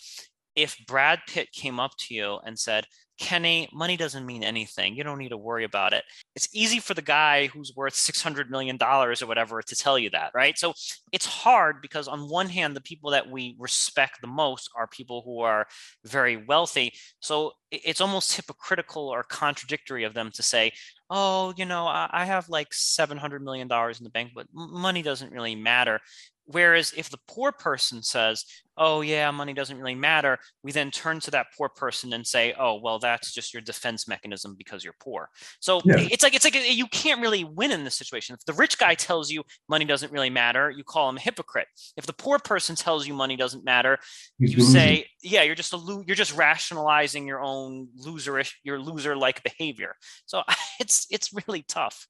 if 0.56 0.78
Brad 0.88 1.19
Pitt 1.28 1.51
came 1.51 1.80
up 1.80 1.91
to 1.97 2.13
you 2.13 2.39
and 2.45 2.58
said, 2.58 2.86
Kenny, 3.17 3.69
money 3.71 3.95
doesn't 3.95 4.25
mean 4.25 4.43
anything. 4.43 4.95
You 4.95 5.04
don't 5.04 5.17
need 5.17 5.30
to 5.30 5.38
worry 5.38 5.63
about 5.63 5.93
it. 5.93 6.03
it's 6.36 6.49
easy 6.53 6.80
for 6.80 6.93
the 6.93 7.01
guy 7.01 7.47
who's 7.47 7.74
worth 7.76 7.93
$600 7.93 8.49
million 8.49 8.78
or 8.82 9.13
whatever 9.26 9.61
to 9.61 9.76
tell 9.76 9.97
you 9.97 10.09
that, 10.09 10.32
right? 10.34 10.57
So 10.57 10.74
it's 11.11 11.26
hard 11.26 11.82
because, 11.82 12.07
on 12.07 12.30
one 12.30 12.49
hand, 12.49 12.76
the 12.76 12.82
people 12.82 13.11
that 13.11 13.30
we 13.30 13.55
respect 13.57 14.20
the 14.22 14.28
most 14.28 14.70
are 14.76 14.88
people 14.88 15.22
who 15.24 15.39
are 15.39 15.66
very 16.03 16.36
wealthy. 16.38 16.93
So 17.22 17.53
it's 17.72 18.01
almost 18.01 18.36
hypocritical 18.36 19.07
or 19.07 19.24
contradictory 19.24 20.03
of 20.03 20.13
them 20.13 20.30
to 20.34 20.43
say, 20.43 20.74
oh, 21.09 21.53
you 21.55 21.66
know, 21.66 21.88
I 21.88 22.26
have 22.26 22.49
like 22.49 22.70
$700 22.72 23.41
million 23.41 23.70
in 23.72 24.03
the 24.03 24.09
bank, 24.09 24.32
but 24.36 24.47
money 24.53 25.01
doesn't 25.01 25.32
really 25.32 25.55
matter. 25.55 25.99
Whereas 26.48 26.93
if 26.96 27.10
the 27.10 27.20
poor 27.28 27.52
person 27.52 28.04
says, 28.04 28.46
oh, 28.78 29.02
yeah, 29.02 29.32
money 29.32 29.54
doesn't 29.54 29.78
really 29.78 29.96
matter, 29.96 30.38
we 30.64 30.72
then 30.72 30.91
turn 30.91 31.20
to 31.22 31.32
that 31.32 31.48
poor 31.58 31.70
person 31.70 32.14
and 32.14 32.26
say, 32.26 32.54
oh, 32.60 32.80
well, 32.82 33.00
that's 33.00 33.34
just 33.34 33.54
your 33.54 33.62
defense 33.62 34.08
mechanism 34.08 34.56
because 34.58 34.84
you're 34.84 34.96
poor. 35.00 35.30
So 35.60 35.82
yeah. 35.86 35.96
it's 36.12 36.24
like, 36.24 36.36
it's 36.36 36.46
like 36.46 36.56
you 36.56 36.86
can't 36.88 37.22
really 37.22 37.43
win 37.43 37.72
in 37.72 37.84
this 37.84 37.96
situation. 37.96 38.36
If 38.36 38.46
the 38.46 38.54
rich 38.54 38.78
guy 38.78 38.93
tells 38.93 39.32
you 39.32 39.43
money 39.70 39.86
doesn't 39.86 40.12
really 40.12 40.30
matter, 40.30 40.70
you 40.70 40.84
call 40.84 41.10
him 41.10 41.18
a 41.18 41.22
hypocrite. 41.22 41.68
If 41.98 42.06
the 42.06 42.14
poor 42.14 42.38
person 42.38 42.76
tells 42.76 43.08
you 43.08 43.14
money 43.14 43.36
doesn't 43.36 43.64
matter, 43.64 43.98
He's 44.38 44.52
you 44.52 44.58
losing. 44.60 44.74
say, 44.74 45.08
yeah, 45.24 45.43
you're 45.43 45.56
just 45.56 45.74
a 45.74 45.78
lo- 45.78 46.04
you're 46.06 46.16
just 46.16 46.36
rationalizing 46.36 47.26
your 47.26 47.41
own 47.41 47.88
loserish, 48.00 48.54
your 48.64 48.80
loser 48.80 49.16
like 49.16 49.41
behavior. 49.43 49.96
So 50.26 50.43
it's, 50.80 51.08
it's 51.10 51.34
really 51.34 51.64
tough. 51.64 52.08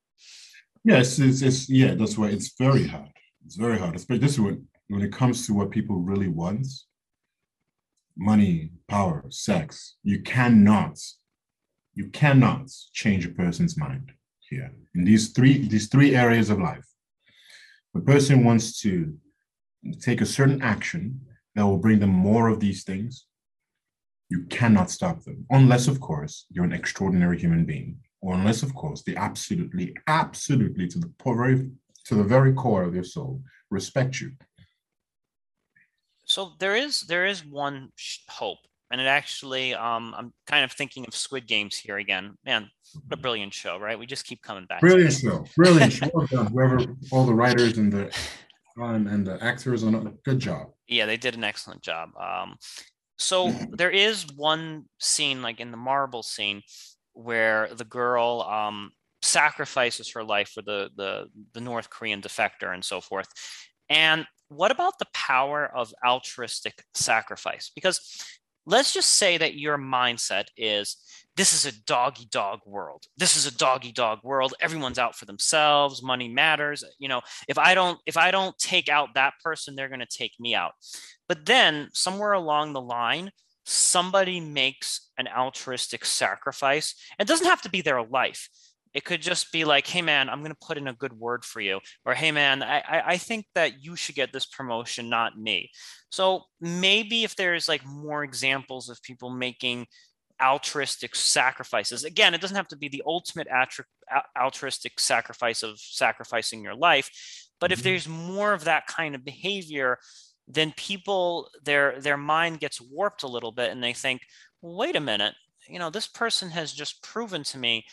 Yes, 0.84 1.20
it's, 1.20 1.42
it's 1.42 1.70
yeah, 1.70 1.96
that's 1.96 2.18
why 2.18 2.28
it's 2.30 2.54
very 2.60 2.88
hard 2.88 3.10
it's 3.46 3.56
very 3.56 3.78
hard, 3.78 3.96
especially 3.96 4.26
this 4.26 4.40
when 4.40 4.68
when 4.88 5.02
it 5.02 5.12
comes 5.12 5.46
to 5.46 5.54
what 5.54 5.72
people 5.72 5.98
really 5.98 6.28
want. 6.28 6.68
Money, 8.18 8.72
power, 8.88 9.26
sex. 9.30 9.96
You 10.04 10.22
cannot, 10.22 11.00
you 11.94 12.10
cannot 12.10 12.72
change 12.94 13.26
a 13.26 13.30
person's 13.30 13.78
mind 13.78 14.12
here. 14.40 14.72
In 14.94 15.04
these 15.04 15.30
three, 15.30 15.68
these 15.68 15.88
three 15.88 16.16
areas 16.16 16.50
of 16.50 16.60
life. 16.60 16.86
A 17.96 18.00
person 18.00 18.44
wants 18.44 18.80
to 18.82 19.14
take 20.02 20.22
a 20.22 20.26
certain 20.26 20.62
action 20.62 21.22
that 21.56 21.66
will 21.66 21.78
bring 21.78 22.00
them 22.00 22.10
more 22.10 22.48
of 22.48 22.60
these 22.60 22.84
things. 22.84 23.26
You 24.30 24.44
cannot 24.50 24.90
stop 24.90 25.24
them, 25.24 25.46
unless, 25.50 25.88
of 25.88 26.00
course, 26.00 26.46
you're 26.50 26.66
an 26.66 26.74
extraordinary 26.74 27.40
human 27.40 27.66
being, 27.66 27.98
or 28.22 28.34
unless, 28.34 28.64
of 28.64 28.74
course, 28.74 29.04
they 29.04 29.16
absolutely, 29.16 29.96
absolutely 30.08 30.88
to 30.88 31.00
the 31.00 31.12
very 31.24 31.70
to 32.06 32.16
the 32.16 32.24
very 32.24 32.54
core 32.54 32.84
of 32.84 32.94
their 32.94 33.04
soul. 33.04 33.42
Respect 33.70 34.22
you. 34.22 34.32
So 36.26 36.54
there 36.60 36.76
is 36.76 37.02
there 37.02 37.26
is 37.26 37.46
one 37.46 37.92
hope 38.30 38.60
and 38.92 39.02
it 39.02 39.06
actually 39.06 39.74
um, 39.74 40.14
i'm 40.18 40.34
kind 40.48 40.64
of 40.64 40.72
thinking 40.72 41.06
of 41.08 41.16
squid 41.16 41.48
games 41.48 41.76
here 41.78 41.98
again. 41.98 42.38
Man 42.46 42.70
what 43.08 43.20
a 43.20 43.22
brilliant 43.22 43.54
show 43.54 43.78
right? 43.80 43.98
We 43.98 44.06
just 44.06 44.26
keep 44.26 44.42
coming 44.42 44.66
back 44.66 44.82
brilliant 44.82 45.14
show. 45.14 45.46
Brilliant 45.56 45.94
show. 45.94 46.08
Whoever 46.30 46.80
all 47.12 47.26
the 47.26 47.34
writers 47.34 47.78
and 47.78 47.92
the 47.92 48.16
um, 48.82 49.08
and 49.08 49.26
the 49.26 49.44
actors 49.44 49.84
on 49.84 49.96
a 49.96 50.12
good 50.24 50.40
job. 50.40 50.68
Yeah 50.88 51.06
they 51.06 51.18
did 51.18 51.36
an 51.36 51.44
excellent 51.44 51.82
job. 51.82 52.10
Um, 52.20 52.58
so 53.18 53.52
there 53.72 53.92
is 53.92 54.26
one 54.36 54.86
scene 55.00 55.42
like 55.42 55.60
in 55.60 55.72
the 55.72 55.78
marble 55.78 56.24
scene 56.24 56.62
where 57.14 57.70
the 57.74 57.86
girl 57.86 58.42
um, 58.42 58.92
sacrifices 59.26 60.12
her 60.12 60.24
life 60.24 60.50
for 60.50 60.62
the, 60.62 60.90
the, 60.96 61.26
the 61.54 61.62
North 61.62 61.90
Korean 61.90 62.22
defector 62.22 62.74
and 62.74 62.84
so 62.84 63.02
forth. 63.02 63.28
And 63.90 64.26
what 64.50 64.72
about 64.72 65.00
the 65.00 65.08
power 65.14 65.66
of 65.66 65.94
altruistic 66.06 66.84
sacrifice? 66.94 67.72
Because 67.74 68.00
let's 68.66 68.94
just 68.94 69.14
say 69.14 69.38
that 69.38 69.56
your 69.56 69.78
mindset 69.78 70.46
is 70.58 70.98
this 71.36 71.54
is 71.54 71.66
a 71.66 71.84
doggy 71.86 72.28
dog 72.32 72.62
world. 72.66 73.04
This 73.18 73.36
is 73.36 73.46
a 73.46 73.58
doggy 73.58 73.92
dog 73.92 74.20
world. 74.24 74.54
Everyone's 74.62 75.00
out 75.00 75.16
for 75.16 75.26
themselves. 75.26 76.02
Money 76.02 76.30
matters. 76.30 76.84
You 76.98 77.10
know, 77.10 77.22
if 77.48 77.58
I 77.58 77.76
don't 77.76 78.00
if 78.06 78.18
I 78.18 78.32
don't 78.32 78.58
take 78.58 78.88
out 78.88 79.16
that 79.16 79.34
person, 79.44 79.76
they're 79.76 79.90
going 79.90 80.00
to 80.00 80.06
take 80.06 80.34
me 80.40 80.56
out. 80.56 80.72
But 81.28 81.46
then 81.46 81.90
somewhere 81.94 82.34
along 82.34 82.74
the 82.74 82.82
line, 82.82 83.32
somebody 83.66 84.40
makes 84.40 85.10
an 85.18 85.28
altruistic 85.28 86.06
sacrifice. 86.06 86.96
It 87.20 87.28
doesn't 87.28 87.48
have 87.48 87.62
to 87.64 87.70
be 87.70 87.82
their 87.82 88.04
life. 88.04 88.50
It 88.96 89.04
could 89.04 89.22
just 89.22 89.52
be 89.52 89.66
like, 89.66 89.86
hey 89.86 90.02
man, 90.02 90.30
I'm 90.30 90.42
gonna 90.42 90.56
put 90.56 90.78
in 90.78 90.88
a 90.88 90.94
good 90.94 91.14
word 91.14 91.44
for 91.44 91.60
you, 91.60 91.82
or 92.06 92.14
hey 92.14 92.32
man, 92.32 92.64
I, 92.64 93.04
I 93.06 93.18
think 93.18 93.46
that 93.54 93.84
you 93.84 93.98
should 93.98 94.16
get 94.16 94.32
this 94.32 94.46
promotion, 94.46 95.10
not 95.10 95.38
me. 95.38 95.70
So 96.10 96.46
maybe 96.62 97.26
if 97.26 97.36
there's 97.36 97.68
like 97.68 97.86
more 97.86 98.24
examples 98.24 98.90
of 98.90 99.04
people 99.04 99.30
making 99.30 99.86
altruistic 100.42 101.14
sacrifices, 101.14 102.06
again, 102.06 102.34
it 102.34 102.40
doesn't 102.40 102.56
have 102.56 102.70
to 102.70 102.78
be 102.78 102.88
the 102.88 103.04
ultimate 103.06 103.48
altruistic 104.42 104.98
sacrifice 104.98 105.62
of 105.62 105.78
sacrificing 105.78 106.64
your 106.64 106.76
life, 106.76 107.12
but 107.60 107.74
if 107.74 107.80
mm-hmm. 107.80 107.90
there's 107.90 108.08
more 108.08 108.54
of 108.54 108.64
that 108.64 108.88
kind 108.88 109.14
of 109.14 109.26
behavior, 109.26 109.98
then 110.48 110.74
people 110.78 111.50
their 111.64 112.00
their 112.00 112.18
mind 112.18 112.62
gets 112.62 112.80
warped 112.80 113.24
a 113.24 113.28
little 113.28 113.52
bit 113.52 113.72
and 113.72 113.84
they 113.84 113.94
think, 113.94 114.22
wait 114.62 114.96
a 114.96 115.02
minute, 115.02 115.36
you 115.68 115.80
know, 115.80 115.90
this 115.90 116.08
person 116.08 116.50
has 116.52 116.72
just 116.72 117.02
proven 117.02 117.44
to 117.44 117.58
me 117.58 117.86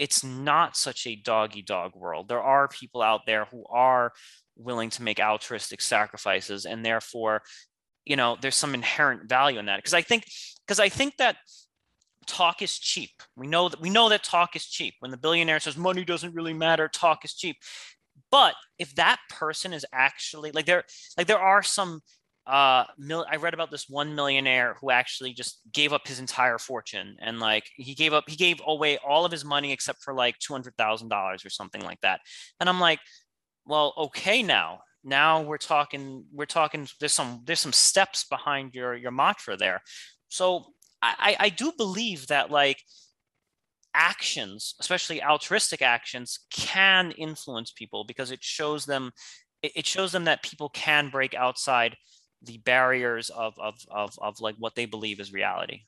it's 0.00 0.24
not 0.24 0.78
such 0.78 1.06
a 1.06 1.14
doggy 1.14 1.60
dog 1.60 1.94
world. 1.94 2.26
There 2.26 2.42
are 2.42 2.68
people 2.68 3.02
out 3.02 3.26
there 3.26 3.44
who 3.44 3.66
are 3.68 4.12
willing 4.56 4.88
to 4.90 5.02
make 5.02 5.20
altruistic 5.20 5.82
sacrifices, 5.82 6.64
and 6.64 6.82
therefore, 6.82 7.42
you 8.06 8.16
know, 8.16 8.38
there's 8.40 8.56
some 8.56 8.72
inherent 8.72 9.28
value 9.28 9.58
in 9.58 9.66
that. 9.66 9.76
Because 9.76 9.92
I 9.92 10.00
think, 10.00 10.24
because 10.66 10.80
I 10.80 10.88
think 10.88 11.18
that 11.18 11.36
talk 12.26 12.62
is 12.62 12.78
cheap. 12.78 13.10
We 13.36 13.46
know 13.46 13.68
that 13.68 13.78
we 13.78 13.90
know 13.90 14.08
that 14.08 14.24
talk 14.24 14.56
is 14.56 14.64
cheap. 14.64 14.94
When 15.00 15.10
the 15.10 15.18
billionaire 15.18 15.60
says 15.60 15.76
money 15.76 16.04
doesn't 16.06 16.34
really 16.34 16.54
matter, 16.54 16.88
talk 16.88 17.22
is 17.26 17.34
cheap. 17.34 17.56
But 18.30 18.54
if 18.78 18.94
that 18.94 19.18
person 19.28 19.74
is 19.74 19.84
actually 19.92 20.50
like 20.52 20.64
there, 20.64 20.84
like 21.18 21.26
there 21.26 21.38
are 21.38 21.62
some 21.62 22.00
uh 22.50 22.84
mil- 22.98 23.26
i 23.30 23.36
read 23.36 23.54
about 23.54 23.70
this 23.70 23.88
one 23.88 24.14
millionaire 24.16 24.76
who 24.80 24.90
actually 24.90 25.32
just 25.32 25.60
gave 25.72 25.92
up 25.92 26.06
his 26.06 26.18
entire 26.18 26.58
fortune 26.58 27.16
and 27.20 27.38
like 27.38 27.64
he 27.76 27.94
gave 27.94 28.12
up 28.12 28.24
he 28.28 28.34
gave 28.36 28.60
away 28.66 28.98
all 28.98 29.24
of 29.24 29.30
his 29.30 29.44
money 29.44 29.72
except 29.72 30.02
for 30.02 30.12
like 30.12 30.36
$200000 30.40 31.46
or 31.46 31.50
something 31.50 31.82
like 31.82 32.00
that. 32.00 32.20
And 32.58 32.68
i'm 32.68 32.80
like 32.80 32.98
well 33.66 33.94
okay 33.96 34.42
now 34.42 34.80
now 35.04 35.42
we're 35.42 35.58
talking 35.58 36.24
we're 36.32 36.44
talking 36.44 36.88
there's 36.98 37.12
some 37.12 37.40
there's 37.44 37.60
some 37.60 37.72
steps 37.72 38.24
behind 38.24 38.74
your 38.74 38.96
your 38.96 39.12
mantra 39.12 39.56
there. 39.56 39.80
So 40.28 40.66
i 41.00 41.36
i 41.38 41.48
do 41.48 41.72
believe 41.78 42.26
that 42.26 42.50
like 42.50 42.82
actions 43.94 44.74
especially 44.80 45.22
altruistic 45.22 45.82
actions 45.82 46.40
can 46.52 47.10
influence 47.12 47.72
people 47.72 48.04
because 48.04 48.30
it 48.30 48.42
shows 48.42 48.84
them 48.86 49.10
it 49.62 49.86
shows 49.86 50.12
them 50.12 50.24
that 50.24 50.42
people 50.42 50.68
can 50.70 51.10
break 51.10 51.34
outside 51.34 51.96
the 52.42 52.58
barriers 52.58 53.30
of 53.30 53.58
of 53.58 53.74
of 53.90 54.18
of 54.20 54.40
like 54.40 54.56
what 54.58 54.74
they 54.74 54.86
believe 54.86 55.20
is 55.20 55.32
reality. 55.32 55.82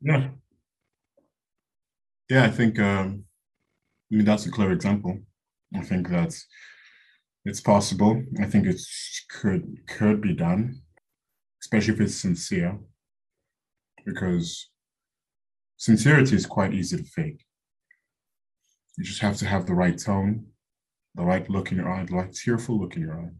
Yeah. 0.00 0.28
Yeah, 2.30 2.44
I 2.44 2.50
think 2.50 2.78
um 2.78 3.24
I 4.12 4.16
mean 4.16 4.24
that's 4.24 4.46
a 4.46 4.50
clear 4.50 4.72
example. 4.72 5.18
I 5.74 5.80
think 5.80 6.08
that's 6.08 6.46
it's 7.44 7.60
possible. 7.60 8.22
I 8.40 8.46
think 8.46 8.66
it 8.66 8.80
could 9.28 9.86
could 9.86 10.20
be 10.20 10.34
done, 10.34 10.80
especially 11.62 11.94
if 11.94 12.00
it's 12.00 12.14
sincere, 12.14 12.78
because 14.04 14.70
sincerity 15.76 16.36
is 16.36 16.46
quite 16.46 16.74
easy 16.74 16.96
to 16.96 17.04
fake. 17.04 17.44
You 18.96 19.04
just 19.04 19.20
have 19.20 19.36
to 19.38 19.46
have 19.46 19.66
the 19.66 19.74
right 19.74 19.98
tone, 19.98 20.46
the 21.14 21.24
right 21.24 21.48
look 21.50 21.72
in 21.72 21.78
your 21.78 21.92
eye, 21.92 22.04
the 22.04 22.14
right 22.14 22.32
tearful 22.32 22.78
look 22.78 22.96
in 22.96 23.02
your 23.02 23.18
eye 23.18 23.30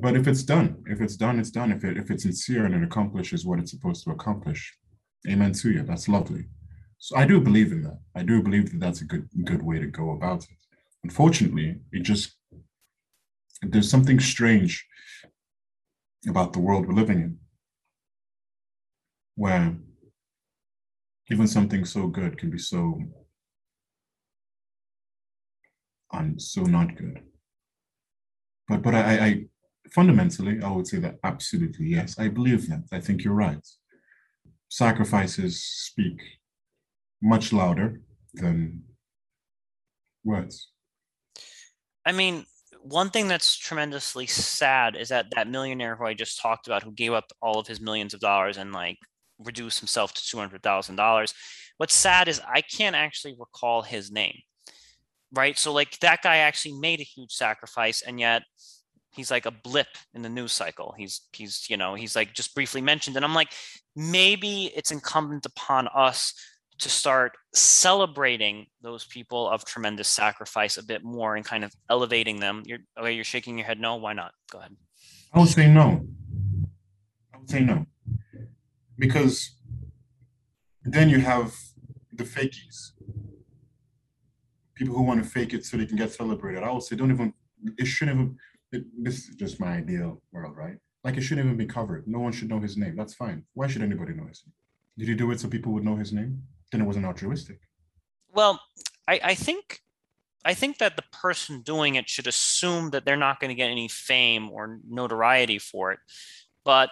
but 0.00 0.16
if 0.16 0.26
it's 0.26 0.42
done, 0.42 0.82
if 0.86 1.00
it's 1.00 1.16
done, 1.16 1.38
it's 1.38 1.50
done. 1.50 1.72
If 1.72 1.84
it 1.84 1.96
if 1.96 2.10
it's 2.10 2.22
sincere 2.22 2.64
and 2.64 2.74
it 2.74 2.82
accomplishes 2.82 3.44
what 3.44 3.58
it's 3.58 3.70
supposed 3.70 4.04
to 4.04 4.10
accomplish, 4.10 4.74
amen 5.28 5.52
to 5.52 5.70
you. 5.70 5.82
That's 5.82 6.08
lovely. 6.08 6.44
So 6.98 7.16
I 7.16 7.26
do 7.26 7.40
believe 7.40 7.72
in 7.72 7.82
that. 7.82 7.98
I 8.14 8.22
do 8.22 8.42
believe 8.42 8.70
that 8.70 8.80
that's 8.80 9.02
a 9.02 9.04
good 9.04 9.28
good 9.44 9.62
way 9.62 9.78
to 9.78 9.86
go 9.86 10.10
about 10.12 10.44
it. 10.44 10.56
Unfortunately, 11.04 11.76
it 11.92 12.02
just 12.02 12.34
there's 13.62 13.90
something 13.90 14.20
strange 14.20 14.86
about 16.28 16.52
the 16.52 16.60
world 16.60 16.86
we're 16.86 16.94
living 16.94 17.20
in, 17.20 17.38
where 19.36 19.76
even 21.30 21.46
something 21.46 21.84
so 21.84 22.06
good 22.06 22.38
can 22.38 22.50
be 22.50 22.58
so 22.58 23.00
and 26.12 26.40
so 26.40 26.62
not 26.62 26.96
good. 26.96 27.20
But 28.68 28.82
but 28.82 28.94
I, 28.94 29.26
I 29.26 29.44
fundamentally, 29.92 30.60
I 30.62 30.70
would 30.70 30.86
say 30.86 30.98
that 30.98 31.16
absolutely 31.24 31.86
yes. 31.86 32.18
I 32.18 32.28
believe 32.28 32.68
that. 32.68 32.84
I 32.92 33.00
think 33.00 33.24
you're 33.24 33.34
right. 33.34 33.66
Sacrifices 34.68 35.64
speak 35.64 36.20
much 37.22 37.52
louder 37.52 38.00
than 38.34 38.82
words. 40.24 40.70
I 42.04 42.12
mean, 42.12 42.46
one 42.82 43.10
thing 43.10 43.28
that's 43.28 43.56
tremendously 43.56 44.26
sad 44.26 44.96
is 44.96 45.08
that 45.08 45.26
that 45.34 45.48
millionaire 45.48 45.96
who 45.96 46.06
I 46.06 46.14
just 46.14 46.40
talked 46.40 46.66
about, 46.66 46.82
who 46.82 46.92
gave 46.92 47.12
up 47.12 47.24
all 47.42 47.58
of 47.58 47.66
his 47.66 47.80
millions 47.80 48.14
of 48.14 48.20
dollars 48.20 48.56
and 48.58 48.72
like 48.72 48.98
reduced 49.38 49.80
himself 49.80 50.14
to 50.14 50.24
two 50.26 50.38
hundred 50.38 50.62
thousand 50.62 50.96
dollars. 50.96 51.34
What's 51.78 51.94
sad 51.94 52.28
is 52.28 52.40
I 52.46 52.60
can't 52.62 52.96
actually 52.96 53.36
recall 53.38 53.82
his 53.82 54.10
name. 54.10 54.36
right? 55.32 55.58
So 55.58 55.72
like 55.72 55.98
that 56.00 56.22
guy 56.22 56.38
actually 56.38 56.78
made 56.78 57.00
a 57.00 57.04
huge 57.04 57.32
sacrifice, 57.32 58.02
and 58.02 58.20
yet 58.20 58.42
he's 59.16 59.30
like 59.30 59.46
a 59.46 59.50
blip 59.50 59.88
in 60.14 60.22
the 60.22 60.28
news 60.28 60.52
cycle. 60.52 60.94
He's 60.96 61.22
he's 61.32 61.66
you 61.68 61.76
know 61.76 61.94
he's 61.94 62.14
like 62.14 62.34
just 62.34 62.54
briefly 62.54 62.80
mentioned, 62.80 63.16
and 63.16 63.24
I'm 63.24 63.34
like 63.34 63.52
maybe 63.96 64.72
it's 64.76 64.92
incumbent 64.92 65.46
upon 65.46 65.88
us 65.88 66.34
to 66.78 66.90
start 66.90 67.32
celebrating 67.54 68.66
those 68.82 69.06
people 69.06 69.48
of 69.48 69.64
tremendous 69.64 70.08
sacrifice 70.08 70.76
a 70.76 70.84
bit 70.84 71.02
more 71.02 71.34
and 71.36 71.44
kind 71.44 71.64
of 71.64 71.72
elevating 71.88 72.38
them. 72.38 72.62
You're 72.66 72.80
okay, 72.98 73.12
you're 73.12 73.24
shaking 73.24 73.56
your 73.58 73.66
head. 73.66 73.80
No, 73.80 73.96
why 73.96 74.12
not? 74.12 74.32
Go 74.50 74.58
ahead. 74.58 74.76
I 75.32 75.40
would 75.40 75.48
say 75.48 75.66
no. 75.68 76.06
I 77.34 77.38
would 77.38 77.50
say 77.50 77.60
no. 77.60 77.86
Because 78.98 79.56
then 80.84 81.08
you 81.08 81.20
have 81.20 81.54
the 82.12 82.24
fakies. 82.24 82.92
People 84.74 84.94
who 84.94 85.02
want 85.02 85.22
to 85.22 85.28
fake 85.28 85.54
it 85.54 85.64
so 85.64 85.76
they 85.76 85.86
can 85.86 85.96
get 85.96 86.12
celebrated. 86.12 86.62
I 86.62 86.70
would 86.70 86.82
say 86.82 86.96
don't 86.96 87.10
even 87.10 87.32
it 87.78 87.86
shouldn't 87.86 88.16
even 88.16 88.36
it, 88.72 88.84
this 89.02 89.28
is 89.28 89.36
just 89.36 89.60
my 89.60 89.76
ideal 89.76 90.22
world, 90.32 90.56
right? 90.56 90.76
Like 91.04 91.16
it 91.16 91.22
shouldn't 91.22 91.46
even 91.46 91.56
be 91.56 91.66
covered. 91.66 92.06
No 92.06 92.18
one 92.18 92.32
should 92.32 92.48
know 92.48 92.60
his 92.60 92.76
name. 92.76 92.96
That's 92.96 93.14
fine. 93.14 93.44
Why 93.54 93.68
should 93.68 93.82
anybody 93.82 94.12
know 94.12 94.26
his 94.26 94.42
name? 94.44 94.54
Did 94.98 95.08
he 95.08 95.14
do 95.14 95.30
it 95.30 95.40
so 95.40 95.48
people 95.48 95.72
would 95.72 95.84
know 95.84 95.96
his 95.96 96.12
name? 96.12 96.42
then 96.72 96.80
it 96.80 96.84
wasn't 96.84 97.06
altruistic. 97.06 97.60
Well, 98.32 98.60
I, 99.08 99.20
I 99.22 99.34
think 99.34 99.80
I 100.44 100.54
think 100.54 100.78
that 100.78 100.96
the 100.96 101.04
person 101.12 101.62
doing 101.62 101.96
it 101.96 102.08
should 102.08 102.26
assume 102.26 102.90
that 102.90 103.04
they're 103.04 103.16
not 103.16 103.40
going 103.40 103.48
to 103.48 103.54
get 103.54 103.70
any 103.70 103.88
fame 103.88 104.50
or 104.50 104.78
notoriety 104.88 105.58
for 105.58 105.92
it. 105.92 105.98
But 106.62 106.90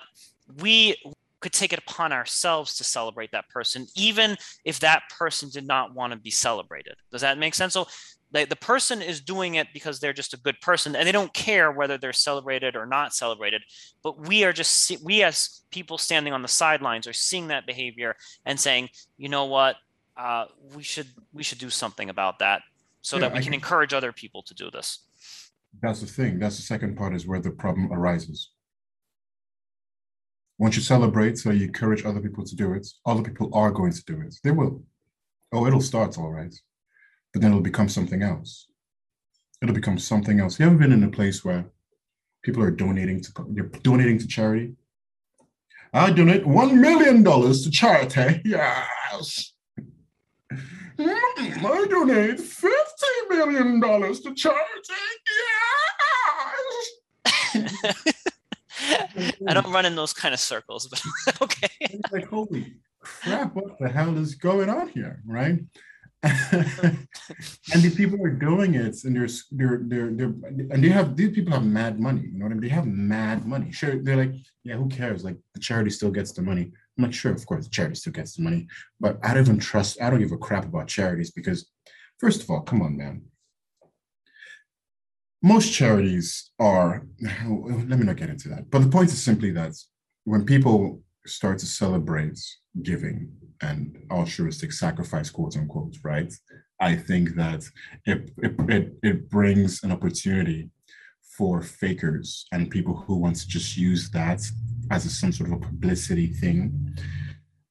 we 0.61 0.97
could 1.41 1.53
take 1.53 1.73
it 1.73 1.79
upon 1.79 2.13
ourselves 2.13 2.77
to 2.79 2.85
celebrate 2.85 3.31
that 3.33 3.49
person, 3.51 3.87
even 3.97 4.37
if 4.65 4.81
that 4.81 5.03
person 5.11 5.51
did 5.51 5.67
not 5.67 5.95
want 5.95 6.13
to 6.13 6.19
be 6.19 6.31
celebrated. 6.31 6.95
Does 7.13 7.21
that 7.21 7.39
make 7.39 7.55
sense? 7.55 7.75
So 7.75 7.87
the, 8.35 8.45
the 8.45 8.57
person 8.57 9.01
is 9.01 9.21
doing 9.21 9.55
it 9.55 9.69
because 9.73 10.01
they're 10.01 10.13
just 10.13 10.35
a 10.35 10.37
good 10.37 10.61
person 10.61 10.97
and 10.97 11.07
they 11.07 11.13
don't 11.13 11.33
care 11.33 11.71
whether 11.71 11.97
they're 11.97 12.13
celebrated 12.13 12.75
or 12.75 12.85
not 12.85 13.15
celebrated. 13.15 13.63
But 14.03 14.29
we 14.29 14.43
are 14.43 14.53
just, 14.53 15.01
we 15.05 15.23
as 15.23 15.63
people 15.71 15.99
standing 15.99 16.33
on 16.33 16.43
the 16.43 16.49
sidelines 16.49 17.07
are 17.07 17.13
seeing 17.13 17.49
that 17.49 17.65
behavior 17.65 18.17
and 18.45 18.59
saying, 18.59 18.91
you 19.17 19.29
know 19.29 19.45
what, 19.45 19.77
uh, 20.17 20.47
we 20.75 20.83
should 20.83 21.07
we 21.33 21.43
should 21.43 21.59
do 21.59 21.71
something 21.71 22.09
about 22.09 22.39
that 22.39 22.63
so 23.03 23.17
yeah, 23.17 23.23
that 23.23 23.33
we 23.33 23.39
can, 23.39 23.47
can 23.47 23.55
encourage 23.55 23.93
other 23.93 24.13
people 24.13 24.43
to 24.43 24.55
do 24.55 24.71
this. 24.71 25.01
That's 25.81 26.01
the 26.01 26.07
thing. 26.07 26.39
That's 26.39 26.57
the 26.57 26.63
second 26.63 26.97
part 26.97 27.15
is 27.15 27.27
where 27.27 27.41
the 27.41 27.51
problem 27.51 27.93
arises. 27.93 28.51
Once 30.59 30.77
you 30.77 30.83
celebrate, 30.83 31.37
so 31.37 31.51
you 31.51 31.67
encourage 31.67 32.05
other 32.05 32.21
people 32.21 32.45
to 32.45 32.55
do 32.55 32.75
it, 32.75 32.87
other 33.05 33.23
people 33.23 33.51
are 33.53 33.73
going 33.73 33.91
to 33.93 34.05
do 34.05 34.21
it. 34.21 34.37
They 34.45 34.53
will. 34.53 34.85
Oh, 35.53 35.67
it'll 35.67 35.81
start 35.81 36.17
all 36.17 36.31
right 36.31 36.55
but 37.35 37.43
then 37.43 37.51
it'll 37.51 37.61
become 37.61 37.89
something 37.89 38.23
else. 38.23 38.69
It'll 39.61 39.75
become 39.75 39.99
something 39.99 40.41
else. 40.41 40.59
You 40.59 40.67
ever 40.67 40.77
been 40.77 40.93
in 40.93 41.03
a 41.03 41.11
place 41.11 41.45
where 41.45 41.67
people 42.43 42.63
are 42.63 42.71
donating 42.71 43.21
to 43.23 43.33
you're 43.53 43.67
donating 43.67 44.19
to 44.19 44.27
charity? 44.29 44.77
I 45.93 46.11
donate 46.11 46.47
one 46.47 46.81
million 46.81 47.23
dollars 47.23 47.65
to 47.65 47.71
charity. 47.71 48.41
Yes. 48.47 49.53
Mm, 50.97 51.65
I 51.65 51.87
donate 51.91 52.39
fifty 52.39 53.07
million 53.29 53.81
dollars 53.81 54.21
to 54.21 54.33
charity. 54.33 54.95
Yes. 57.25 57.65
I 59.49 59.55
don't 59.55 59.73
run 59.73 59.87
in 59.87 59.97
those 59.97 60.13
kind 60.13 60.33
of 60.33 60.39
circles, 60.39 60.87
but 60.87 61.03
okay. 61.43 62.01
Like, 62.13 62.29
holy 62.29 62.75
crap, 63.01 63.57
what 63.57 63.77
the 63.81 63.89
hell 63.89 64.17
is 64.17 64.37
going 64.37 64.71
on 64.71 64.89
here? 64.91 65.21
Right. 65.27 65.59
and 67.75 67.83
the 67.83 67.93
people 67.95 68.19
are 68.25 68.31
doing 68.31 68.75
it 68.75 69.05
and 69.05 69.15
they're, 69.15 69.29
they're 69.53 69.81
they're 69.83 70.11
they're 70.11 70.35
and 70.73 70.83
they 70.83 70.89
have 70.89 71.17
these 71.17 71.33
people 71.33 71.53
have 71.53 71.67
mad 71.67 72.01
money 72.01 72.23
you 72.23 72.39
know 72.39 72.47
what 72.47 72.53
i 72.53 72.55
mean? 72.55 72.63
They 72.63 72.69
have 72.69 72.87
mad 72.87 73.47
money. 73.47 73.71
Sure 73.73 74.03
they're 74.03 74.17
like 74.17 74.33
yeah 74.63 74.77
who 74.77 74.89
cares? 74.89 75.23
Like 75.23 75.37
the 75.53 75.61
charity 75.61 75.91
still 75.91 76.11
gets 76.11 76.33
the 76.33 76.41
money. 76.41 76.73
I'm 76.97 77.05
like 77.05 77.13
sure 77.13 77.33
of 77.33 77.45
course 77.45 77.65
the 77.65 77.71
charity 77.71 77.97
still 77.97 78.15
gets 78.15 78.37
the 78.37 78.43
money 78.43 78.67
but 79.01 79.19
i 79.23 79.35
don't 79.35 79.45
even 79.45 79.59
trust 79.59 80.01
i 80.01 80.09
don't 80.09 80.21
give 80.21 80.33
a 80.33 80.39
crap 80.39 80.65
about 80.65 80.87
charities 80.87 81.31
because 81.31 81.71
first 82.19 82.43
of 82.43 82.51
all 82.51 82.63
come 82.63 82.81
on 82.81 82.97
man. 82.97 83.23
Most 85.43 85.75
charities 85.75 86.53
are 86.59 87.07
let 87.47 87.99
me 87.99 88.07
not 88.07 88.17
get 88.17 88.31
into 88.31 88.49
that 88.49 88.71
but 88.71 88.81
the 88.81 88.89
point 88.89 89.11
is 89.11 89.23
simply 89.23 89.51
that 89.51 89.75
when 90.25 90.47
people 90.47 91.03
start 91.27 91.59
to 91.59 91.67
celebrate 91.67 92.39
giving 92.83 93.31
and 93.63 94.07
altruistic 94.11 94.73
sacrifice, 94.73 95.31
quote 95.31 95.57
unquote, 95.57 95.97
right? 96.03 96.33
I 96.81 96.97
think 96.97 97.35
that 97.37 97.65
it, 98.05 98.31
it, 98.39 98.95
it, 99.03 99.31
brings 99.31 99.83
an 99.83 99.93
opportunity 99.93 100.71
for 101.37 101.63
fakers 101.63 102.47
and 102.53 102.71
people 102.71 102.97
who 102.97 103.17
want 103.17 103.37
to 103.37 103.49
just 103.49 103.77
use 103.77 104.11
that 104.11 104.41
as 104.91 105.07
a, 105.07 105.11
some 105.11 105.33
sort 105.33 105.51
of 105.51 105.57
a 105.57 105.61
publicity 105.61 106.29
thing 106.29 106.97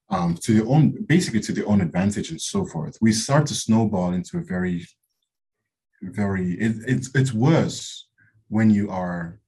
um, 0.10 0.36
to 0.42 0.54
their 0.54 0.68
own, 0.68 1.06
basically 1.06 1.42
to 1.42 1.52
their 1.52 1.68
own 1.68 1.82
advantage 1.82 2.32
and 2.32 2.42
so 2.42 2.66
forth. 2.66 2.98
We 3.02 3.12
start 3.12 3.46
to 3.48 3.56
snowball 3.56 4.14
into 4.14 4.38
a 4.38 4.42
very, 4.42 4.86
very, 6.02 6.54
it, 6.54 6.76
it's, 6.88 7.10
it's 7.16 7.34
worse 7.34 8.08
when 8.48 8.70
you 8.70 8.90
are 8.90 9.40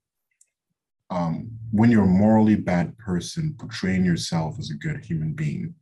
um, 1.11 1.51
when 1.71 1.91
you're 1.91 2.03
a 2.03 2.07
morally 2.07 2.55
bad 2.55 2.97
person 2.97 3.55
portraying 3.59 4.05
yourself 4.05 4.57
as 4.59 4.71
a 4.71 4.75
good 4.75 5.05
human 5.05 5.33
being 5.33 5.75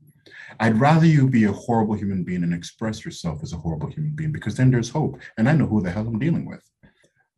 I'd 0.60 0.80
rather 0.80 1.06
you 1.06 1.30
be 1.30 1.46
a 1.46 1.52
horrible 1.52 1.96
human 1.96 2.24
being 2.24 2.44
and 2.44 2.54
express 2.54 3.04
yourself 3.04 3.42
as 3.44 3.54
a 3.54 3.58
horrible 3.58 3.90
human 3.90 4.14
being 4.16 4.32
because 4.32 4.56
then 4.56 4.72
there's 4.72 4.90
hope. 4.90 5.20
And 5.38 5.50
I 5.50 5.54
know 5.54 5.68
who 5.68 5.82
the 5.82 5.92
hell 5.92 6.08
I'm 6.08 6.20
dealing 6.20 6.46
with. 6.46 6.64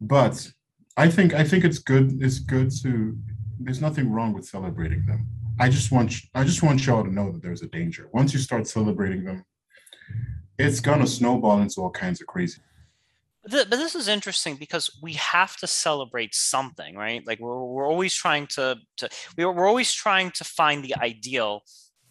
But 0.02 0.50
I 0.98 1.10
think 1.10 1.34
I 1.34 1.44
think 1.44 1.64
it's 1.64 1.80
good. 1.80 2.22
It's 2.22 2.40
good 2.40 2.72
to. 2.84 3.18
There's 3.60 3.82
nothing 3.82 4.12
wrong 4.12 4.34
with 4.34 4.46
celebrating 4.46 5.06
them. 5.06 5.28
I 5.60 5.70
just 5.70 5.92
want 5.92 6.14
I 6.34 6.44
just 6.44 6.64
want 6.64 6.86
y'all 6.86 7.04
to 7.04 7.14
know 7.14 7.32
that 7.32 7.42
there's 7.42 7.62
a 7.62 7.68
danger. 7.68 8.10
Once 8.14 8.34
you 8.34 8.40
start 8.40 8.68
celebrating 8.68 9.24
them, 9.24 9.46
it's 10.58 10.80
gonna 10.80 11.08
snowball 11.08 11.62
into 11.62 11.82
all 11.82 11.92
kinds 11.92 12.22
of 12.22 12.28
crazy. 12.28 12.62
But 13.48 13.70
this 13.70 13.94
is 13.94 14.08
interesting 14.08 14.56
because 14.56 14.90
we 15.04 15.14
have 15.14 15.56
to 15.58 15.68
celebrate 15.68 16.34
something, 16.34 16.96
right? 16.96 17.26
Like 17.28 17.40
we're, 17.40 17.64
we're 17.64 17.88
always 17.88 18.16
trying 18.16 18.48
to, 18.48 18.78
to 18.98 19.10
we're, 19.38 19.52
we're 19.52 19.68
always 19.68 19.94
trying 19.94 20.32
to 20.32 20.44
find 20.44 20.84
the 20.84 20.96
ideal 20.96 21.62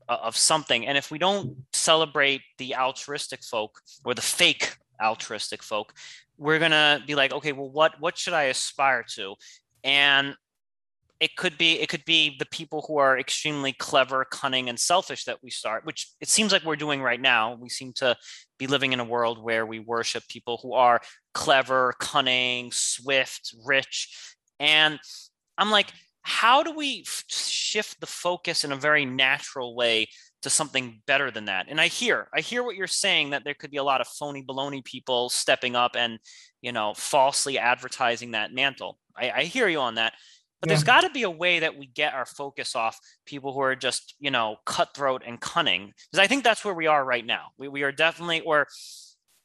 of 0.09 0.37
something. 0.37 0.87
And 0.87 0.99
if 0.99 1.11
we 1.11 1.19
don't 1.19 1.57
celebrate 1.73 2.43
the 2.59 2.77
altruistic 2.77 3.43
folk 3.43 3.81
or 4.05 4.15
the 4.15 4.23
fake 4.23 4.77
altruistic 5.03 5.63
folk, 5.63 5.93
we're 6.37 6.59
gonna 6.59 7.03
be 7.07 7.15
like, 7.15 7.33
okay, 7.33 7.53
well, 7.53 7.71
what 7.71 8.01
what 8.01 8.19
should 8.19 8.35
I 8.35 8.45
aspire 8.45 9.05
to? 9.15 9.35
And 9.83 10.37
it 11.21 11.37
could 11.37 11.57
be 11.57 11.81
it 11.81 11.89
could 11.89 12.05
be 12.05 12.37
the 12.39 12.47
people 12.47 12.85
who 12.87 12.99
are 12.99 13.19
extremely 13.19 13.73
clever, 13.73 14.25
cunning, 14.25 14.69
and 14.69 14.79
selfish 14.79 15.25
that 15.25 15.39
we 15.43 15.51
start, 15.51 15.87
which 15.87 16.11
it 16.21 16.29
seems 16.29 16.53
like 16.53 16.65
we're 16.65 16.77
doing 16.77 17.01
right 17.01 17.21
now. 17.21 17.55
We 17.55 17.69
seem 17.69 17.93
to 17.95 18.17
be 18.59 18.67
living 18.67 18.93
in 18.93 19.01
a 19.01 19.05
world 19.05 19.43
where 19.43 19.65
we 19.65 19.79
worship 19.79 20.25
people 20.29 20.59
who 20.63 20.75
are 20.75 21.01
clever, 21.33 21.95
cunning, 21.99 22.73
swift, 22.73 23.55
rich. 23.65 24.35
And 24.59 24.99
I'm 25.57 25.71
like, 25.71 25.93
how 26.25 26.63
do 26.63 26.73
we 26.73 27.05
f- 27.07 27.25
shift 27.29 28.01
the 28.01 28.07
focus 28.07 28.65
in 28.65 28.73
a 28.73 28.77
very 28.77 29.05
natural 29.05 29.77
way 29.77 30.09
to 30.43 30.51
something 30.51 31.01
better 31.07 31.31
than 31.31 31.45
that? 31.45 31.67
And 31.69 31.81
i 31.81 31.87
hear 31.87 32.29
i 32.35 32.41
hear 32.41 32.63
what 32.63 32.77
you're 32.77 32.87
saying 32.87 33.31
that 33.31 33.45
there 33.45 33.55
could 33.55 33.71
be 33.71 33.77
a 33.77 33.85
lot 33.85 34.01
of 34.01 34.09
phony 34.09 34.43
baloney 34.43 34.85
people 34.85 35.29
stepping 35.29 35.77
up 35.77 35.93
and 35.97 36.19
you 36.63 36.73
know 36.73 36.95
falsely 36.97 37.59
advertising 37.59 38.33
that 38.33 38.53
mantle. 38.53 38.99
I, 39.17 39.31
I 39.31 39.43
hear 39.45 39.69
you 39.69 39.79
on 39.79 39.97
that. 39.97 40.15
But 40.61 40.69
yeah. 40.69 40.77
there's 40.77 40.85
got 40.85 41.03
to 41.03 41.11
be 41.11 41.25
a 41.25 41.31
way 41.31 41.59
that 41.59 41.77
we 41.77 41.87
get 41.87 42.15
our 42.15 42.25
focus 42.25 42.75
off 42.75 42.99
people 43.27 43.53
who 43.53 43.61
are 43.61 43.77
just 43.77 44.15
you 44.19 44.31
know 44.31 44.57
cutthroat 44.65 45.23
and 45.27 45.39
cunning 45.39 45.93
because 46.11 46.25
i 46.25 46.27
think 46.27 46.43
that's 46.43 46.65
where 46.65 46.75
we 46.75 46.87
are 46.87 47.05
right 47.05 47.27
now. 47.27 47.49
We, 47.59 47.69
we 47.69 47.83
are 47.83 47.93
definitely 47.93 48.41
or 48.41 48.67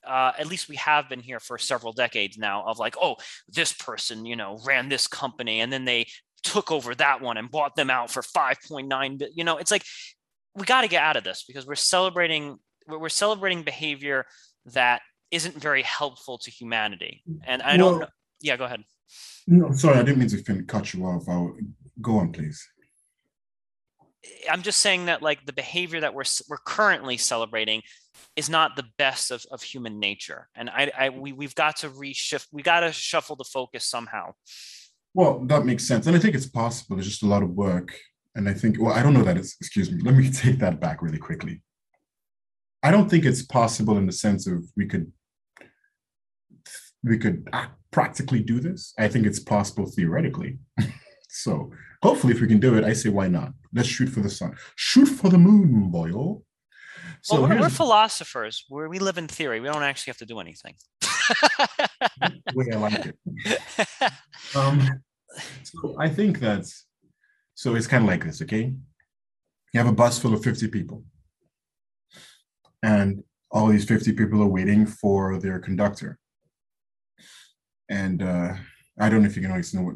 uh, 0.08 0.32
at 0.40 0.48
least 0.48 0.70
we 0.70 0.78
have 0.78 1.10
been 1.10 1.20
here 1.20 1.42
for 1.42 1.58
several 1.58 1.92
decades 1.92 2.38
now 2.38 2.64
of 2.66 2.80
like 2.80 2.96
oh 3.02 3.18
this 3.50 3.74
person 3.74 4.26
you 4.26 4.38
know 4.38 4.58
ran 4.66 4.88
this 4.88 5.08
company 5.08 5.60
and 5.60 5.74
then 5.74 5.84
they 5.84 6.08
took 6.44 6.72
over 6.72 6.96
that 6.96 7.22
one 7.22 7.38
and 7.38 7.52
bought 7.52 7.76
them 7.76 7.90
out 7.90 8.10
for 8.10 8.22
5.9 8.22 9.28
you 9.36 9.44
know 9.44 9.58
it's 9.58 9.72
like 9.72 9.84
we 10.56 10.66
got 10.66 10.82
to 10.82 10.88
get 10.88 11.04
out 11.04 11.16
of 11.16 11.24
this 11.24 11.44
because 11.48 11.66
we're 11.66 11.76
celebrating 11.76 12.58
we're 12.88 13.10
celebrating 13.10 13.64
behavior 13.64 14.26
that 14.74 15.02
isn't 15.32 15.56
very 15.56 15.84
helpful 15.84 16.38
to 16.40 16.52
humanity. 16.52 17.24
And 17.46 17.62
i 17.62 17.78
well, 17.78 18.00
don't 18.00 18.10
yeah 18.42 18.58
go 18.58 18.66
ahead. 18.66 18.84
no 19.48 19.72
sorry 19.74 19.98
i 19.98 20.04
didn't 20.04 20.20
mean 20.20 20.30
to 20.30 20.64
cut 20.64 20.94
you 20.94 21.06
off. 21.06 21.28
I'll, 21.28 21.56
go 22.02 22.18
on 22.18 22.32
please. 22.32 22.66
I'm 24.50 24.62
just 24.62 24.80
saying 24.80 25.06
that 25.06 25.22
like 25.22 25.46
the 25.46 25.54
behavior 25.54 26.00
that 26.02 26.14
we're 26.14 26.24
we're 26.48 26.58
currently 26.58 27.18
celebrating 27.18 27.82
is 28.36 28.50
not 28.50 28.76
the 28.76 28.86
best 28.98 29.32
of, 29.32 29.46
of 29.52 29.62
human 29.62 30.00
nature. 30.00 30.48
And 30.56 30.70
i, 30.70 30.92
I 30.98 31.10
we, 31.10 31.34
we've 31.34 31.56
got 31.56 31.78
to 31.78 31.90
reshift 31.90 32.48
we 32.52 32.64
got 32.64 32.82
to 32.82 32.92
shuffle 32.92 33.36
the 33.36 33.44
focus 33.44 33.86
somehow 33.86 34.34
well, 35.14 35.40
that 35.46 35.66
makes 35.66 35.88
sense. 35.88 36.08
And 36.08 36.16
I 36.16 36.20
think 36.20 36.36
it's 36.36 36.46
possible. 36.46 36.98
It's 36.98 37.08
just 37.08 37.24
a 37.24 37.28
lot 37.28 37.44
of 37.44 37.52
work. 37.52 37.96
And 38.36 38.48
I 38.48 38.54
think, 38.54 38.80
well, 38.80 38.94
I 38.94 39.02
don't 39.02 39.14
know 39.14 39.24
that 39.24 39.38
it's, 39.38 39.56
excuse 39.60 39.92
me, 39.92 40.02
let 40.04 40.16
me 40.16 40.30
take 40.30 40.60
that 40.60 40.80
back 40.80 41.02
really 41.02 41.18
quickly. 41.18 41.62
I 42.82 42.92
don't 42.92 43.10
think 43.10 43.26
it's 43.26 43.42
possible 43.42 43.98
in 43.98 44.06
the 44.06 44.14
sense 44.14 44.48
of 44.48 44.64
we 44.78 44.86
could 44.86 45.12
we 47.04 47.18
could 47.18 47.50
practically 47.92 48.42
do 48.42 48.60
this. 48.60 48.94
I 48.98 49.08
think 49.08 49.26
it's 49.26 49.40
possible 49.40 49.86
theoretically. 49.86 50.60
so 51.30 51.72
hopefully, 52.04 52.34
if 52.34 52.42
we 52.42 52.48
can 52.48 52.60
do 52.60 52.78
it, 52.78 52.84
I 52.84 52.94
say 52.94 53.10
why 53.10 53.28
not? 53.28 53.54
Let's 53.74 53.88
shoot 53.88 54.08
for 54.08 54.22
the 54.22 54.30
sun. 54.30 54.56
Shoot 54.76 55.08
for 55.08 55.30
the 55.30 55.38
moon, 55.38 55.92
boyo. 55.92 56.42
So 57.22 57.42
well, 57.42 57.50
we're, 57.50 57.60
we're 57.60 57.70
philosophers. 57.70 58.66
Where 58.70 58.90
we 58.90 59.00
live 59.00 59.18
in 59.18 59.28
theory. 59.28 59.60
We 59.60 59.68
don't 59.68 59.84
actually 59.84 60.12
have 60.12 60.18
to 60.18 60.26
do 60.26 60.40
anything. 60.40 60.76
way 62.56 62.66
I 62.74 62.78
like 62.78 63.06
it. 63.06 63.18
Um, 64.56 65.02
so 65.64 65.96
I 66.00 66.10
think 66.10 66.40
that's 66.40 66.86
so 67.56 67.76
it's 67.76 67.88
kind 67.88 68.04
of 68.04 68.10
like 68.10 68.24
this, 68.24 68.42
okay? 68.42 68.74
You 69.74 69.80
have 69.80 69.88
a 69.88 69.94
bus 69.94 70.18
full 70.18 70.34
of 70.34 70.44
50 70.44 70.70
people. 70.70 71.04
And 72.82 73.24
all 73.52 73.68
these 73.68 73.86
50 73.86 74.14
people 74.14 74.42
are 74.42 74.48
waiting 74.48 74.86
for 74.86 75.38
their 75.40 75.60
conductor. 75.60 76.18
And 77.90 78.24
uh, 78.24 78.54
I 79.00 79.10
don't 79.10 79.22
know 79.22 79.28
if 79.28 79.36
you 79.36 79.42
can 79.42 79.52
always 79.52 79.74
know 79.74 79.82
what 79.82 79.96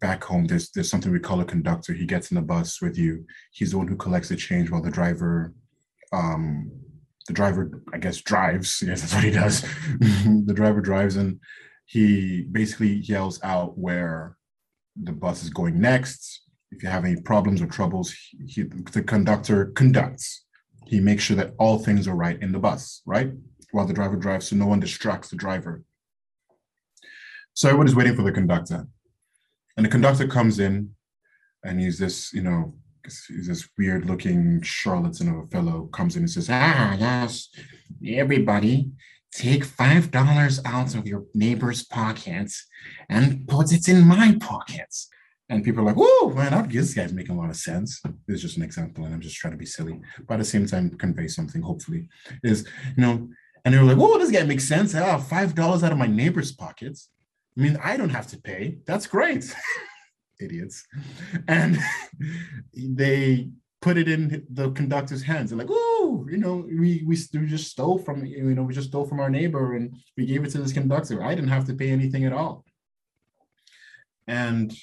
back 0.00 0.22
home 0.22 0.46
there's 0.46 0.70
there's 0.70 0.90
something 0.90 1.10
we 1.10 1.18
call 1.18 1.40
a 1.40 1.44
conductor. 1.44 1.92
He 1.92 2.06
gets 2.06 2.30
in 2.30 2.36
the 2.36 2.42
bus 2.42 2.80
with 2.80 2.96
you. 2.96 3.26
He's 3.52 3.72
the 3.72 3.78
one 3.78 3.88
who 3.88 3.96
collects 3.96 4.28
the 4.28 4.36
change 4.36 4.70
while 4.70 4.82
the 4.82 4.90
driver 4.90 5.54
um 6.12 6.70
the 7.28 7.34
driver, 7.34 7.70
I 7.92 7.98
guess, 7.98 8.20
drives. 8.20 8.82
Yes, 8.86 9.02
that's 9.02 9.14
what 9.14 9.22
he 9.22 9.30
does. 9.30 9.62
the 10.00 10.54
driver 10.54 10.80
drives 10.80 11.16
and 11.16 11.38
he 11.84 12.42
basically 12.50 12.94
yells 12.94 13.38
out 13.44 13.78
where 13.78 14.36
the 15.00 15.12
bus 15.12 15.44
is 15.44 15.50
going 15.50 15.80
next. 15.80 16.42
If 16.72 16.82
you 16.82 16.88
have 16.88 17.04
any 17.04 17.20
problems 17.20 17.62
or 17.62 17.66
troubles, 17.66 18.14
he, 18.46 18.62
the 18.92 19.02
conductor 19.02 19.66
conducts. 19.66 20.44
He 20.86 21.00
makes 21.00 21.22
sure 21.22 21.36
that 21.36 21.54
all 21.58 21.78
things 21.78 22.08
are 22.08 22.16
right 22.16 22.40
in 22.42 22.50
the 22.50 22.58
bus, 22.58 23.02
right? 23.06 23.30
While 23.72 23.86
the 23.86 23.94
driver 23.94 24.16
drives, 24.16 24.48
so 24.48 24.56
no 24.56 24.66
one 24.66 24.80
distracts 24.80 25.28
the 25.28 25.36
driver. 25.36 25.82
So 27.52 27.68
everybody's 27.68 27.94
waiting 27.94 28.16
for 28.16 28.22
the 28.22 28.32
conductor. 28.32 28.86
And 29.76 29.84
the 29.84 29.90
conductor 29.90 30.26
comes 30.26 30.58
in 30.58 30.94
and 31.62 31.78
he's 31.80 31.98
this, 31.98 32.32
you 32.32 32.42
know, 32.42 32.74
this 33.28 33.68
weird 33.76 34.06
looking 34.06 34.62
charlatan 34.62 35.28
of 35.28 35.44
a 35.44 35.46
fellow 35.48 35.86
comes 35.86 36.16
in 36.16 36.22
and 36.22 36.30
says, 36.30 36.48
Ah, 36.50 36.96
yes, 36.98 37.48
everybody 38.06 38.90
take 39.32 39.64
five 39.64 40.10
dollars 40.10 40.60
out 40.64 40.94
of 40.94 41.06
your 41.06 41.24
neighbor's 41.34 41.84
pockets 41.84 42.66
and 43.08 43.46
put 43.46 43.72
it 43.72 43.88
in 43.88 44.06
my 44.06 44.36
pockets. 44.40 45.08
And 45.50 45.64
people 45.64 45.80
are 45.80 45.86
like, 45.86 45.96
"Whoa, 45.96 46.30
man, 46.30 46.68
this 46.68 46.94
guy's 46.94 47.12
making 47.12 47.36
a 47.36 47.38
lot 47.38 47.50
of 47.50 47.56
sense." 47.56 48.02
It's 48.26 48.42
just 48.42 48.58
an 48.58 48.62
example, 48.62 49.04
and 49.04 49.14
I'm 49.14 49.20
just 49.20 49.36
trying 49.36 49.52
to 49.52 49.58
be 49.58 49.66
silly, 49.66 49.98
but 50.26 50.34
at 50.34 50.38
the 50.38 50.44
same 50.44 50.66
time, 50.66 50.90
convey 50.90 51.26
something. 51.28 51.62
Hopefully, 51.62 52.08
is 52.42 52.66
you 52.96 53.02
know, 53.02 53.28
and 53.64 53.74
they 53.74 53.78
were 53.78 53.84
like, 53.84 53.96
"Whoa, 53.96 54.18
this 54.18 54.30
guy 54.30 54.42
makes 54.44 54.68
sense. 54.68 54.94
Ah, 54.94 55.18
five 55.18 55.54
dollars 55.54 55.82
out 55.82 55.92
of 55.92 55.98
my 55.98 56.06
neighbor's 56.06 56.52
pockets. 56.52 57.08
I 57.56 57.62
mean, 57.62 57.78
I 57.82 57.96
don't 57.96 58.10
have 58.10 58.26
to 58.28 58.38
pay. 58.38 58.78
That's 58.86 59.06
great." 59.06 59.54
Idiots, 60.40 60.86
and 61.48 61.78
they 62.74 63.50
put 63.80 63.96
it 63.96 64.08
in 64.08 64.46
the 64.52 64.70
conductor's 64.72 65.22
hands. 65.22 65.50
They're 65.50 65.58
like, 65.58 65.68
"Oh, 65.70 66.26
you 66.30 66.38
know, 66.38 66.66
we, 66.68 67.04
we 67.06 67.16
we 67.34 67.46
just 67.46 67.70
stole 67.70 67.98
from 67.98 68.24
you 68.24 68.54
know 68.54 68.62
we 68.62 68.74
just 68.74 68.88
stole 68.88 69.06
from 69.06 69.20
our 69.20 69.30
neighbor 69.30 69.76
and 69.76 69.96
we 70.16 70.26
gave 70.26 70.44
it 70.44 70.50
to 70.50 70.58
this 70.58 70.72
conductor. 70.72 71.22
I 71.22 71.34
didn't 71.34 71.50
have 71.50 71.66
to 71.66 71.74
pay 71.74 71.90
anything 71.90 72.24
at 72.24 72.32
all." 72.32 72.64
And 74.26 74.74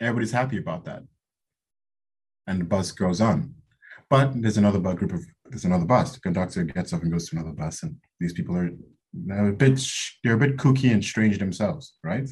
everybody's 0.00 0.32
happy 0.32 0.58
about 0.58 0.84
that, 0.84 1.02
and 2.46 2.60
the 2.60 2.64
bus 2.64 2.92
goes 2.92 3.20
on. 3.20 3.54
But 4.08 4.40
there's 4.42 4.58
another 4.58 4.80
bus 4.80 4.96
group 4.96 5.12
of 5.12 5.24
there's 5.46 5.64
another 5.64 5.84
bus. 5.84 6.12
The 6.12 6.20
conductor 6.20 6.64
gets 6.64 6.92
up 6.92 7.02
and 7.02 7.12
goes 7.12 7.28
to 7.28 7.36
another 7.36 7.52
bus, 7.52 7.82
and 7.82 7.96
these 8.18 8.32
people 8.32 8.56
are 8.56 8.70
a 9.48 9.52
bit 9.52 9.82
they're 10.22 10.34
a 10.34 10.38
bit 10.38 10.56
kooky 10.56 10.92
and 10.92 11.04
strange 11.04 11.38
themselves, 11.38 11.94
right? 12.04 12.28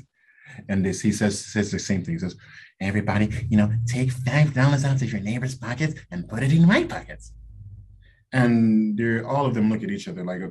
And 0.69 0.85
this 0.85 1.01
he 1.01 1.13
says 1.13 1.45
says 1.45 1.71
the 1.71 1.79
same 1.79 2.05
thing. 2.05 2.15
He 2.15 2.19
says, 2.21 2.37
Everybody, 2.81 3.31
you 3.51 3.57
know, 3.57 3.73
take 3.87 4.13
five 4.13 4.55
dollars 4.55 4.85
out 4.85 5.03
of 5.03 5.13
your 5.13 5.21
neighbor's 5.21 5.55
pockets 5.55 5.95
and 6.11 6.29
put 6.29 6.43
it 6.43 6.53
in 6.53 6.67
my 6.67 6.85
pockets. 6.85 7.33
And 8.33 8.97
they're 8.99 9.27
all 9.27 9.47
of 9.47 9.55
them 9.55 9.71
look 9.71 9.83
at 9.83 9.91
each 9.91 10.07
other 10.07 10.23
like, 10.25 10.43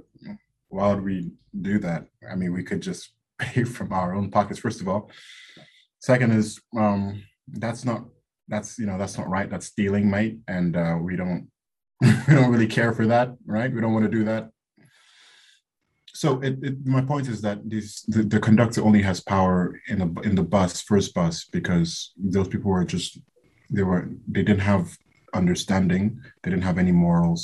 why 0.70 0.94
would 0.94 1.04
we 1.04 1.32
do 1.62 1.80
that? 1.80 2.08
I 2.30 2.36
mean, 2.36 2.54
we 2.54 2.64
could 2.64 2.82
just 2.82 3.12
pay 3.40 3.64
from 3.64 3.94
our 3.94 4.14
own 4.14 4.32
pockets, 4.32 4.60
first 4.60 4.82
of 4.82 4.88
all. 4.88 5.12
Second 6.00 6.32
is 6.34 6.60
um, 6.76 7.24
that's 7.48 7.86
not 7.86 8.06
that's 8.48 8.78
you 8.80 8.86
know 8.86 8.98
that's 8.98 9.18
not 9.18 9.30
right. 9.30 9.50
That's 9.50 9.68
stealing, 9.68 10.10
mate. 10.10 10.40
And 10.48 10.76
uh, 10.76 10.98
we 11.00 11.16
don't 11.16 11.50
we 12.02 12.34
don't 12.34 12.52
really 12.52 12.68
care 12.68 12.94
for 12.94 13.06
that, 13.08 13.36
right? 13.46 13.74
We 13.74 13.82
don't 13.82 13.94
want 13.94 14.06
to 14.06 14.12
do 14.12 14.24
that 14.26 14.52
so 16.18 16.42
it, 16.42 16.58
it, 16.64 16.76
my 16.84 17.02
point 17.02 17.28
is 17.28 17.42
that 17.44 17.60
this 17.70 18.02
the, 18.14 18.24
the, 18.24 18.40
conductor 18.40 18.84
only 18.84 19.04
has 19.04 19.20
power 19.20 19.80
in 19.88 20.00
the 20.00 20.22
in 20.28 20.34
the 20.34 20.48
bus 20.56 20.82
first 20.82 21.14
bus 21.14 21.46
because 21.58 22.12
those 22.18 22.48
people 22.48 22.72
were 22.72 22.84
just 22.84 23.20
they 23.70 23.84
were 23.84 24.10
they 24.28 24.42
didn't 24.42 24.68
have 24.74 24.98
understanding 25.36 26.20
they 26.42 26.50
didn't 26.50 26.64
have 26.64 26.80
any 26.80 26.92
morals 26.92 27.42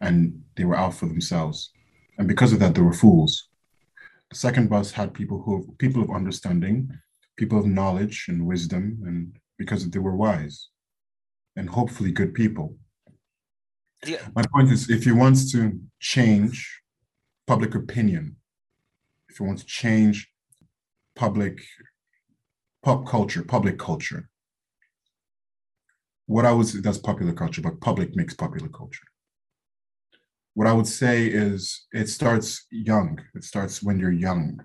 and 0.00 0.18
they 0.56 0.64
were 0.64 0.80
out 0.82 0.94
for 0.94 1.04
themselves. 1.06 1.72
And 2.16 2.26
because 2.26 2.54
of 2.54 2.60
that 2.60 2.74
they 2.74 2.80
were 2.80 3.02
fools. 3.04 3.32
The 4.30 4.38
second 4.46 4.70
bus 4.70 4.90
had 4.92 5.12
people 5.12 5.42
who 5.42 5.74
people 5.76 6.02
of 6.02 6.10
understanding 6.10 6.76
people 7.36 7.58
of 7.58 7.66
knowledge 7.66 8.26
and 8.28 8.46
wisdom 8.46 8.82
and 9.06 9.36
because 9.58 9.90
they 9.90 9.98
were 9.98 10.16
wise 10.16 10.68
and 11.54 11.68
hopefully 11.68 12.12
good 12.12 12.32
people. 12.32 12.76
Yeah. 14.06 14.26
my 14.34 14.44
point 14.54 14.70
is 14.72 14.88
if 14.88 15.04
you 15.04 15.14
want 15.16 15.36
to 15.52 15.78
change 16.00 16.56
public 17.46 17.74
opinion, 17.74 18.36
if 19.28 19.38
you 19.40 19.46
want 19.46 19.58
to 19.58 19.66
change 19.66 20.30
public 21.14 21.60
pop 22.82 23.06
culture, 23.06 23.42
public 23.42 23.78
culture, 23.78 24.28
what 26.26 26.44
I 26.44 26.52
would 26.52 26.66
say 26.66 26.80
that's 26.80 26.98
popular 26.98 27.32
culture, 27.32 27.62
but 27.62 27.80
public 27.80 28.16
makes 28.16 28.34
popular 28.34 28.68
culture. 28.68 29.06
What 30.54 30.66
I 30.66 30.72
would 30.72 30.86
say 30.86 31.26
is 31.26 31.86
it 31.92 32.08
starts 32.08 32.66
young. 32.70 33.20
It 33.34 33.44
starts 33.44 33.82
when 33.82 33.98
you're 33.98 34.10
young. 34.10 34.58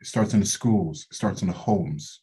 It 0.00 0.06
starts 0.06 0.34
in 0.34 0.40
the 0.40 0.46
schools. 0.46 1.06
It 1.10 1.14
starts 1.14 1.42
in 1.42 1.48
the 1.48 1.54
homes. 1.54 2.20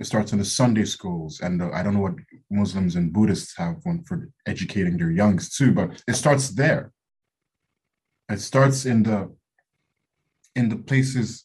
It 0.00 0.06
starts 0.06 0.32
in 0.32 0.38
the 0.38 0.44
Sunday 0.44 0.84
schools. 0.84 1.40
And 1.40 1.60
the, 1.60 1.70
I 1.72 1.82
don't 1.82 1.94
know 1.94 2.00
what 2.00 2.16
Muslims 2.50 2.96
and 2.96 3.12
Buddhists 3.12 3.56
have 3.56 3.76
one 3.84 4.02
for 4.02 4.28
educating 4.46 4.96
their 4.96 5.10
youngs 5.10 5.56
too, 5.56 5.72
but 5.72 6.02
it 6.08 6.14
starts 6.14 6.48
there. 6.50 6.92
It 8.30 8.40
starts 8.40 8.86
in 8.86 9.02
the 9.02 9.34
in 10.54 10.68
the 10.68 10.76
places 10.76 11.44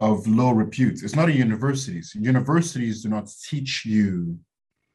of 0.00 0.26
low 0.26 0.50
repute. 0.50 1.02
It's 1.02 1.16
not 1.16 1.28
a 1.28 1.32
universities. 1.32 2.14
Universities 2.14 3.02
do 3.02 3.08
not 3.08 3.30
teach 3.48 3.84
you 3.84 4.38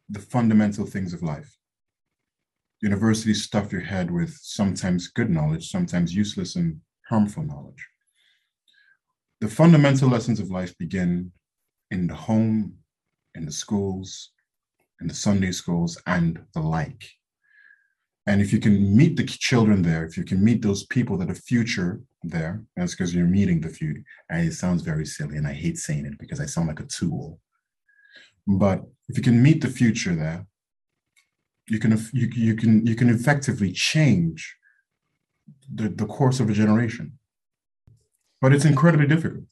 the 0.09 0.19
fundamental 0.19 0.85
things 0.85 1.13
of 1.13 1.23
life. 1.23 1.51
Universities 2.81 3.43
stuff 3.43 3.71
your 3.71 3.81
head 3.81 4.11
with 4.11 4.37
sometimes 4.41 5.07
good 5.07 5.29
knowledge, 5.29 5.69
sometimes 5.69 6.15
useless 6.15 6.55
and 6.55 6.79
harmful 7.09 7.43
knowledge. 7.43 7.87
The 9.41 9.47
fundamental 9.47 10.09
lessons 10.09 10.39
of 10.39 10.51
life 10.51 10.77
begin 10.77 11.31
in 11.89 12.07
the 12.07 12.15
home, 12.15 12.77
in 13.33 13.45
the 13.45 13.51
schools, 13.51 14.31
in 15.01 15.07
the 15.07 15.13
Sunday 15.13 15.51
schools, 15.51 15.99
and 16.05 16.39
the 16.53 16.59
like. 16.59 17.16
And 18.27 18.41
if 18.41 18.51
you 18.51 18.59
can 18.59 18.95
meet 18.95 19.15
the 19.15 19.23
children 19.23 19.81
there, 19.81 20.05
if 20.05 20.17
you 20.17 20.25
can 20.25 20.43
meet 20.43 20.61
those 20.61 20.85
people 20.85 21.17
that 21.17 21.31
are 21.31 21.35
future 21.35 22.01
there, 22.23 22.61
that's 22.75 22.93
because 22.93 23.15
you're 23.15 23.25
meeting 23.25 23.61
the 23.61 23.69
future. 23.69 24.03
And 24.29 24.45
it 24.45 24.53
sounds 24.53 24.81
very 24.81 25.05
silly, 25.05 25.37
and 25.37 25.47
I 25.47 25.53
hate 25.53 25.77
saying 25.77 26.05
it 26.05 26.19
because 26.19 26.41
I 26.41 26.45
sound 26.45 26.67
like 26.67 26.81
a 26.81 26.85
tool. 26.85 27.39
But 28.45 28.83
if 29.07 29.15
you 29.15 29.23
can 29.23 29.41
meet 29.41 29.61
the 29.61 29.69
future 29.69 30.13
there, 30.13 30.45
you 31.69 31.79
can 31.79 31.91
you, 32.13 32.27
you 32.35 32.55
can 32.55 32.85
you 32.85 32.95
can 32.95 33.09
effectively 33.09 33.71
change 33.71 34.55
the, 35.73 35.87
the 35.87 36.05
course 36.05 36.41
of 36.41 36.49
a 36.49 36.53
generation. 36.53 37.17
But 38.41 38.53
it's 38.53 38.65
incredibly 38.65 39.07
difficult. 39.07 39.45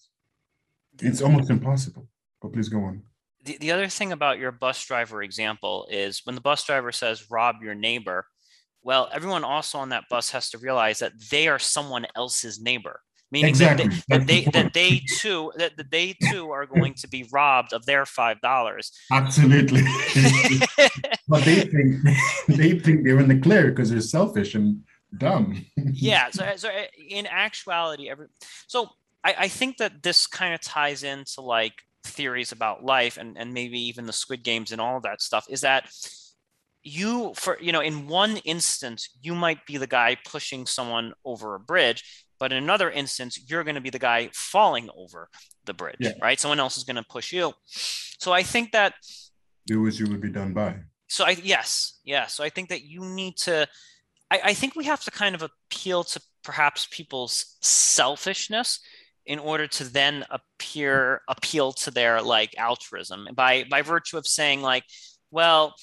It's 1.01 1.21
almost 1.21 1.49
impossible. 1.49 2.07
But 2.41 2.53
please 2.53 2.69
go 2.69 2.79
on. 2.79 3.03
The, 3.43 3.57
the 3.57 3.71
other 3.71 3.87
thing 3.87 4.11
about 4.11 4.37
your 4.37 4.51
bus 4.51 4.85
driver 4.85 5.23
example 5.23 5.87
is 5.89 6.21
when 6.25 6.35
the 6.35 6.41
bus 6.41 6.63
driver 6.65 6.91
says 6.91 7.29
rob 7.29 7.57
your 7.61 7.75
neighbor, 7.75 8.25
well, 8.85 9.09
everyone 9.11 9.43
also 9.43 9.79
on 9.79 9.89
that 9.89 10.03
bus 10.11 10.29
has 10.29 10.51
to 10.51 10.59
realize 10.59 10.99
that 10.99 11.13
they 11.31 11.47
are 11.47 11.57
someone 11.57 12.05
else's 12.15 12.61
neighbor, 12.61 13.01
meaning 13.31 13.49
exactly. 13.49 13.87
that, 13.87 14.03
they, 14.07 14.17
that, 14.17 14.27
they, 14.27 14.43
that 14.51 14.73
they 14.73 15.01
too 15.17 15.51
that, 15.57 15.75
that 15.75 15.89
they 15.89 16.13
too 16.29 16.51
are 16.51 16.67
going 16.67 16.93
to 16.93 17.07
be 17.07 17.27
robbed 17.31 17.73
of 17.73 17.83
their 17.87 18.05
five 18.05 18.39
dollars. 18.41 18.91
Absolutely, 19.11 19.81
but 21.27 21.43
they 21.43 21.61
think 21.61 21.95
they 22.47 22.79
think 22.79 23.03
they're 23.03 23.19
in 23.19 23.27
the 23.27 23.39
clear 23.41 23.71
because 23.71 23.89
they're 23.89 24.01
selfish 24.01 24.53
and 24.53 24.83
dumb. 25.17 25.65
yeah. 25.75 26.29
So, 26.31 26.45
so 26.55 26.69
uh, 26.69 26.83
in 27.09 27.25
actuality, 27.25 28.07
every 28.07 28.27
so 28.67 28.89
I, 29.23 29.35
I 29.39 29.47
think 29.47 29.77
that 29.77 30.03
this 30.03 30.27
kind 30.27 30.53
of 30.53 30.61
ties 30.61 31.01
into 31.01 31.41
like 31.41 31.73
theories 32.03 32.51
about 32.51 32.85
life 32.85 33.17
and 33.17 33.35
and 33.35 33.51
maybe 33.51 33.79
even 33.87 34.05
the 34.05 34.13
Squid 34.13 34.43
Games 34.43 34.71
and 34.71 34.79
all 34.79 35.01
that 35.01 35.23
stuff. 35.23 35.47
Is 35.49 35.61
that 35.61 35.89
you 36.85 37.33
for 37.35 37.57
you 37.59 37.71
know 37.71 37.81
in 37.81 38.07
one 38.07 38.37
instance 38.37 39.09
you 39.21 39.33
might 39.33 39.65
be 39.65 39.75
the 39.75 39.87
guy 39.87 40.15
pushing 40.23 40.67
someone 40.67 41.13
over 41.25 41.55
a 41.55 41.59
bridge 41.59 42.03
but 42.39 42.51
in 42.51 42.59
another 42.59 42.91
instance 42.91 43.39
you're 43.49 43.63
going 43.63 43.75
to 43.75 43.81
be 43.81 43.89
the 43.89 43.99
guy 43.99 44.29
falling 44.33 44.87
over 44.95 45.27
the 45.65 45.73
bridge 45.73 45.95
yeah. 45.99 46.11
right? 46.21 46.39
Someone 46.39 46.59
else 46.59 46.77
is 46.77 46.83
going 46.83 46.95
to 46.97 47.03
push 47.03 47.33
you. 47.33 47.53
So 48.19 48.31
i 48.31 48.43
think 48.43 48.71
that 48.71 48.93
do 49.65 49.87
as 49.87 49.99
you 49.99 50.07
would 50.07 50.21
be 50.21 50.29
done 50.29 50.53
by. 50.53 50.75
So 51.07 51.25
i 51.25 51.31
yes 51.31 51.99
yeah. 52.05 52.27
So 52.27 52.43
i 52.43 52.49
think 52.49 52.69
that 52.69 52.83
you 52.83 53.03
need 53.03 53.37
to 53.37 53.67
I, 54.29 54.41
I 54.45 54.53
think 54.53 54.75
we 54.75 54.85
have 54.85 55.03
to 55.03 55.11
kind 55.11 55.35
of 55.35 55.43
appeal 55.43 56.03
to 56.03 56.21
perhaps 56.43 56.87
people's 56.91 57.57
selfishness 57.61 58.79
in 59.25 59.39
order 59.39 59.65
to 59.65 59.83
then 59.83 60.23
appear 60.29 61.21
appeal 61.27 61.73
to 61.73 61.89
their 61.89 62.21
like 62.21 62.53
altruism 62.59 63.27
by 63.33 63.63
by 63.69 63.81
virtue 63.81 64.17
of 64.17 64.27
saying 64.27 64.61
like 64.61 64.83
well 65.31 65.73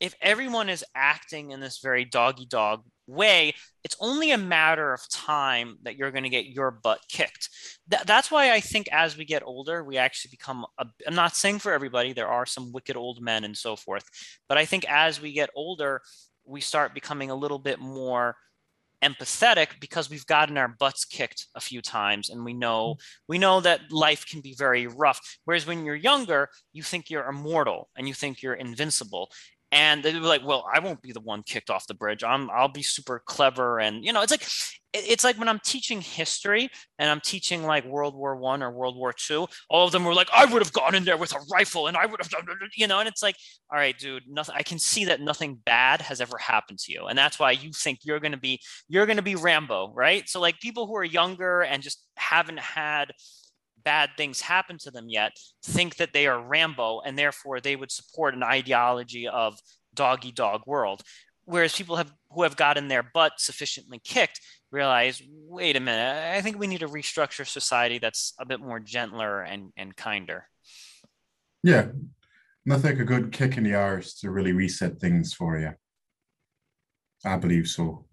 if 0.00 0.14
everyone 0.20 0.68
is 0.68 0.84
acting 0.94 1.50
in 1.50 1.60
this 1.60 1.78
very 1.78 2.04
doggy 2.04 2.46
dog 2.46 2.82
way, 3.06 3.54
it's 3.84 3.96
only 4.00 4.32
a 4.32 4.38
matter 4.38 4.92
of 4.92 5.08
time 5.08 5.78
that 5.82 5.96
you're 5.96 6.10
going 6.10 6.24
to 6.24 6.28
get 6.28 6.46
your 6.46 6.70
butt 6.70 7.00
kicked. 7.08 7.48
Th- 7.90 8.02
that's 8.02 8.30
why 8.30 8.52
I 8.52 8.60
think 8.60 8.88
as 8.92 9.16
we 9.16 9.24
get 9.24 9.42
older, 9.44 9.84
we 9.84 9.96
actually 9.96 10.30
become, 10.30 10.66
i 10.78 10.84
am 11.06 11.14
not 11.14 11.36
saying 11.36 11.60
for 11.60 11.72
everybody, 11.72 12.12
there 12.12 12.28
are 12.28 12.46
some 12.46 12.72
wicked 12.72 12.96
old 12.96 13.22
men 13.22 13.44
and 13.44 13.56
so 13.56 13.76
forth, 13.76 14.04
but 14.48 14.58
I 14.58 14.64
think 14.64 14.84
as 14.88 15.20
we 15.20 15.32
get 15.32 15.50
older, 15.54 16.02
we 16.44 16.60
start 16.60 16.94
becoming 16.94 17.30
a 17.30 17.34
little 17.34 17.58
bit 17.58 17.78
more 17.78 18.36
empathetic 19.04 19.68
because 19.80 20.08
we've 20.08 20.26
gotten 20.26 20.56
our 20.56 20.68
butts 20.68 21.04
kicked 21.04 21.46
a 21.54 21.60
few 21.60 21.82
times 21.82 22.30
and 22.30 22.44
we 22.44 22.54
know 22.54 22.94
mm-hmm. 22.94 23.24
we 23.28 23.38
know 23.38 23.60
that 23.60 23.80
life 23.90 24.24
can 24.26 24.40
be 24.40 24.54
very 24.56 24.86
rough. 24.86 25.20
Whereas 25.44 25.66
when 25.66 25.84
you're 25.84 25.94
younger 25.94 26.48
you 26.72 26.82
think 26.82 27.10
you're 27.10 27.28
immortal 27.28 27.90
and 27.96 28.08
you 28.08 28.14
think 28.14 28.42
you're 28.42 28.54
invincible 28.54 29.30
and 29.72 30.02
they 30.02 30.14
were 30.14 30.20
like 30.20 30.44
well 30.44 30.64
i 30.72 30.78
won't 30.78 31.02
be 31.02 31.12
the 31.12 31.20
one 31.20 31.42
kicked 31.42 31.70
off 31.70 31.86
the 31.86 31.94
bridge. 31.94 32.22
I'm 32.22 32.50
i'll 32.50 32.68
be 32.68 32.82
super 32.82 33.22
clever 33.24 33.80
and 33.80 34.04
you 34.04 34.12
know 34.12 34.22
it's 34.22 34.30
like 34.30 34.46
it's 34.94 35.24
like 35.24 35.36
when 35.38 35.48
i'm 35.48 35.60
teaching 35.60 36.00
history 36.00 36.70
and 36.98 37.10
i'm 37.10 37.20
teaching 37.20 37.64
like 37.64 37.84
world 37.84 38.14
war 38.14 38.36
one 38.36 38.62
or 38.62 38.70
world 38.70 38.96
war 38.96 39.12
two 39.12 39.46
all 39.68 39.84
of 39.84 39.92
them 39.92 40.04
were 40.04 40.14
like 40.14 40.28
i 40.32 40.44
would 40.44 40.62
have 40.62 40.72
gone 40.72 40.94
in 40.94 41.04
there 41.04 41.16
with 41.16 41.34
a 41.34 41.40
rifle 41.52 41.88
and 41.88 41.96
i 41.96 42.06
would 42.06 42.20
have 42.20 42.30
done 42.30 42.46
you 42.76 42.86
know 42.86 43.00
and 43.00 43.08
it's 43.08 43.22
like 43.22 43.36
all 43.70 43.78
right 43.78 43.98
dude 43.98 44.22
nothing 44.28 44.54
i 44.56 44.62
can 44.62 44.78
see 44.78 45.04
that 45.04 45.20
nothing 45.20 45.58
bad 45.66 46.00
has 46.00 46.20
ever 46.20 46.38
happened 46.38 46.78
to 46.78 46.92
you 46.92 47.06
and 47.06 47.18
that's 47.18 47.38
why 47.38 47.50
you 47.50 47.70
think 47.72 47.98
you're 48.04 48.20
going 48.20 48.32
to 48.32 48.38
be 48.38 48.58
you're 48.88 49.04
going 49.04 49.16
to 49.16 49.22
be 49.22 49.34
rambo 49.34 49.92
right? 49.94 50.28
So 50.28 50.40
like 50.40 50.60
people 50.60 50.86
who 50.86 50.96
are 50.96 51.04
younger 51.04 51.62
and 51.62 51.82
just 51.82 52.06
haven't 52.16 52.60
had 52.60 53.12
bad 53.86 54.10
things 54.16 54.40
happen 54.40 54.76
to 54.78 54.90
them 54.90 55.08
yet 55.08 55.38
think 55.64 55.94
that 55.96 56.12
they 56.12 56.26
are 56.26 56.42
Rambo 56.42 57.00
and 57.06 57.16
therefore 57.16 57.60
they 57.60 57.76
would 57.76 57.92
support 57.92 58.34
an 58.34 58.42
ideology 58.42 59.28
of 59.28 59.58
doggy 59.94 60.32
dog 60.32 60.62
world. 60.66 61.02
Whereas 61.44 61.76
people 61.76 61.94
have 61.94 62.12
who 62.32 62.42
have 62.42 62.56
gotten 62.56 62.88
their 62.88 63.04
butt 63.04 63.34
sufficiently 63.38 64.00
kicked 64.02 64.40
realize, 64.72 65.22
wait 65.30 65.76
a 65.76 65.80
minute, 65.80 66.36
I 66.36 66.42
think 66.42 66.58
we 66.58 66.66
need 66.66 66.80
to 66.80 66.88
restructure 66.88 67.46
society 67.46 67.98
that's 67.98 68.34
a 68.40 68.44
bit 68.44 68.60
more 68.60 68.80
gentler 68.80 69.42
and, 69.42 69.72
and 69.76 69.96
kinder. 69.96 70.48
Yeah. 71.62 71.86
Nothing 72.66 72.90
like 72.90 73.00
a 73.00 73.04
good 73.04 73.30
kick 73.30 73.56
in 73.56 73.62
the 73.62 73.74
arse 73.74 74.14
to 74.20 74.30
really 74.32 74.52
reset 74.52 74.98
things 74.98 75.32
for 75.32 75.56
you. 75.56 75.72
I 77.24 77.36
believe 77.36 77.68
so. 77.68 78.06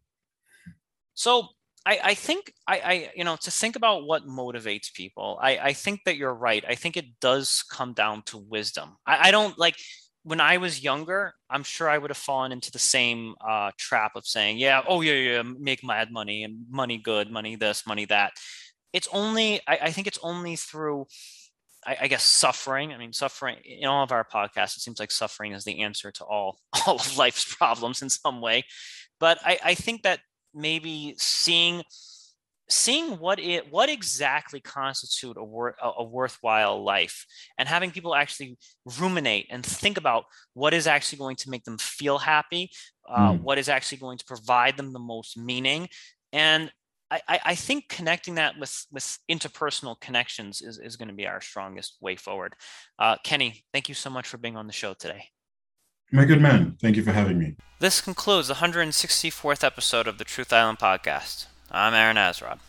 So 1.16 1.48
I, 1.86 2.00
I 2.04 2.14
think 2.14 2.54
I, 2.68 2.80
I, 2.80 3.12
you 3.16 3.24
know, 3.24 3.36
to 3.42 3.52
think 3.52 3.76
about 3.76 4.06
what 4.06 4.26
motivates 4.26 4.94
people, 4.94 5.38
I, 5.42 5.58
I 5.58 5.74
think 5.74 6.02
that 6.06 6.16
you're 6.16 6.34
right. 6.34 6.64
I 6.68 6.76
think 6.76 6.96
it 6.96 7.20
does 7.20 7.64
come 7.70 7.94
down 7.94 8.22
to 8.28 8.38
wisdom. 8.38 8.96
I, 9.06 9.28
I 9.28 9.32
don't 9.32 9.58
like 9.60 9.76
when 10.24 10.40
I 10.40 10.58
was 10.58 10.82
younger, 10.82 11.34
I'm 11.50 11.64
sure 11.64 11.90
I 11.90 11.98
would 11.98 12.10
have 12.10 12.18
fallen 12.18 12.54
into 12.54 12.72
the 12.72 12.80
same 12.80 13.36
uh, 13.46 13.72
trap 13.78 14.14
of 14.16 14.26
saying, 14.26 14.58
yeah, 14.58 14.82
oh 14.88 15.02
yeah, 15.02 15.14
yeah, 15.14 15.44
make 15.44 15.84
mad 15.84 16.12
money 16.12 16.44
and 16.44 16.66
money 16.70 16.98
good, 16.98 17.30
money 17.30 17.58
this, 17.58 17.86
money 17.86 18.06
that. 18.06 18.32
It's 18.94 19.10
only, 19.12 19.60
I, 19.68 19.80
I 19.84 19.92
think 19.92 20.08
it's 20.08 20.20
only 20.24 20.56
through, 20.56 21.08
I, 21.86 21.98
I, 22.02 22.08
guess, 22.08 22.24
suffering. 22.24 22.94
I 22.94 22.98
mean, 22.98 23.12
suffering 23.12 23.58
in 23.66 23.86
all 23.86 24.04
of 24.04 24.14
our 24.14 24.24
podcasts, 24.24 24.78
it 24.78 24.82
seems 24.82 25.00
like 25.00 25.12
suffering 25.12 25.52
is 25.52 25.66
the 25.66 25.82
answer 25.82 26.10
to 26.12 26.24
all 26.24 26.58
all 26.88 26.96
of 26.96 27.18
life's 27.18 27.56
problems 27.56 28.02
in 28.02 28.10
some 28.10 28.40
way. 28.40 28.64
But 29.20 29.40
I, 29.44 29.60
I 29.64 29.76
think 29.76 30.04
that 30.04 30.20
maybe 30.54 31.16
seeing 31.18 31.84
seeing 32.70 33.20
what 33.20 33.40
it 33.40 33.72
what 33.72 33.90
exactly 33.90 34.60
constitute 34.60 35.38
a, 35.38 35.44
wor- 35.44 35.76
a 35.82 36.04
worthwhile 36.04 36.84
life 36.84 37.26
and 37.58 37.68
having 37.68 37.92
people 37.92 38.16
actually 38.16 38.58
ruminate 39.00 39.48
and 39.50 39.66
think 39.66 39.98
about 39.98 40.24
what 40.54 40.74
is 40.74 40.88
actually 40.88 41.18
going 41.18 41.36
to 41.36 41.50
make 41.50 41.64
them 41.66 41.78
feel 41.78 42.18
happy 42.18 42.72
uh, 43.10 43.34
mm. 43.34 43.42
what 43.42 43.58
is 43.58 43.68
actually 43.68 43.98
going 43.98 44.18
to 44.18 44.26
provide 44.26 44.78
them 44.78 44.94
the 44.94 45.00
most 45.00 45.38
meaning 45.38 45.88
and 46.32 46.72
I, 47.28 47.40
I 47.46 47.56
think 47.56 47.90
connecting 47.90 48.36
that 48.36 48.58
with 48.60 48.88
with 48.92 49.20
interpersonal 49.30 50.00
connections 50.00 50.62
is, 50.62 50.80
is 50.80 50.96
going 50.96 51.10
to 51.10 51.14
be 51.14 51.28
our 51.28 51.42
strongest 51.42 51.98
way 52.02 52.16
forward. 52.16 52.56
Uh, 52.98 53.18
Kenny, 53.24 53.64
thank 53.72 53.88
you 53.88 53.94
so 53.94 54.10
much 54.10 54.28
for 54.28 54.38
being 54.38 54.58
on 54.58 54.66
the 54.66 54.74
show 54.74 54.96
today. 54.96 55.26
My 56.16 56.26
good 56.26 56.42
man, 56.42 56.78
thank 56.80 56.96
you 56.96 57.02
for 57.02 57.12
having 57.12 57.40
me. 57.40 57.56
This 57.80 58.00
concludes 58.00 58.48
the 58.48 58.54
164th 58.54 59.64
episode 59.64 60.08
of 60.08 60.20
the 60.20 60.24
Truth 60.24 60.54
Island 60.54 60.78
podcast. 60.78 61.48
I'm 61.72 61.96
Aaron 61.96 62.18
Azrod. 62.18 62.60